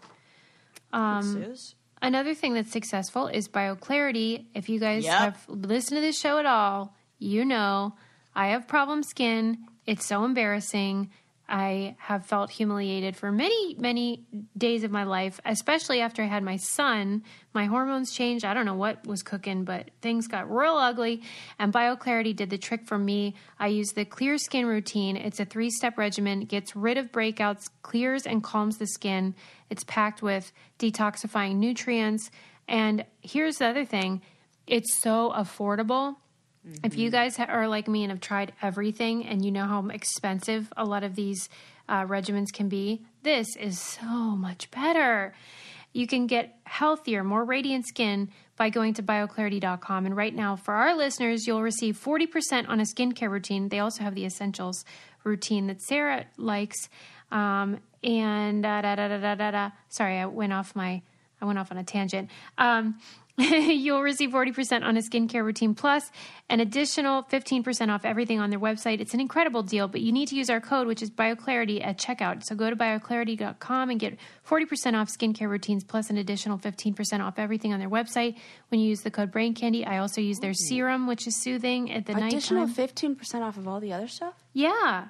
Suze? 0.92 1.74
Um, 2.02 2.08
another 2.08 2.34
thing 2.34 2.54
that's 2.54 2.72
successful 2.72 3.26
is 3.26 3.48
BioClarity. 3.48 4.46
If 4.54 4.68
you 4.68 4.80
guys 4.80 5.04
Yep. 5.04 5.18
have 5.18 5.44
listened 5.48 5.98
to 5.98 6.00
this 6.00 6.18
show 6.18 6.38
at 6.38 6.46
all, 6.46 6.94
you 7.18 7.44
know 7.44 7.94
I 8.34 8.48
have 8.48 8.66
problem 8.68 9.02
skin. 9.02 9.58
It's 9.86 10.06
so 10.06 10.24
embarrassing. 10.24 11.10
I 11.50 11.96
have 11.98 12.24
felt 12.24 12.48
humiliated 12.48 13.16
for 13.16 13.32
many, 13.32 13.74
many 13.74 14.24
days 14.56 14.84
of 14.84 14.92
my 14.92 15.02
life, 15.02 15.40
especially 15.44 16.00
after 16.00 16.22
I 16.22 16.26
had 16.26 16.44
my 16.44 16.56
son. 16.56 17.24
My 17.52 17.66
hormones 17.66 18.12
changed. 18.12 18.44
I 18.44 18.54
don't 18.54 18.66
know 18.66 18.76
what 18.76 19.04
was 19.04 19.24
cooking, 19.24 19.64
but 19.64 19.90
things 20.00 20.28
got 20.28 20.48
real 20.48 20.76
ugly. 20.76 21.22
And 21.58 21.72
BioClarity 21.72 22.36
did 22.36 22.50
the 22.50 22.58
trick 22.58 22.86
for 22.86 22.96
me. 22.96 23.34
I 23.58 23.66
use 23.66 23.90
the 23.90 24.04
Clear 24.04 24.38
Skin 24.38 24.64
Routine. 24.64 25.16
It's 25.16 25.40
a 25.40 25.44
three 25.44 25.70
step 25.70 25.98
regimen, 25.98 26.44
gets 26.44 26.76
rid 26.76 26.96
of 26.96 27.10
breakouts, 27.10 27.68
clears 27.82 28.26
and 28.26 28.44
calms 28.44 28.78
the 28.78 28.86
skin. 28.86 29.34
It's 29.68 29.82
packed 29.84 30.22
with 30.22 30.52
detoxifying 30.78 31.56
nutrients. 31.56 32.30
And 32.68 33.04
here's 33.22 33.56
the 33.56 33.66
other 33.66 33.84
thing 33.84 34.22
it's 34.68 35.00
so 35.02 35.32
affordable. 35.36 36.14
If 36.84 36.98
you 36.98 37.10
guys 37.10 37.38
are 37.38 37.68
like 37.68 37.88
me 37.88 38.04
and 38.04 38.10
have 38.10 38.20
tried 38.20 38.52
everything 38.60 39.26
and 39.26 39.44
you 39.44 39.50
know 39.50 39.64
how 39.64 39.86
expensive 39.88 40.70
a 40.76 40.84
lot 40.84 41.04
of 41.04 41.14
these 41.14 41.48
uh, 41.88 42.04
regimens 42.04 42.52
can 42.52 42.68
be, 42.68 43.02
this 43.22 43.56
is 43.56 43.80
so 43.80 44.06
much 44.06 44.70
better. 44.70 45.34
You 45.92 46.06
can 46.06 46.26
get 46.26 46.56
healthier, 46.64 47.24
more 47.24 47.44
radiant 47.44 47.86
skin 47.86 48.30
by 48.56 48.70
going 48.70 48.94
to 48.94 49.02
bioclarity.com. 49.02 50.06
And 50.06 50.16
right 50.16 50.34
now, 50.34 50.54
for 50.54 50.74
our 50.74 50.94
listeners, 50.94 51.46
you'll 51.46 51.62
receive 51.62 51.98
40% 51.98 52.68
on 52.68 52.78
a 52.78 52.84
skincare 52.84 53.30
routine. 53.30 53.70
They 53.70 53.80
also 53.80 54.04
have 54.04 54.14
the 54.14 54.24
essentials 54.24 54.84
routine 55.24 55.66
that 55.66 55.80
Sarah 55.80 56.26
likes. 56.36 56.88
Um, 57.32 57.80
and 58.04 58.62
da, 58.62 58.82
da, 58.82 58.96
da, 58.96 59.08
da, 59.08 59.18
da, 59.18 59.34
da, 59.34 59.50
da. 59.50 59.70
sorry, 59.88 60.18
I 60.18 60.26
went 60.26 60.52
off 60.52 60.76
my, 60.76 61.02
I 61.40 61.44
went 61.44 61.58
off 61.58 61.72
on 61.72 61.78
a 61.78 61.84
tangent. 61.84 62.30
Um, 62.58 62.98
you'll 63.38 64.02
receive 64.02 64.30
40% 64.30 64.82
on 64.82 64.96
a 64.96 65.00
skincare 65.00 65.44
routine 65.44 65.74
plus 65.74 66.10
an 66.50 66.60
additional 66.60 67.22
15% 67.24 67.88
off 67.88 68.04
everything 68.04 68.38
on 68.40 68.50
their 68.50 68.58
website. 68.60 69.00
It's 69.00 69.14
an 69.14 69.20
incredible 69.20 69.62
deal, 69.62 69.88
but 69.88 70.00
you 70.02 70.12
need 70.12 70.28
to 70.28 70.36
use 70.36 70.50
our 70.50 70.60
code, 70.60 70.86
which 70.86 71.00
is 71.02 71.10
BioClarity 71.10 71.84
at 71.84 71.96
checkout. 71.98 72.44
So 72.44 72.54
go 72.54 72.68
to 72.68 72.76
bioclarity.com 72.76 73.90
and 73.90 73.98
get 74.00 74.18
40% 74.48 74.94
off 75.00 75.08
skincare 75.08 75.48
routines 75.48 75.84
plus 75.84 76.10
an 76.10 76.18
additional 76.18 76.58
15% 76.58 77.20
off 77.20 77.38
everything 77.38 77.72
on 77.72 77.78
their 77.80 77.90
website 77.90 78.36
when 78.68 78.80
you 78.80 78.88
use 78.88 79.00
the 79.02 79.10
code 79.10 79.30
Brain 79.30 79.54
Candy. 79.54 79.86
I 79.86 79.98
also 79.98 80.20
use 80.20 80.38
their 80.40 80.52
serum, 80.54 81.06
which 81.06 81.26
is 81.26 81.40
soothing 81.40 81.90
at 81.92 82.06
the 82.06 82.14
night. 82.14 82.32
additional 82.32 82.66
nighttime. 82.66 83.16
15% 83.16 83.40
off 83.42 83.56
of 83.56 83.66
all 83.68 83.80
the 83.80 83.92
other 83.92 84.08
stuff 84.08 84.34
Yeah. 84.52 85.06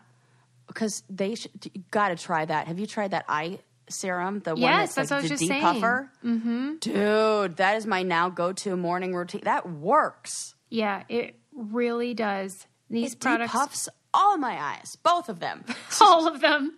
because 0.69 1.03
they 1.11 1.31
you 1.75 1.83
got 1.91 2.11
to 2.11 2.17
try 2.17 2.45
that 2.45 2.69
have 2.69 2.79
you 2.79 2.87
tried 2.87 3.11
that 3.11 3.25
eye 3.29 3.59
serum 3.91 4.41
the 4.41 4.53
one 4.53 4.61
Yes, 4.61 4.95
that's, 4.95 5.11
that's 5.11 5.11
like 5.11 5.17
what 5.23 5.31
I 5.31 5.33
was 5.33 5.41
the 5.41 5.47
just 5.47 5.49
saying. 5.49 5.83
depuffer 5.83 6.09
mm-hmm. 6.25 6.75
dude 6.81 7.57
that 7.57 7.77
is 7.77 7.87
my 7.87 8.03
now 8.03 8.29
go-to 8.29 8.77
morning 8.77 9.15
routine 9.15 9.43
that 9.45 9.69
works 9.69 10.55
Yeah, 10.69 11.05
it 11.09 11.37
really 11.53 12.15
does. 12.15 12.67
These 12.89 13.15
it 13.15 13.21
products 13.21 13.53
depuffs 13.53 13.89
all 14.13 14.39
my 14.39 14.61
eyes 14.61 14.97
both 15.03 15.29
of 15.29 15.41
them 15.41 15.65
all 16.01 16.27
of 16.27 16.41
them. 16.41 16.77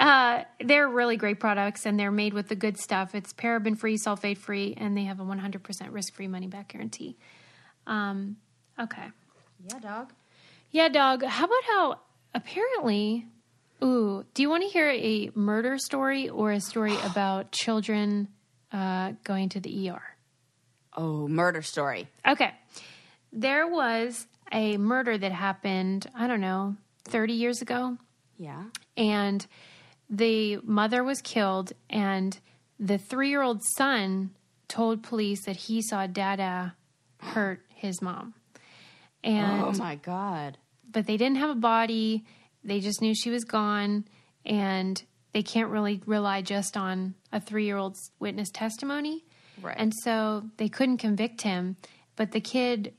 Uh, 0.00 0.44
they're 0.64 0.88
really 0.88 1.16
great 1.18 1.38
products 1.38 1.84
and 1.84 2.00
they're 2.00 2.10
made 2.10 2.32
with 2.32 2.48
the 2.48 2.56
good 2.56 2.78
stuff. 2.78 3.14
It's 3.14 3.34
paraben 3.34 3.76
free, 3.78 3.98
sulfate 3.98 4.38
free, 4.38 4.74
and 4.78 4.96
they 4.96 5.04
have 5.04 5.20
a 5.20 5.24
100% 5.24 5.92
risk 5.92 6.14
free 6.14 6.26
money 6.26 6.46
back 6.46 6.68
guarantee. 6.68 7.18
Um, 7.86 8.36
okay. 8.78 9.08
yeah 9.62 9.78
dog 9.78 10.12
Yeah, 10.70 10.88
dog. 10.88 11.22
How 11.24 11.44
about 11.44 11.64
how 11.66 12.00
apparently, 12.34 13.26
ooh, 13.82 14.24
do 14.34 14.42
you 14.42 14.50
want 14.50 14.62
to 14.62 14.68
hear 14.68 14.88
a 14.90 15.30
murder 15.34 15.78
story 15.78 16.28
or 16.28 16.52
a 16.52 16.60
story 16.60 16.96
about 17.04 17.52
children 17.52 18.28
uh, 18.72 19.12
going 19.24 19.48
to 19.50 19.60
the 19.60 19.90
ER? 19.90 20.02
oh 20.96 21.28
murder 21.28 21.62
story 21.62 22.08
Okay. 22.26 22.52
There 23.32 23.68
was 23.68 24.26
a 24.50 24.76
murder 24.76 25.16
that 25.16 25.30
happened, 25.30 26.08
I 26.16 26.26
don't 26.26 26.40
know, 26.40 26.74
30 27.04 27.32
years 27.34 27.62
ago. 27.62 27.96
yeah 28.36 28.64
and 28.96 29.46
the 30.08 30.58
mother 30.64 31.04
was 31.04 31.20
killed 31.22 31.72
and 31.88 32.36
the 32.80 32.98
three-year-old 32.98 33.62
son 33.76 34.30
told 34.66 35.02
police 35.04 35.44
that 35.44 35.56
he 35.56 35.80
saw 35.82 36.06
dada 36.08 36.74
hurt 37.18 37.60
his 37.74 38.02
mom 38.02 38.34
and 39.22 39.62
oh 39.62 39.72
my 39.72 39.94
god 39.94 40.58
but 40.90 41.06
they 41.06 41.16
didn't 41.16 41.36
have 41.38 41.50
a 41.50 41.54
body 41.54 42.24
they 42.64 42.80
just 42.80 43.00
knew 43.00 43.14
she 43.14 43.30
was 43.30 43.44
gone 43.44 44.04
and 44.44 45.02
they 45.32 45.42
can't 45.42 45.70
really 45.70 46.02
rely 46.06 46.42
just 46.42 46.76
on 46.76 47.14
a 47.32 47.40
three-year-old's 47.40 48.10
witness 48.18 48.50
testimony 48.50 49.24
Right. 49.62 49.76
and 49.78 49.92
so 50.02 50.44
they 50.56 50.68
couldn't 50.68 50.98
convict 50.98 51.42
him 51.42 51.76
but 52.16 52.32
the 52.32 52.40
kid 52.40 52.94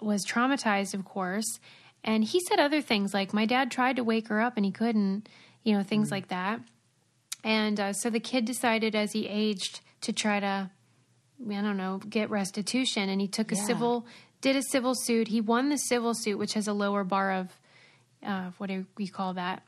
was 0.00 0.24
traumatized, 0.24 0.94
of 0.94 1.04
course. 1.04 1.58
And 2.02 2.24
he 2.24 2.40
said 2.40 2.58
other 2.58 2.80
things 2.80 3.12
like, 3.12 3.34
My 3.34 3.44
dad 3.44 3.70
tried 3.70 3.96
to 3.96 4.04
wake 4.04 4.28
her 4.28 4.40
up 4.40 4.56
and 4.56 4.64
he 4.64 4.72
couldn't, 4.72 5.28
you 5.62 5.76
know, 5.76 5.82
things 5.82 6.10
like 6.10 6.28
that. 6.28 6.60
And 7.44 7.78
uh, 7.78 7.92
so 7.92 8.08
the 8.08 8.20
kid 8.20 8.44
decided 8.46 8.94
as 8.94 9.12
he 9.12 9.26
aged 9.26 9.80
to 10.02 10.12
try 10.14 10.40
to, 10.40 10.70
I 11.50 11.60
don't 11.60 11.76
know, 11.76 11.98
get 12.08 12.30
restitution. 12.30 13.08
And 13.10 13.20
he 13.20 13.28
took 13.28 13.52
a 13.52 13.56
Yeah. 13.56 13.64
civil, 13.66 14.06
did 14.40 14.56
a 14.56 14.62
civil 14.62 14.94
suit. 14.94 15.28
He 15.28 15.40
won 15.42 15.68
the 15.68 15.76
civil 15.76 16.14
suit, 16.14 16.38
which 16.38 16.54
has 16.54 16.66
a 16.66 16.72
lower 16.72 17.04
bar 17.04 17.32
of, 17.32 17.58
uh, 18.26 18.50
what 18.58 18.68
do 18.68 18.86
we 18.96 19.06
call 19.08 19.34
that? 19.34 19.62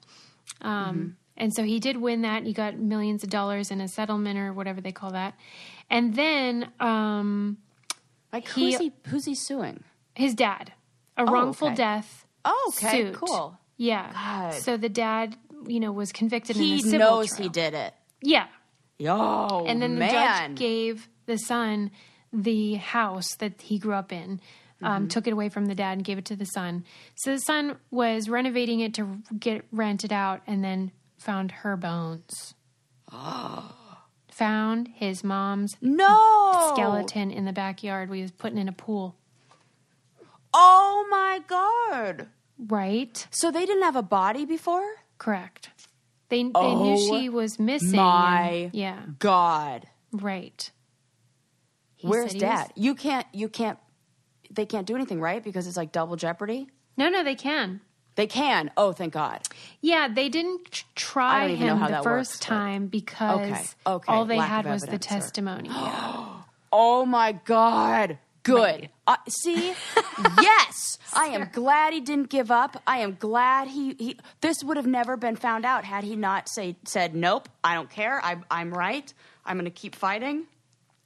Um, 0.60 1.16
And 1.36 1.52
so 1.54 1.62
he 1.64 1.80
did 1.80 1.96
win 1.96 2.22
that. 2.22 2.44
He 2.44 2.52
got 2.52 2.76
millions 2.78 3.24
of 3.24 3.30
dollars 3.30 3.70
in 3.70 3.80
a 3.80 3.88
settlement 3.88 4.38
or 4.38 4.52
whatever 4.52 4.80
they 4.80 4.92
call 4.92 5.12
that. 5.12 5.34
And 5.88 6.14
then 6.14 6.70
um, 6.78 7.56
like 8.32 8.46
He- 8.48 8.72
who's 8.72 8.78
he 8.80 8.92
who's 9.08 9.24
he 9.24 9.34
suing 9.34 9.82
his 10.14 10.34
dad, 10.34 10.72
a 11.16 11.24
wrongful 11.24 11.68
okay. 11.68 11.76
death. 11.76 12.26
oh 12.44 12.72
okay 12.76 13.04
suit. 13.04 13.14
cool 13.14 13.58
Yeah. 13.78 14.12
God. 14.12 14.54
So 14.54 14.76
the 14.76 14.88
dad, 14.90 15.36
you 15.66 15.80
know, 15.80 15.90
was 15.92 16.12
convicted 16.12 16.56
in 16.56 16.62
he 16.62 16.82
knows 16.98 17.28
trial. 17.30 17.42
he 17.42 17.48
did 17.48 17.72
it 17.74 17.94
Yeah. 18.22 18.46
yo 18.98 19.64
And 19.66 19.80
then 19.80 19.94
the 19.94 20.00
man 20.00 20.50
judge 20.50 20.58
gave 20.58 21.08
the 21.26 21.38
son 21.38 21.90
the 22.32 22.74
house 22.74 23.36
that 23.38 23.60
he 23.62 23.78
grew 23.78 23.94
up 23.94 24.12
in. 24.12 24.40
Um, 24.82 25.08
Took 25.08 25.26
it 25.26 25.32
away 25.32 25.48
from 25.48 25.66
the 25.66 25.74
dad 25.74 25.92
and 25.92 26.04
gave 26.04 26.18
it 26.18 26.24
to 26.26 26.36
the 26.36 26.44
son. 26.44 26.84
So 27.16 27.32
the 27.32 27.38
son 27.40 27.76
was 27.90 28.28
renovating 28.28 28.80
it 28.80 28.94
to 28.94 29.18
get 29.38 29.64
rented 29.72 30.12
out, 30.12 30.42
and 30.46 30.62
then 30.64 30.92
found 31.18 31.50
her 31.52 31.76
bones. 31.76 32.54
found 34.30 34.88
his 34.94 35.22
mom's 35.22 35.76
No 35.80 36.70
skeleton 36.72 37.30
in 37.30 37.44
the 37.44 37.52
backyard. 37.52 38.08
We 38.10 38.22
was 38.22 38.30
putting 38.30 38.58
in 38.58 38.68
a 38.68 38.72
pool. 38.72 39.16
Oh 40.54 41.06
my 41.10 41.40
god! 41.46 42.28
Right? 42.58 43.26
So 43.30 43.50
they 43.50 43.64
didn't 43.66 43.82
have 43.84 43.96
a 43.96 44.02
body 44.02 44.44
before. 44.44 44.86
Correct. 45.18 45.70
They 46.28 46.38
they 46.38 46.42
knew 46.44 46.52
Oh 46.52 47.10
she 47.20 47.28
was 47.28 47.58
missing. 47.58 47.96
my 47.96 48.48
and- 48.48 48.74
yeah. 48.74 49.02
God, 49.18 49.86
Right. 50.12 50.70
He 51.96 52.08
where's 52.08 52.32
he 52.32 52.36
was- 52.38 52.42
Dad? 52.42 52.72
You 52.74 52.94
can't. 52.94 53.26
You 53.32 53.48
can't. 53.48 53.78
They 54.52 54.66
can't 54.66 54.86
do 54.86 54.94
anything, 54.94 55.20
right? 55.20 55.42
Because 55.42 55.66
it's 55.66 55.76
like 55.76 55.92
double 55.92 56.16
jeopardy. 56.16 56.68
No, 56.96 57.08
no, 57.08 57.24
they 57.24 57.34
can. 57.34 57.80
They 58.14 58.26
can. 58.26 58.70
Oh, 58.76 58.92
thank 58.92 59.14
God. 59.14 59.40
Yeah, 59.80 60.08
they 60.08 60.28
didn't 60.28 60.84
try 60.94 61.48
him 61.48 61.78
how 61.78 61.88
the 61.88 62.02
first 62.02 62.34
works, 62.34 62.38
time 62.38 62.86
because 62.88 63.40
Okay, 63.50 63.64
okay, 63.86 64.12
all 64.12 64.26
they 64.26 64.36
lack 64.36 64.48
had 64.48 64.66
was 64.66 64.82
the 64.82 64.88
evidence 64.88 65.06
testimony. 65.06 65.68
Yeah. 65.68 66.26
Oh 66.74 67.04
my 67.04 67.32
God. 67.32 68.16
Good. 68.44 68.88
Uh, 69.06 69.16
see, 69.28 69.74
yes, 70.40 70.96
I 71.12 71.26
am 71.26 71.50
glad 71.52 71.92
he 71.92 72.00
didn't 72.00 72.30
give 72.30 72.50
up. 72.50 72.80
I 72.86 73.00
am 73.00 73.16
glad 73.20 73.68
he, 73.68 73.94
he. 73.98 74.16
This 74.40 74.64
would 74.64 74.78
have 74.78 74.86
never 74.86 75.18
been 75.18 75.36
found 75.36 75.66
out 75.66 75.84
had 75.84 76.02
he 76.02 76.16
not 76.16 76.48
say 76.48 76.76
said 76.84 77.14
nope. 77.14 77.48
I 77.62 77.74
don't 77.74 77.90
care. 77.90 78.24
I, 78.24 78.38
I'm 78.50 78.72
right. 78.72 79.12
I'm 79.44 79.56
going 79.56 79.66
to 79.66 79.70
keep 79.70 79.94
fighting. 79.94 80.44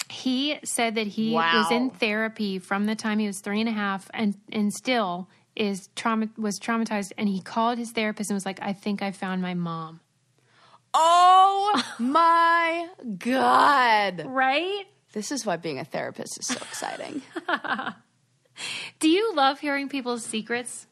He 0.08 0.58
said 0.64 0.94
that 0.94 1.06
he 1.06 1.32
Wow. 1.32 1.62
was 1.62 1.70
in 1.72 1.90
therapy 1.90 2.58
from 2.58 2.86
the 2.86 2.94
time 2.94 3.18
he 3.18 3.26
was 3.26 3.40
three 3.40 3.60
and 3.60 3.68
a 3.68 3.72
half, 3.72 4.08
and 4.14 4.34
and 4.52 4.72
still 4.72 5.28
is 5.56 5.88
trauma 5.96 6.28
was 6.36 6.58
traumatized. 6.60 7.12
And 7.18 7.28
he 7.28 7.40
called 7.40 7.78
his 7.78 7.90
therapist 7.92 8.30
and 8.30 8.36
was 8.36 8.46
like, 8.46 8.60
"I 8.62 8.72
think 8.72 9.02
I 9.02 9.10
found 9.12 9.42
my 9.42 9.54
mom." 9.54 10.00
Oh 10.94 11.82
my 11.98 12.88
God. 13.18 14.24
Right? 14.26 14.84
This 15.12 15.30
is 15.32 15.44
why 15.44 15.56
being 15.56 15.78
a 15.78 15.84
therapist 15.84 16.38
is 16.38 16.46
so 16.46 16.56
exciting. 16.56 17.22
Do 19.00 19.08
you 19.08 19.34
love 19.34 19.60
hearing 19.60 19.88
people's 19.88 20.24
secrets? 20.24 20.86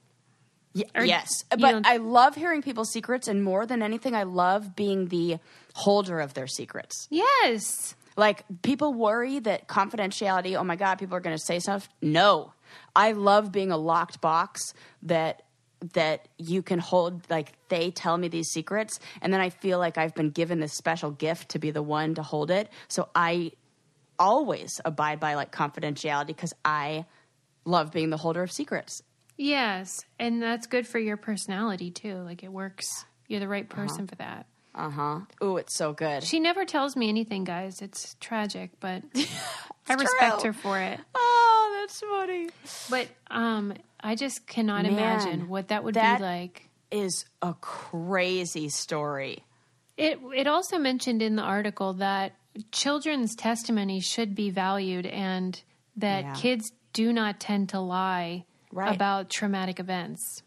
Or 0.94 1.04
yes, 1.04 1.28
but 1.56 1.86
I 1.86 1.98
love 1.98 2.34
hearing 2.34 2.60
people's 2.60 2.90
secrets, 2.90 3.28
and 3.28 3.44
more 3.44 3.64
than 3.64 3.80
anything, 3.80 4.14
I 4.16 4.24
love 4.24 4.74
being 4.74 5.06
the 5.06 5.38
holder 5.74 6.18
of 6.18 6.34
their 6.34 6.48
secrets. 6.48 7.06
Yes. 7.10 7.94
Like 8.16 8.44
people 8.62 8.94
worry 8.94 9.38
that 9.40 9.66
confidentiality, 9.66 10.56
oh 10.56 10.64
my 10.64 10.76
god, 10.76 10.98
people 10.98 11.16
are 11.16 11.20
going 11.20 11.36
to 11.36 11.42
say 11.42 11.58
stuff. 11.58 11.88
No. 12.00 12.52
I 12.94 13.12
love 13.12 13.52
being 13.52 13.70
a 13.70 13.76
locked 13.76 14.20
box 14.20 14.74
that 15.02 15.42
that 15.92 16.28
you 16.38 16.62
can 16.62 16.78
hold 16.78 17.28
like 17.28 17.52
they 17.68 17.90
tell 17.90 18.16
me 18.16 18.28
these 18.28 18.48
secrets 18.48 18.98
and 19.20 19.30
then 19.34 19.40
I 19.42 19.50
feel 19.50 19.78
like 19.78 19.98
I've 19.98 20.14
been 20.14 20.30
given 20.30 20.58
this 20.58 20.72
special 20.72 21.10
gift 21.10 21.50
to 21.50 21.58
be 21.58 21.72
the 21.72 21.82
one 21.82 22.14
to 22.14 22.22
hold 22.22 22.50
it. 22.50 22.70
So 22.88 23.10
I 23.14 23.52
always 24.18 24.80
abide 24.84 25.20
by 25.20 25.34
like 25.34 25.52
confidentiality 25.52 26.34
cuz 26.34 26.54
I 26.64 27.04
love 27.66 27.92
being 27.92 28.10
the 28.10 28.16
holder 28.16 28.42
of 28.42 28.50
secrets. 28.50 29.02
Yes, 29.36 30.04
and 30.18 30.40
that's 30.40 30.66
good 30.66 30.86
for 30.86 30.98
your 30.98 31.16
personality 31.16 31.90
too. 31.90 32.16
Like 32.22 32.42
it 32.42 32.52
works. 32.52 32.86
You're 33.28 33.40
the 33.40 33.48
right 33.48 33.66
uh-huh. 33.70 33.82
person 33.82 34.06
for 34.06 34.14
that. 34.16 34.46
Uh-huh. 34.74 35.20
Ooh, 35.42 35.56
it's 35.56 35.74
so 35.74 35.92
good. 35.92 36.24
She 36.24 36.40
never 36.40 36.64
tells 36.64 36.96
me 36.96 37.08
anything, 37.08 37.44
guys. 37.44 37.80
It's 37.80 38.16
tragic, 38.20 38.70
but 38.80 39.02
I 39.88 39.94
respect 39.94 40.40
true. 40.40 40.50
her 40.50 40.52
for 40.52 40.78
it. 40.80 40.98
Oh, 41.14 41.78
that's 41.80 42.00
funny. 42.00 42.48
But 42.90 43.08
um, 43.30 43.74
I 44.00 44.14
just 44.16 44.46
cannot 44.46 44.82
Man, 44.84 44.92
imagine 44.92 45.48
what 45.48 45.68
that 45.68 45.84
would 45.84 45.94
that- 45.94 46.18
be 46.18 46.24
like. 46.24 46.68
Is 46.90 47.24
a 47.42 47.54
crazy 47.60 48.68
story. 48.68 49.44
It 49.96 50.20
it 50.34 50.46
also 50.46 50.78
mentioned 50.78 51.22
in 51.22 51.34
the 51.34 51.42
article 51.42 51.94
that 51.94 52.34
children's 52.70 53.34
testimony 53.34 53.98
should 53.98 54.34
be 54.36 54.50
valued 54.50 55.06
and 55.06 55.60
that 55.96 56.24
Yeah. 56.24 56.34
kids 56.34 56.72
do 56.92 57.12
not 57.12 57.40
tend 57.40 57.70
to 57.70 57.80
lie 57.80 58.44
Right. 58.70 58.94
about 58.94 59.28
traumatic 59.28 59.80
events. 59.80 60.42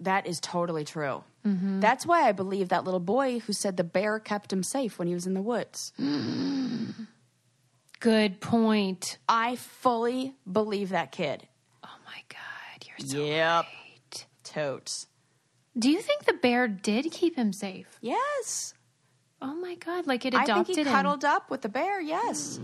That 0.00 0.26
is 0.26 0.40
totally 0.40 0.84
true. 0.84 1.22
Mm-hmm. 1.46 1.80
That's 1.80 2.06
why 2.06 2.28
I 2.28 2.32
believe 2.32 2.68
that 2.70 2.84
little 2.84 3.00
boy 3.00 3.38
who 3.40 3.52
said 3.52 3.76
the 3.76 3.84
bear 3.84 4.18
kept 4.18 4.52
him 4.52 4.62
safe 4.62 4.98
when 4.98 5.08
he 5.08 5.14
was 5.14 5.26
in 5.26 5.34
the 5.34 5.42
woods. 5.42 5.92
Good 8.00 8.40
point. 8.40 9.18
I 9.28 9.56
fully 9.56 10.34
believe 10.50 10.90
that 10.90 11.12
kid. 11.12 11.46
Oh 11.84 11.88
my 12.06 12.22
god, 12.28 12.86
you're 12.86 13.06
so 13.08 13.24
Yep. 13.24 13.66
right. 13.66 14.26
Totes. 14.42 15.06
Do 15.78 15.90
you 15.90 16.00
think 16.00 16.24
the 16.24 16.32
bear 16.32 16.66
did 16.66 17.10
keep 17.12 17.36
him 17.36 17.52
safe? 17.52 17.98
Yes. 18.00 18.74
Oh 19.42 19.54
my 19.54 19.74
god, 19.76 20.06
like 20.06 20.24
it 20.24 20.34
adopted 20.34 20.48
him. 20.50 20.58
I 20.60 20.64
think 20.64 20.76
he 20.78 20.82
him. 20.82 20.88
cuddled 20.92 21.24
up 21.24 21.50
with 21.50 21.62
the 21.62 21.68
bear. 21.68 22.00
Yes. 22.00 22.58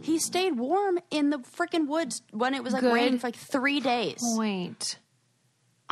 He 0.00 0.18
stayed 0.18 0.58
warm 0.58 0.98
in 1.10 1.30
the 1.30 1.38
freaking 1.38 1.86
woods 1.86 2.22
when 2.32 2.54
it 2.54 2.64
was 2.64 2.72
like 2.72 2.82
Good 2.82 2.92
raining 2.92 3.18
for 3.18 3.28
like 3.28 3.36
three 3.36 3.78
days. 3.80 4.20
Point. 4.20 4.98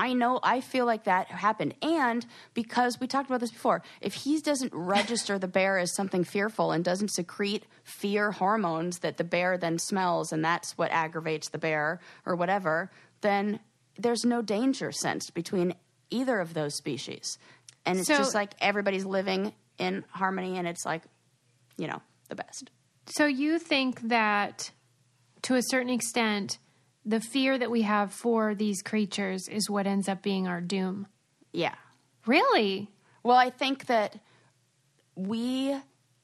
I 0.00 0.14
know, 0.14 0.40
I 0.42 0.62
feel 0.62 0.86
like 0.86 1.04
that 1.04 1.26
happened. 1.26 1.74
And 1.82 2.24
because 2.54 2.98
we 2.98 3.06
talked 3.06 3.28
about 3.28 3.40
this 3.40 3.50
before, 3.50 3.82
if 4.00 4.14
he 4.14 4.40
doesn't 4.40 4.72
register 4.74 5.38
the 5.38 5.46
bear 5.46 5.76
as 5.76 5.94
something 5.94 6.24
fearful 6.24 6.72
and 6.72 6.82
doesn't 6.82 7.10
secrete 7.12 7.66
fear 7.84 8.30
hormones 8.32 9.00
that 9.00 9.18
the 9.18 9.24
bear 9.24 9.58
then 9.58 9.78
smells 9.78 10.32
and 10.32 10.42
that's 10.42 10.78
what 10.78 10.90
aggravates 10.90 11.50
the 11.50 11.58
bear 11.58 12.00
or 12.24 12.34
whatever, 12.34 12.90
then 13.20 13.60
there's 13.98 14.24
no 14.24 14.40
danger 14.40 14.90
sensed 14.90 15.34
between 15.34 15.74
either 16.08 16.40
of 16.40 16.54
those 16.54 16.74
species. 16.74 17.36
And 17.84 17.98
it's 17.98 18.08
So- 18.08 18.16
just 18.16 18.34
like 18.34 18.54
everybody's 18.58 19.04
living 19.04 19.52
in 19.76 20.04
harmony 20.12 20.56
and 20.56 20.66
it's 20.66 20.86
like, 20.86 21.02
you 21.76 21.86
know, 21.86 22.00
the 22.30 22.36
best. 22.36 22.70
So 23.06 23.26
you 23.26 23.58
think 23.58 24.00
that 24.08 24.70
to 25.42 25.56
a 25.56 25.62
certain 25.62 25.90
extent 25.90 26.58
the 27.04 27.20
fear 27.20 27.56
that 27.58 27.70
we 27.70 27.82
have 27.82 28.12
for 28.12 28.54
these 28.54 28.82
creatures 28.82 29.48
is 29.48 29.70
what 29.70 29.86
ends 29.86 30.08
up 30.08 30.22
being 30.22 30.46
our 30.46 30.60
doom. 30.60 31.06
Yeah. 31.52 31.74
Really? 32.26 32.88
Well, 33.22 33.36
I 33.36 33.50
think 33.50 33.86
that 33.86 34.18
we 35.14 35.76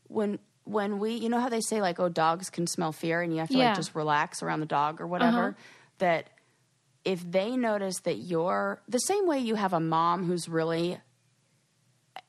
when 0.08 0.38
when 0.64 0.98
we 0.98 1.14
you 1.14 1.28
know 1.28 1.40
how 1.40 1.48
they 1.48 1.60
say 1.60 1.80
like 1.80 1.98
oh 2.00 2.08
dogs 2.08 2.50
can 2.50 2.66
smell 2.66 2.92
fear 2.92 3.20
and 3.22 3.32
you 3.32 3.38
have 3.40 3.48
to 3.48 3.56
Yeah. 3.58 3.68
like 3.68 3.76
just 3.76 3.94
relax 3.94 4.42
around 4.42 4.60
the 4.60 4.66
dog 4.66 5.00
or 5.00 5.06
whatever 5.06 5.48
Uh-huh. 5.48 5.52
that 5.98 6.30
if 7.04 7.28
they 7.30 7.56
notice 7.56 8.00
that 8.00 8.16
you're 8.16 8.80
the 8.88 8.98
same 8.98 9.26
way 9.26 9.38
you 9.38 9.54
have 9.54 9.72
a 9.72 9.80
mom 9.80 10.24
who's 10.26 10.48
really 10.48 10.98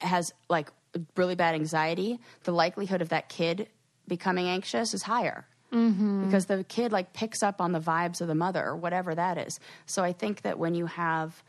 has 0.02 0.32
like 0.50 0.72
really 1.16 1.36
bad 1.36 1.56
anxiety, 1.56 2.20
the 2.44 2.52
likelihood 2.52 3.02
of 3.02 3.10
that 3.10 3.30
kid 3.30 3.68
becoming 4.08 4.48
anxious 4.48 4.94
is 4.94 5.04
higher. 5.04 5.48
Mm-hmm. 5.74 6.26
Because 6.26 6.46
the 6.46 6.64
kid 6.64 6.92
like 6.92 7.14
picks 7.14 7.44
up 7.44 7.60
on 7.60 7.74
the 7.74 7.80
vibes 7.80 8.22
of 8.22 8.28
the 8.28 8.36
mother 8.36 8.64
or 8.64 8.76
whatever 8.76 9.14
that 9.14 9.38
is. 9.38 9.60
So 9.86 10.04
I 10.04 10.14
think 10.14 10.44
that 10.44 10.58
when 10.58 10.76
you 10.76 10.86
have 10.86 11.44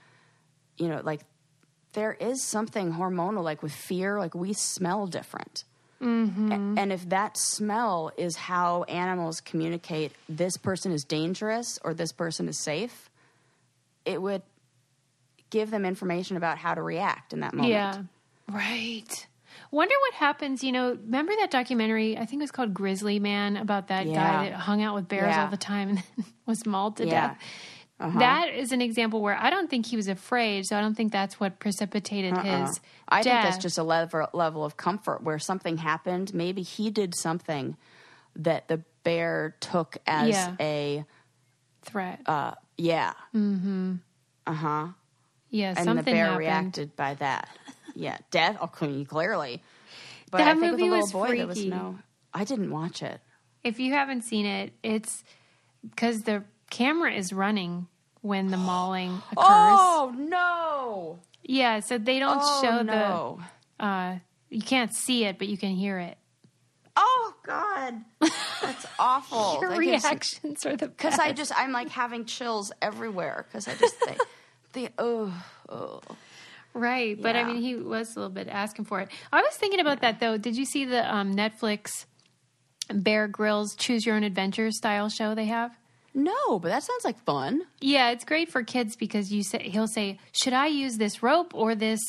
you 0.79 0.89
know, 0.89 1.01
like 1.05 1.21
there 1.93 2.13
is 2.13 2.43
something 2.43 2.93
hormonal, 2.93 3.43
like 3.43 3.63
with 3.63 3.73
fear, 3.73 4.19
like 4.19 4.35
we 4.35 4.53
smell 4.53 5.07
different. 5.07 5.65
Mm-hmm. 6.01 6.79
And 6.79 6.93
if 6.93 7.09
that 7.09 7.37
smell 7.37 8.13
is 8.17 8.37
how 8.37 8.85
animals 8.85 9.41
communicate 9.41 10.13
this 10.29 10.57
person 10.57 10.93
is 10.93 11.03
dangerous 11.03 11.79
or 11.83 11.93
this 11.93 12.13
person 12.13 12.49
is 12.49 12.63
safe, 12.63 13.11
it 14.05 14.23
would 14.23 14.43
give 15.51 15.71
them 15.71 15.85
information 15.85 16.37
about 16.37 16.59
how 16.59 16.75
to 16.75 16.83
react 16.83 17.33
in 17.33 17.41
that 17.41 17.53
moment. 17.53 17.73
Yeah. 17.73 18.03
Right. 18.49 19.27
Wonder 19.71 19.95
what 20.01 20.15
happens, 20.15 20.65
you 20.65 20.73
know, 20.73 20.91
remember 20.93 21.33
that 21.41 21.51
documentary, 21.51 22.17
I 22.17 22.25
think 22.25 22.41
it 22.41 22.45
was 22.45 22.51
called 22.51 22.73
Grizzly 22.73 23.19
Man 23.19 23.57
about 23.57 23.89
that 23.89 24.07
Yeah. 24.07 24.15
guy 24.15 24.49
that 24.51 24.55
hung 24.61 24.83
out 24.83 24.95
with 24.95 25.09
bears 25.09 25.29
Yeah. 25.35 25.45
all 25.45 25.51
the 25.51 25.57
time 25.59 25.91
and 25.91 26.03
was 26.47 26.65
mauled 26.67 26.97
to 26.99 27.07
Yeah. 27.07 27.29
death. 27.29 27.39
That 28.19 28.51
is 28.55 28.71
an 28.71 28.81
example 28.81 29.21
where 29.21 29.37
I 29.37 29.51
don't 29.51 29.69
think 29.69 29.85
he 29.87 29.97
was 29.97 30.07
afraid, 30.07 30.67
so 30.67 30.79
I 30.79 30.81
don't 30.81 30.95
think 30.95 31.11
that's 31.11 31.41
what 31.41 31.59
precipitated 31.59 32.33
his 32.39 32.47
Uh-uh. 32.47 32.73
I 33.09 33.23
think 33.25 33.43
that's 33.43 33.59
just 33.59 33.77
a 33.77 33.83
level, 33.83 34.29
level 34.33 34.65
of 34.65 34.77
comfort 34.77 35.23
where 35.25 35.41
something 35.41 35.79
happened. 35.79 36.33
Maybe 36.33 36.63
he 36.63 36.91
did 36.91 37.15
something 37.17 37.77
that 38.37 38.69
the 38.69 38.85
bear 39.03 39.57
took 39.59 39.97
as 40.07 40.29
Yeah. 40.29 40.55
a, 40.61 41.05
threat. 41.83 42.21
uh, 42.27 42.55
yeah. 42.77 43.15
Mm-hmm. 43.35 43.97
Uh-huh. 44.47 44.89
yeah, 45.51 45.71
and 45.71 45.79
something 45.79 45.97
the 46.05 46.11
bear 46.13 46.25
happened. 46.27 46.39
reacted 46.39 46.97
by 46.97 47.15
that. 47.15 47.49
Yeah, 47.99 48.19
death. 48.31 48.57
Oh, 48.61 48.71
cl- 48.79 49.05
clearly. 49.07 49.63
But 50.31 50.39
That 50.39 50.49
I 50.49 50.51
think 50.53 50.63
with 50.63 50.71
movie 50.73 50.83
the 50.85 50.89
little 50.91 51.01
was 51.03 51.13
boy, 51.13 51.37
there 51.37 51.47
was 51.47 51.59
freaky. 51.59 51.71
no. 51.71 51.99
I 52.33 52.45
didn't 52.45 52.71
watch 52.71 53.03
it. 53.03 53.21
If 53.65 53.81
you 53.81 53.93
haven't 53.93 54.23
seen 54.23 54.47
it, 54.47 54.73
it's 54.83 55.25
because 55.83 56.23
the 56.23 56.45
camera 56.71 57.13
is 57.13 57.33
running 57.33 57.89
when 58.21 58.51
the 58.51 58.57
mauling 58.71 59.11
occurs. 59.33 59.37
Oh 59.39 60.15
no! 60.17 61.19
Yeah, 61.43 61.81
so 61.81 61.99
they 61.99 62.19
don't 62.19 62.41
Oh 62.43 62.63
show 62.63 62.83
no! 62.83 63.41
the. 63.79 63.85
Uh, 63.85 64.19
you 64.51 64.63
can't 64.63 64.95
see 64.95 65.25
it, 65.25 65.39
but 65.39 65.49
you 65.49 65.59
can 65.59 65.71
hear 65.75 65.99
it. 65.99 66.19
Oh 66.97 67.35
God! 67.45 67.95
That's 68.21 68.87
awful. 68.99 69.59
Your 69.61 69.71
That 69.71 69.79
reactions 69.79 70.65
are 70.67 70.77
the 70.77 70.89
Because. 70.89 71.19
I 71.19 71.33
just 71.33 71.53
I'm 71.57 71.73
like 71.73 71.89
having 71.89 72.27
chills 72.27 72.71
everywhere 72.83 73.47
because 73.49 73.67
I 73.67 73.75
just 73.75 73.95
think 73.97 74.19
the 74.75 74.89
oh 74.99 75.33
oh 75.69 76.01
Right, 76.79 77.21
but 77.21 77.37
I 77.37 77.45
mean, 77.45 77.61
he 77.61 77.75
was 77.77 78.15
a 78.17 78.21
little 78.21 78.35
bit 78.35 78.49
asking 78.49 78.85
for 78.87 79.01
it. 79.01 79.09
I 79.33 79.43
was 79.43 79.55
thinking 79.55 79.81
about 79.81 80.01
that 80.03 80.21
though. 80.21 80.39
Did 80.39 80.57
you 80.57 80.65
see 80.65 80.85
the 80.85 81.13
um, 81.15 81.35
Netflix 81.35 82.07
Bear 82.93 83.29
Grylls 83.29 83.75
Choose 83.77 84.07
Your 84.07 84.17
Own 84.17 84.23
Adventure 84.25 84.71
style 84.71 85.09
show 85.09 85.35
they 85.35 85.47
have? 85.47 85.77
no, 86.15 86.59
but 86.59 86.69
that 86.69 86.83
sounds 86.83 87.05
like 87.05 87.23
fun. 87.25 87.63
Yeah, 87.81 88.11
it's 88.11 88.25
great 88.25 88.51
for 88.51 88.65
kids 88.65 88.97
because 88.97 89.33
you 89.33 89.43
say 89.45 89.69
he'll 89.69 89.87
say, 89.87 90.19
"Should 90.33 90.53
I 90.53 90.67
use 90.67 90.97
this 90.97 91.23
rope 91.23 91.53
or 91.55 91.75
this?" 91.75 92.01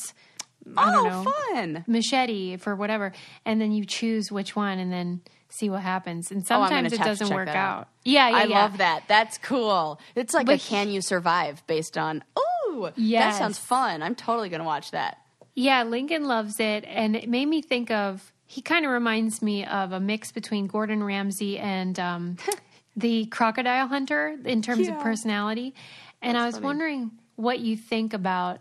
I 0.76 0.90
don't 0.90 1.06
oh, 1.06 1.22
know, 1.22 1.32
fun! 1.54 1.84
machete 1.86 2.56
for 2.56 2.74
whatever, 2.74 3.12
and 3.44 3.60
then 3.60 3.72
you 3.72 3.84
choose 3.84 4.32
which 4.32 4.56
one, 4.56 4.78
and 4.78 4.92
then 4.92 5.20
see 5.48 5.70
what 5.70 5.82
happens. 5.82 6.30
And 6.30 6.40
Oh, 6.42 6.44
sometimes 6.44 6.92
it 6.92 7.00
doesn't 7.00 7.32
work 7.32 7.48
out. 7.48 7.56
out. 7.56 7.88
Yeah, 8.04 8.28
yeah, 8.28 8.36
I 8.36 8.44
yeah. 8.44 8.62
love 8.62 8.78
that. 8.78 9.04
That's 9.06 9.38
cool. 9.38 10.00
It's 10.14 10.34
like 10.34 10.46
But 10.46 10.56
a 10.56 10.68
Can 10.68 10.90
You 10.90 11.02
Survive 11.02 11.64
based 11.66 11.96
on. 11.98 12.24
Ooh, 12.38 12.42
that 12.78 12.92
Yes. 12.96 13.38
sounds 13.38 13.58
fun. 13.58 14.02
I'm 14.02 14.14
totally 14.14 14.48
gonna 14.48 14.64
watch 14.64 14.90
that. 14.92 15.18
Yeah, 15.54 15.82
Lincoln 15.82 16.24
loves 16.24 16.60
it, 16.60 16.84
and 16.86 17.16
it 17.16 17.28
made 17.28 17.46
me 17.46 17.60
think 17.62 17.90
of. 17.90 18.32
He 18.46 18.62
kind 18.62 18.84
of 18.84 18.90
reminds 18.90 19.42
me 19.42 19.64
of 19.64 19.92
a 19.92 20.00
mix 20.00 20.32
between 20.32 20.66
Gordon 20.66 21.02
Ramsay 21.04 21.58
and 21.58 21.98
um, 22.00 22.36
the 22.96 23.26
Crocodile 23.26 23.86
Hunter 23.86 24.36
in 24.44 24.60
terms 24.62 24.88
of 24.88 24.98
personality. 25.00 25.74
And 26.22 26.36
I 26.36 26.46
was 26.46 26.54
funny. 26.56 26.64
wondering 26.66 27.10
what 27.36 27.60
you 27.60 27.76
think 27.76 28.12
about 28.12 28.60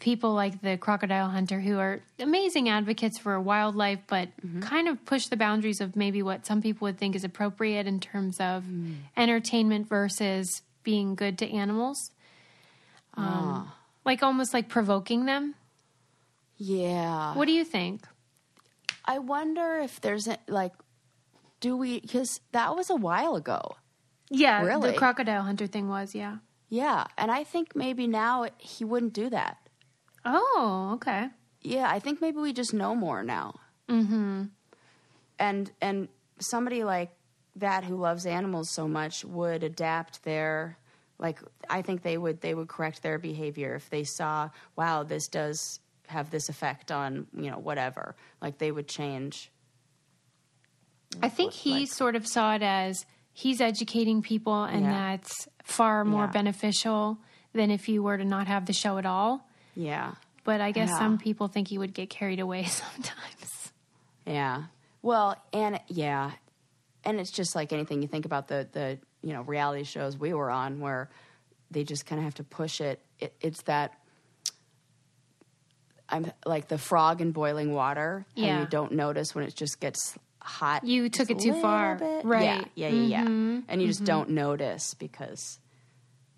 people 0.00 0.32
like 0.34 0.60
the 0.62 0.76
Crocodile 0.76 1.28
Hunter 1.28 1.60
who 1.60 1.78
are 1.78 2.00
amazing 2.20 2.68
advocates 2.68 3.18
for 3.18 3.40
wildlife, 3.40 4.00
but 4.06 4.28
Mm-hmm. 4.46 4.60
kind 4.60 4.86
of 4.88 5.04
push 5.04 5.26
the 5.26 5.36
boundaries 5.36 5.80
of 5.80 5.96
maybe 5.96 6.22
what 6.22 6.46
some 6.46 6.62
people 6.62 6.86
would 6.86 6.98
think 6.98 7.16
is 7.16 7.24
appropriate 7.24 7.86
in 7.86 7.98
terms 8.00 8.38
of 8.40 8.62
Mm. 8.64 8.94
entertainment 9.16 9.88
versus 9.88 10.62
being 10.84 11.14
good 11.16 11.36
to 11.38 11.48
animals. 11.50 12.10
Um, 13.18 13.72
Like 14.04 14.22
almost 14.22 14.54
like 14.54 14.68
provoking 14.68 15.26
them. 15.26 15.54
Yeah. 16.56 17.34
What 17.34 17.46
do 17.46 17.52
you 17.52 17.64
think? 17.64 18.06
I 19.04 19.18
wonder 19.18 19.76
if 19.80 20.00
there's 20.00 20.26
a, 20.26 20.38
like, 20.48 20.72
do 21.60 21.76
we? 21.76 22.00
Because 22.00 22.40
that 22.52 22.74
was 22.76 22.90
a 22.90 22.96
while 22.96 23.36
ago. 23.36 23.76
Yeah, 24.30 24.62
Really? 24.62 24.90
the 24.92 24.96
crocodile 24.96 25.42
hunter 25.42 25.66
thing 25.66 25.88
was, 25.88 26.14
yeah. 26.14 26.36
Yeah, 26.68 27.06
and 27.16 27.30
I 27.30 27.44
think 27.44 27.74
maybe 27.74 28.06
now 28.06 28.46
he 28.58 28.84
wouldn't 28.84 29.14
do 29.14 29.30
that. 29.30 29.56
Oh, 30.24 30.90
okay. 30.96 31.28
Yeah, 31.62 31.88
I 31.90 31.98
think 31.98 32.20
maybe 32.20 32.38
we 32.38 32.52
just 32.52 32.74
know 32.74 32.94
more 32.94 33.22
now. 33.22 33.54
Mm-hmm. 33.88 34.44
And 35.38 35.70
and 35.80 36.08
somebody 36.38 36.84
like 36.84 37.10
that 37.56 37.84
who 37.84 37.96
loves 37.96 38.26
animals 38.26 38.70
so 38.70 38.86
much 38.86 39.24
would 39.24 39.62
adapt 39.64 40.24
their 40.24 40.76
like 41.18 41.40
I 41.68 41.82
think 41.82 42.02
they 42.02 42.16
would 42.18 42.40
they 42.40 42.54
would 42.54 42.68
correct 42.68 43.02
their 43.02 43.18
behavior 43.18 43.74
if 43.74 43.90
they 43.90 44.04
saw 44.04 44.50
wow 44.76 45.02
this 45.02 45.28
does 45.28 45.80
have 46.06 46.30
this 46.30 46.48
effect 46.48 46.90
on 46.92 47.26
you 47.36 47.50
know 47.50 47.58
whatever 47.58 48.14
like 48.40 48.58
they 48.58 48.70
would 48.70 48.88
change. 48.88 49.50
I 51.22 51.28
think 51.28 51.52
he 51.52 51.80
like- 51.80 51.88
sort 51.92 52.16
of 52.16 52.26
saw 52.26 52.54
it 52.54 52.62
as 52.62 53.04
he's 53.32 53.60
educating 53.60 54.22
people 54.22 54.64
and 54.64 54.82
Yeah. 54.84 54.92
that's 55.16 55.48
far 55.64 56.04
more 56.04 56.24
Yeah. 56.24 56.30
beneficial 56.32 57.18
than 57.52 57.70
if 57.70 57.88
you 57.88 58.02
were 58.02 58.18
to 58.18 58.24
not 58.24 58.46
have 58.46 58.66
the 58.66 58.72
show 58.72 58.98
at 58.98 59.06
all. 59.06 59.48
Yeah. 59.74 60.14
But 60.44 60.60
I 60.60 60.70
guess 60.72 60.88
Yeah. 60.90 60.98
some 60.98 61.18
people 61.18 61.48
think 61.48 61.68
he 61.68 61.78
would 61.78 61.94
get 61.94 62.10
carried 62.10 62.40
away 62.40 62.64
sometimes. 62.82 63.72
Yeah. 64.26 64.64
Well, 65.02 65.36
and 65.52 65.80
yeah, 65.88 66.32
and 67.04 67.20
it's 67.20 67.30
just 67.30 67.54
like 67.54 67.72
anything 67.72 68.02
you 68.02 68.08
think 68.08 68.24
about 68.26 68.48
the 68.48 68.68
the 68.72 68.98
you 69.22 69.32
know 69.32 69.42
reality 69.42 69.84
shows 69.84 70.16
we 70.16 70.32
were 70.34 70.50
on 70.50 70.80
where 70.80 71.10
they 71.70 71.84
just 71.84 72.06
kind 72.06 72.18
of 72.18 72.24
have 72.24 72.34
to 72.36 72.44
push 72.44 72.80
it. 72.80 73.00
it. 73.18 73.34
It's 73.40 73.62
that 73.62 73.92
I'm 76.08 76.32
like 76.46 76.68
the 76.68 76.78
frog 76.78 77.20
in 77.20 77.32
boiling 77.32 77.72
water, 77.74 78.24
Yeah. 78.34 78.46
and 78.46 78.60
you 78.60 78.66
don't 78.66 78.92
notice 78.92 79.34
when 79.34 79.44
it 79.44 79.54
just 79.54 79.78
gets 79.80 80.16
hot. 80.40 80.84
You 80.84 81.08
took 81.10 81.30
it 81.30 81.38
too 81.40 81.60
far. 81.60 81.96
bit. 81.96 82.24
Right. 82.24 82.60
Mm-hmm. 82.60 82.68
Yeah, 82.74 82.88
yeah, 82.88 83.02
yeah, 83.02 83.22
yeah. 83.22 83.60
And 83.68 83.82
you 83.82 83.88
just 83.88 84.04
don't 84.04 84.30
notice 84.30 84.94
because 84.94 85.58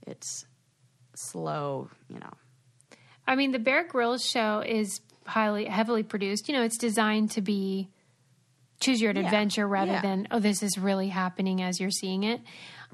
it's 0.06 0.44
slow. 1.14 1.88
You 2.08 2.18
know. 2.18 2.32
I 3.28 3.36
mean, 3.36 3.52
the 3.52 3.60
Bear 3.60 3.84
Grylls 3.86 4.24
show 4.24 4.60
is 4.66 5.00
highly 5.26 5.66
heavily 5.66 6.02
produced. 6.02 6.48
You 6.48 6.54
know, 6.54 6.62
it's 6.62 6.78
designed 6.78 7.30
to 7.32 7.40
be 7.40 7.88
choose 8.80 9.00
your 9.00 9.12
Yeah. 9.12 9.20
adventure 9.24 9.66
rather 9.68 9.92
Yeah. 9.92 10.00
than 10.02 10.28
oh, 10.30 10.38
this 10.40 10.62
is 10.62 10.76
really 10.78 11.08
happening 11.08 11.62
as 11.62 11.78
you're 11.80 11.90
seeing 11.90 12.24
it. 12.24 12.40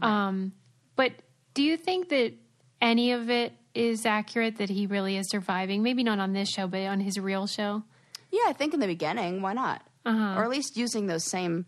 Um, 0.03 0.53
but 0.97 1.13
do 1.55 1.63
you 1.63 1.77
think 1.77 2.09
that 2.11 2.35
any 2.83 3.13
of 3.13 3.31
it 3.31 3.53
is 3.75 4.05
accurate? 4.05 4.59
That 4.59 4.69
he 4.69 4.87
really 4.87 5.17
is 5.17 5.31
surviving? 5.31 5.83
Maybe 5.83 6.03
not 6.03 6.19
on 6.19 6.33
this 6.33 6.51
show, 6.51 6.67
but 6.67 6.81
on 6.83 7.01
his 7.01 7.19
real 7.19 7.47
show. 7.47 7.83
Yeah, 8.31 8.43
I 8.49 8.53
think 8.53 8.75
in 8.75 8.81
the 8.81 8.87
beginning, 8.87 9.41
why 9.43 9.53
not? 9.55 9.83
Uh-huh. 10.05 10.35
Or 10.39 10.45
at 10.45 10.51
least 10.51 10.77
using 10.77 11.07
those 11.07 11.25
same 11.31 11.67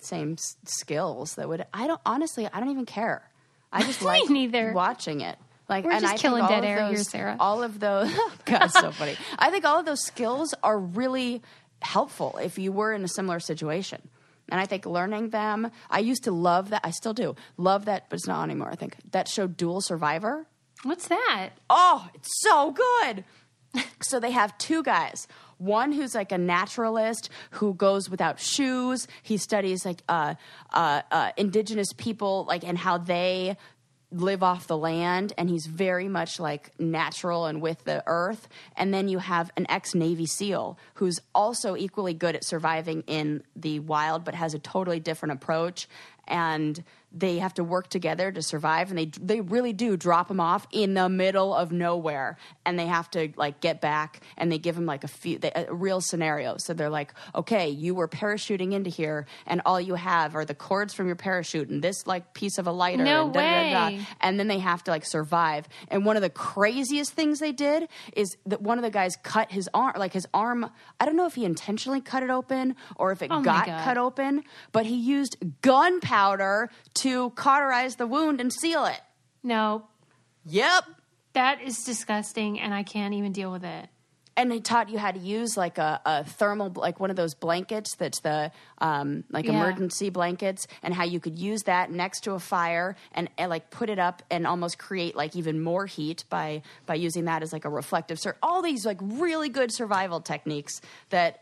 same 0.00 0.32
s- 0.34 0.56
skills 0.64 1.34
that 1.36 1.48
would. 1.48 1.66
I 1.74 1.86
don't 1.86 2.00
honestly. 2.06 2.48
I 2.52 2.60
don't 2.60 2.70
even 2.70 2.86
care. 2.86 3.30
I 3.72 3.82
just 3.82 4.02
like 4.12 4.28
neither. 4.30 4.72
watching 4.72 5.20
it. 5.20 5.36
Like, 5.68 5.84
We're 5.84 5.90
and 5.92 6.00
just 6.00 6.14
I 6.14 6.16
killing 6.16 6.46
dead 6.46 6.64
air 6.64 6.88
here, 6.88 7.04
Sarah. 7.04 7.36
All 7.38 7.62
of 7.62 7.78
those. 7.78 8.10
God, 8.46 8.68
so 8.68 8.90
funny. 8.90 9.16
I 9.38 9.50
think 9.50 9.66
all 9.66 9.78
of 9.78 9.84
those 9.84 10.02
skills 10.02 10.54
are 10.62 10.78
really 10.78 11.42
helpful 11.82 12.38
if 12.42 12.58
you 12.58 12.72
were 12.72 12.92
in 12.92 13.04
a 13.04 13.08
similar 13.08 13.40
situation. 13.40 14.08
And 14.50 14.60
I 14.60 14.66
think 14.66 14.86
learning 14.86 15.30
them. 15.30 15.70
I 15.90 15.98
used 15.98 16.24
to 16.24 16.32
love 16.32 16.70
that. 16.70 16.80
I 16.84 16.90
still 16.90 17.12
do 17.12 17.36
love 17.56 17.84
that, 17.84 18.08
but 18.08 18.16
it's 18.16 18.26
not 18.26 18.44
anymore. 18.44 18.70
I 18.70 18.76
think 18.76 18.96
that 19.10 19.28
show 19.28 19.46
Dual 19.46 19.80
Survivor. 19.80 20.46
What's 20.84 21.08
that? 21.08 21.50
Oh, 21.68 22.08
it's 22.14 22.30
so 22.40 22.72
good. 22.72 23.24
so 24.00 24.20
they 24.20 24.30
have 24.30 24.56
two 24.58 24.82
guys. 24.82 25.28
One 25.58 25.92
who's 25.92 26.14
like 26.14 26.32
a 26.32 26.38
naturalist 26.38 27.30
who 27.52 27.74
goes 27.74 28.08
without 28.08 28.40
shoes. 28.40 29.08
He 29.22 29.36
studies 29.36 29.84
like 29.84 30.02
uh, 30.08 30.34
uh, 30.72 31.02
uh, 31.10 31.32
indigenous 31.36 31.92
people, 31.96 32.44
like 32.46 32.64
and 32.64 32.78
how 32.78 32.98
they 32.98 33.56
live 34.10 34.42
off 34.42 34.66
the 34.66 34.76
land, 34.76 35.32
and 35.36 35.50
he's 35.50 35.66
very 35.66 36.08
much 36.08 36.40
like 36.40 36.72
natural 36.78 37.46
and 37.46 37.60
with 37.60 37.84
the 37.84 38.02
earth. 38.06 38.48
And 38.76 38.92
then 38.92 39.08
you 39.08 39.18
have 39.18 39.50
an 39.56 39.66
ex 39.68 39.94
Navy 39.94 40.26
SEAL 40.26 40.78
who's 40.94 41.20
also 41.34 41.76
equally 41.76 42.14
good 42.14 42.34
at 42.34 42.44
surviving 42.44 43.02
in 43.06 43.42
the 43.54 43.80
wild, 43.80 44.24
but 44.24 44.34
has 44.34 44.54
a 44.54 44.58
totally 44.58 45.00
different 45.00 45.32
approach. 45.32 45.88
And 46.26 46.82
they 47.10 47.38
have 47.38 47.54
to 47.54 47.64
work 47.64 47.88
together 47.88 48.30
to 48.30 48.42
survive, 48.42 48.90
and 48.90 48.98
they 48.98 49.06
they 49.20 49.40
really 49.40 49.72
do 49.72 49.96
drop 49.96 50.30
him 50.30 50.40
off 50.40 50.66
in 50.72 50.94
the 50.94 51.08
middle 51.08 51.54
of 51.54 51.72
nowhere, 51.72 52.36
and 52.66 52.78
they 52.78 52.86
have 52.86 53.10
to 53.12 53.32
like 53.36 53.60
get 53.60 53.80
back, 53.80 54.20
and 54.36 54.52
they 54.52 54.58
give 54.58 54.76
him 54.76 54.86
like 54.86 55.04
a 55.04 55.08
few 55.08 55.38
they, 55.38 55.50
a 55.54 55.72
real 55.72 56.00
scenario. 56.00 56.56
So 56.58 56.74
they're 56.74 56.90
like, 56.90 57.14
okay, 57.34 57.70
you 57.70 57.94
were 57.94 58.08
parachuting 58.08 58.72
into 58.72 58.90
here, 58.90 59.26
and 59.46 59.62
all 59.64 59.80
you 59.80 59.94
have 59.94 60.36
are 60.36 60.44
the 60.44 60.54
cords 60.54 60.92
from 60.92 61.06
your 61.06 61.16
parachute 61.16 61.68
and 61.68 61.82
this 61.82 62.06
like 62.06 62.34
piece 62.34 62.58
of 62.58 62.66
a 62.66 62.72
lighter. 62.72 63.04
No 63.04 63.26
and 63.26 63.34
way. 63.34 64.06
And 64.20 64.38
then 64.38 64.48
they 64.48 64.58
have 64.58 64.84
to 64.84 64.90
like 64.90 65.06
survive. 65.06 65.66
And 65.88 66.04
one 66.04 66.16
of 66.16 66.22
the 66.22 66.30
craziest 66.30 67.12
things 67.12 67.38
they 67.38 67.52
did 67.52 67.88
is 68.14 68.36
that 68.46 68.60
one 68.60 68.78
of 68.78 68.84
the 68.84 68.90
guys 68.90 69.16
cut 69.22 69.50
his 69.50 69.68
arm, 69.72 69.94
like 69.96 70.12
his 70.12 70.26
arm. 70.34 70.70
I 71.00 71.06
don't 71.06 71.16
know 71.16 71.26
if 71.26 71.34
he 71.34 71.44
intentionally 71.44 72.00
cut 72.00 72.22
it 72.22 72.30
open 72.30 72.76
or 72.96 73.12
if 73.12 73.22
it 73.22 73.30
Oh 73.30 73.42
got 73.42 73.66
cut 73.66 73.96
open, 73.96 74.42
but 74.72 74.84
he 74.86 74.96
used 74.96 75.36
gunpowder 75.62 76.70
to 77.02 77.30
cauterize 77.30 77.96
the 77.96 78.06
wound 78.06 78.40
and 78.40 78.52
seal 78.52 78.84
it. 78.86 79.00
No, 79.42 79.84
Yep. 80.46 80.84
that 81.34 81.60
is 81.62 81.78
disgusting, 81.84 82.58
and 82.60 82.72
I 82.74 82.82
can't 82.82 83.14
even 83.14 83.32
deal 83.32 83.52
with 83.52 83.64
it. 83.64 83.88
And 84.36 84.52
they 84.52 84.60
taught 84.60 84.88
you 84.88 84.98
how 84.98 85.10
to 85.10 85.18
use 85.18 85.56
like 85.56 85.78
a, 85.78 86.00
a 86.06 86.22
thermal, 86.24 86.70
like 86.76 87.00
one 87.00 87.10
of 87.10 87.16
those 87.16 87.34
blankets 87.34 87.96
that's 87.96 88.20
the 88.20 88.52
um, 88.80 89.24
like 89.30 89.46
Yeah. 89.46 89.54
emergency 89.54 90.10
blankets, 90.10 90.68
and 90.82 90.94
how 90.94 91.02
you 91.04 91.18
could 91.18 91.36
use 91.36 91.64
that 91.64 91.90
next 91.90 92.20
to 92.20 92.32
a 92.34 92.38
fire 92.38 92.94
and, 93.12 93.28
and 93.36 93.50
like 93.50 93.70
put 93.70 93.90
it 93.90 93.98
up 93.98 94.22
and 94.30 94.46
almost 94.46 94.78
create 94.78 95.16
like 95.16 95.34
even 95.34 95.60
more 95.60 95.86
heat 95.86 96.22
by 96.30 96.62
by 96.86 96.94
using 96.94 97.24
that 97.24 97.42
as 97.42 97.52
like 97.52 97.64
a 97.64 97.68
reflective. 97.68 98.20
Sur- 98.20 98.36
all 98.40 98.62
these 98.62 98.86
like 98.86 98.98
really 99.02 99.48
good 99.48 99.72
survival 99.72 100.20
techniques 100.20 100.80
that 101.10 101.40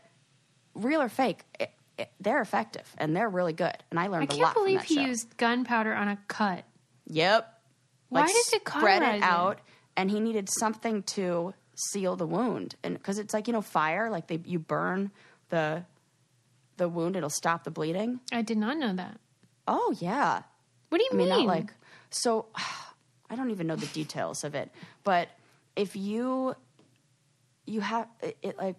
real 0.73 0.99
or 1.01 1.09
fake, 1.09 1.41
it, 1.59 1.69
it, 1.97 2.11
they're 2.19 2.41
effective 2.41 2.93
and 2.97 3.15
they're 3.15 3.29
really 3.29 3.53
good. 3.53 3.75
And 3.91 3.99
I 3.99 4.07
learned 4.07 4.23
I 4.23 4.25
a 4.25 4.37
can't 4.37 4.41
lot 4.41 4.53
believe 4.53 4.83
he 4.83 4.95
show. 4.95 5.01
used 5.01 5.37
gunpowder 5.37 5.93
on 5.93 6.07
a 6.07 6.17
cut. 6.27 6.63
Yep. 7.07 7.53
Why 8.09 8.21
Like, 8.21 8.29
does 8.29 8.53
it 8.53 8.67
spread 8.67 9.01
it? 9.03 9.21
out? 9.23 9.59
And 9.95 10.09
he 10.11 10.19
needed 10.19 10.47
something 10.49 11.03
to 11.03 11.53
seal 11.91 12.15
the 12.15 12.25
wound, 12.27 12.75
and 12.83 12.93
because 12.95 13.17
it's 13.19 13.33
like 13.33 13.47
you 13.47 13.53
know 13.53 13.61
fire, 13.61 14.09
like 14.09 14.27
they 14.27 14.39
you 14.45 14.59
burn 14.59 15.11
the 15.49 15.85
the 16.77 16.87
wound, 16.87 17.15
it'll 17.15 17.29
stop 17.29 17.63
the 17.63 17.71
bleeding. 17.71 18.19
I 18.31 18.41
did 18.43 18.57
not 18.57 18.77
know 18.77 18.93
that. 18.95 19.19
Oh 19.67 19.95
yeah, 19.99 20.43
What 20.89 20.99
do 20.99 21.03
you 21.03 21.09
I 21.13 21.15
mean 21.15 21.29
mean? 21.29 21.45
not 21.45 21.55
like 21.55 21.73
so. 22.11 22.45
I 23.29 23.35
don't 23.35 23.49
even 23.51 23.67
know 23.67 23.75
the 23.75 23.87
details 23.87 24.43
of 24.43 24.55
it, 24.55 24.71
but 25.03 25.29
if 25.75 25.95
you 25.95 26.55
you 27.65 27.81
have 27.81 28.07
it, 28.21 28.37
it 28.41 28.57
like 28.57 28.77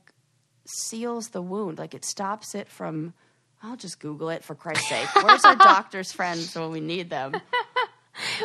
seals 0.68 1.28
the 1.28 1.42
wound, 1.42 1.78
like 1.78 1.94
it 1.94 2.04
stops 2.04 2.54
it 2.54 2.68
from 2.68 3.14
I'll 3.62 3.76
just 3.76 3.98
Google 3.98 4.28
it 4.30 4.44
for 4.44 4.54
Christ's 4.54 4.88
sake. 4.88 5.08
Where's 5.16 5.44
our 5.44 5.56
doctor's 5.56 6.12
friends 6.12 6.54
when 6.54 6.70
we 6.70 6.80
need 6.80 7.10
them? 7.10 7.32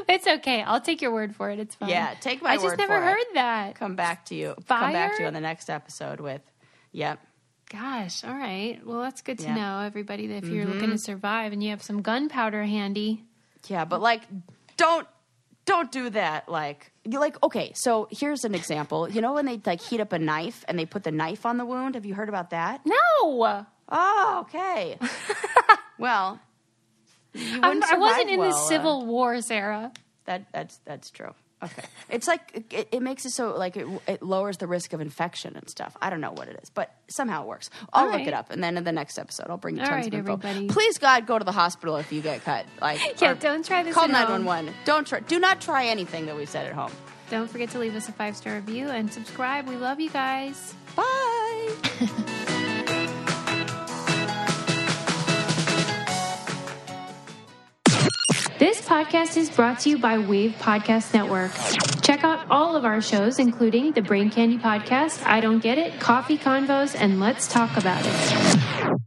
It's 0.07 0.28
okay. 0.28 0.61
I'll 0.61 0.82
take 0.82 1.01
your 1.01 1.11
word 1.11 1.36
for 1.36 1.49
it. 1.49 1.59
It's 1.59 1.74
fine. 1.74 1.89
Yeah, 1.89 2.13
take 2.21 2.43
my 2.43 2.57
word. 2.57 2.59
I 2.59 2.63
just 2.63 2.78
never 2.78 2.93
for 2.99 3.01
it. 3.01 3.11
heard 3.11 3.26
that. 3.34 3.76
Come 3.76 3.95
back 3.95 4.26
to 4.26 4.36
you. 4.36 4.53
Come 4.67 4.91
back 4.93 5.15
to 5.15 5.21
you 5.24 5.28
on 5.28 5.34
the 5.34 5.41
next 5.41 5.67
episode 5.69 6.19
with, 6.19 6.41
yep. 6.91 7.19
Gosh, 7.71 8.24
all 8.24 8.36
right. 8.36 8.80
Well, 8.86 9.01
that's 9.01 9.21
good 9.21 9.39
to 9.39 9.45
Yeah. 9.45 9.49
Mm-hmm. 9.55 9.59
know, 9.59 9.80
everybody, 9.80 10.28
that 10.28 10.43
if 10.43 10.45
you're 10.45 10.65
looking 10.67 10.91
to 10.91 10.97
survive 10.99 11.53
and 11.53 11.63
you 11.63 11.71
have 11.71 11.82
some 11.82 12.03
gunpowder 12.03 12.63
handy. 12.63 13.24
Yeah, 13.67 13.86
but 13.86 13.99
like, 13.99 14.21
don't 14.78 15.07
don't 15.66 15.91
do 15.91 16.09
that. 16.11 16.49
Like, 16.49 16.91
you're 17.05 17.22
like 17.22 17.41
okay. 17.43 17.72
So 17.76 18.07
here's 18.11 18.43
an 18.43 18.55
example. 18.55 19.09
You 19.09 19.22
know 19.22 19.34
when 19.34 19.45
they 19.45 19.59
like 19.66 19.82
heat 19.82 19.99
up 20.01 20.11
a 20.14 20.20
knife 20.20 20.64
and 20.68 20.78
they 20.78 20.86
put 20.86 21.03
the 21.03 21.11
knife 21.11 21.45
on 21.45 21.57
the 21.57 21.66
wound? 21.66 21.95
Have 21.95 22.05
you 22.05 22.14
heard 22.16 22.30
about 22.30 22.49
that? 22.51 22.82
No, 22.86 23.66
Oh, 23.89 24.38
okay. 24.47 24.97
well, 25.99 26.39
you 27.34 27.59
I'm, 27.61 27.76
wouldn't 27.80 27.86
I 27.86 27.97
wasn't 27.97 28.22
survive 28.22 28.34
in 28.34 28.39
the 28.39 28.47
well, 28.47 28.55
uh, 28.55 28.68
Civil 28.68 29.05
War, 29.05 29.41
Sarah. 29.41 29.91
that 30.26 30.45
that's 30.51 30.78
that's 30.86 31.09
true. 31.11 31.34
Okay, 31.64 31.84
it's 32.09 32.28
like 32.28 32.74
it, 32.74 32.89
it 32.91 33.01
makes 33.01 33.26
it 33.26 33.32
so 33.32 33.55
like 33.57 33.78
it, 33.78 33.88
it 34.07 34.22
lowers 34.22 34.57
the 34.57 34.68
risk 34.68 34.93
of 34.93 34.99
infection 35.01 35.55
and 35.55 35.70
stuff. 35.70 35.95
I 36.01 36.09
don't 36.09 36.22
know 36.22 36.32
what 36.32 36.47
it 36.49 36.59
is, 36.61 36.70
but 36.70 36.93
somehow 37.07 37.43
it 37.43 37.47
works. 37.47 37.70
I'll 37.93 38.05
All 38.05 38.11
look 38.11 38.18
right. 38.20 38.28
it 38.28 38.34
up, 38.34 38.51
and 38.51 38.64
then 38.64 38.78
in 38.78 38.84
the 38.84 38.91
next 38.91 39.18
episode, 39.18 39.47
I'll 39.49 39.57
bring 39.57 39.78
you 39.78 39.82
All 39.84 39.88
tons 39.88 40.05
right, 40.05 40.14
of 40.14 40.20
info. 40.20 40.34
everybody. 40.34 40.68
Please, 40.68 40.97
God, 40.97 41.26
go 41.26 41.39
to 41.39 41.45
the 41.45 41.51
hospital 41.51 41.95
if 41.97 42.11
you 42.11 42.22
get 42.22 42.43
cut. 42.43 42.66
Like, 42.82 42.99
Yeah, 43.22 43.34
don't 43.36 43.66
try 43.66 43.84
this 43.84 43.93
Call 43.95 44.07
nine 44.07 44.30
one 44.30 44.45
one. 44.45 44.74
Don't 44.86 45.07
try. 45.07 45.22
Do 45.22 45.39
not 45.39 45.61
try 45.61 45.86
anything 45.86 46.26
that 46.26 46.36
we 46.36 46.45
said 46.45 46.66
at 46.68 46.74
home. 46.74 46.91
Don't 47.30 47.49
forget 47.49 47.70
to 47.72 47.80
leave 47.80 47.95
us 47.95 48.09
a 48.09 48.11
five 48.11 48.36
star 48.36 48.55
review 48.55 48.89
and 48.89 49.11
subscribe. 49.11 49.68
We 49.68 49.76
love 49.78 49.99
you 49.99 50.09
guys. 50.09 50.76
Bye. 50.95 51.74
This 58.64 58.80
podcast 58.80 59.36
is 59.36 59.49
brought 59.49 59.80
to 59.80 59.89
you 59.89 59.97
by 59.97 60.18
Wave 60.20 60.51
Podcast 60.57 61.14
Network. 61.14 61.51
Check 62.01 62.24
out 62.24 62.45
all 62.49 62.78
of 62.78 62.86
our 62.86 63.01
shows, 63.01 63.38
including 63.38 63.91
the 63.91 64.01
Brain 64.01 64.30
Candy 64.30 64.57
Podcast, 64.57 65.22
I 65.26 65.41
Don't 65.41 65.59
Get 65.59 65.78
It, 65.78 65.99
Coffee 65.99 66.38
Convos, 66.38 66.95
and 66.97 67.20
Let's 67.20 67.51
Talk 67.51 67.76
About 67.76 68.05
It. 68.05 69.03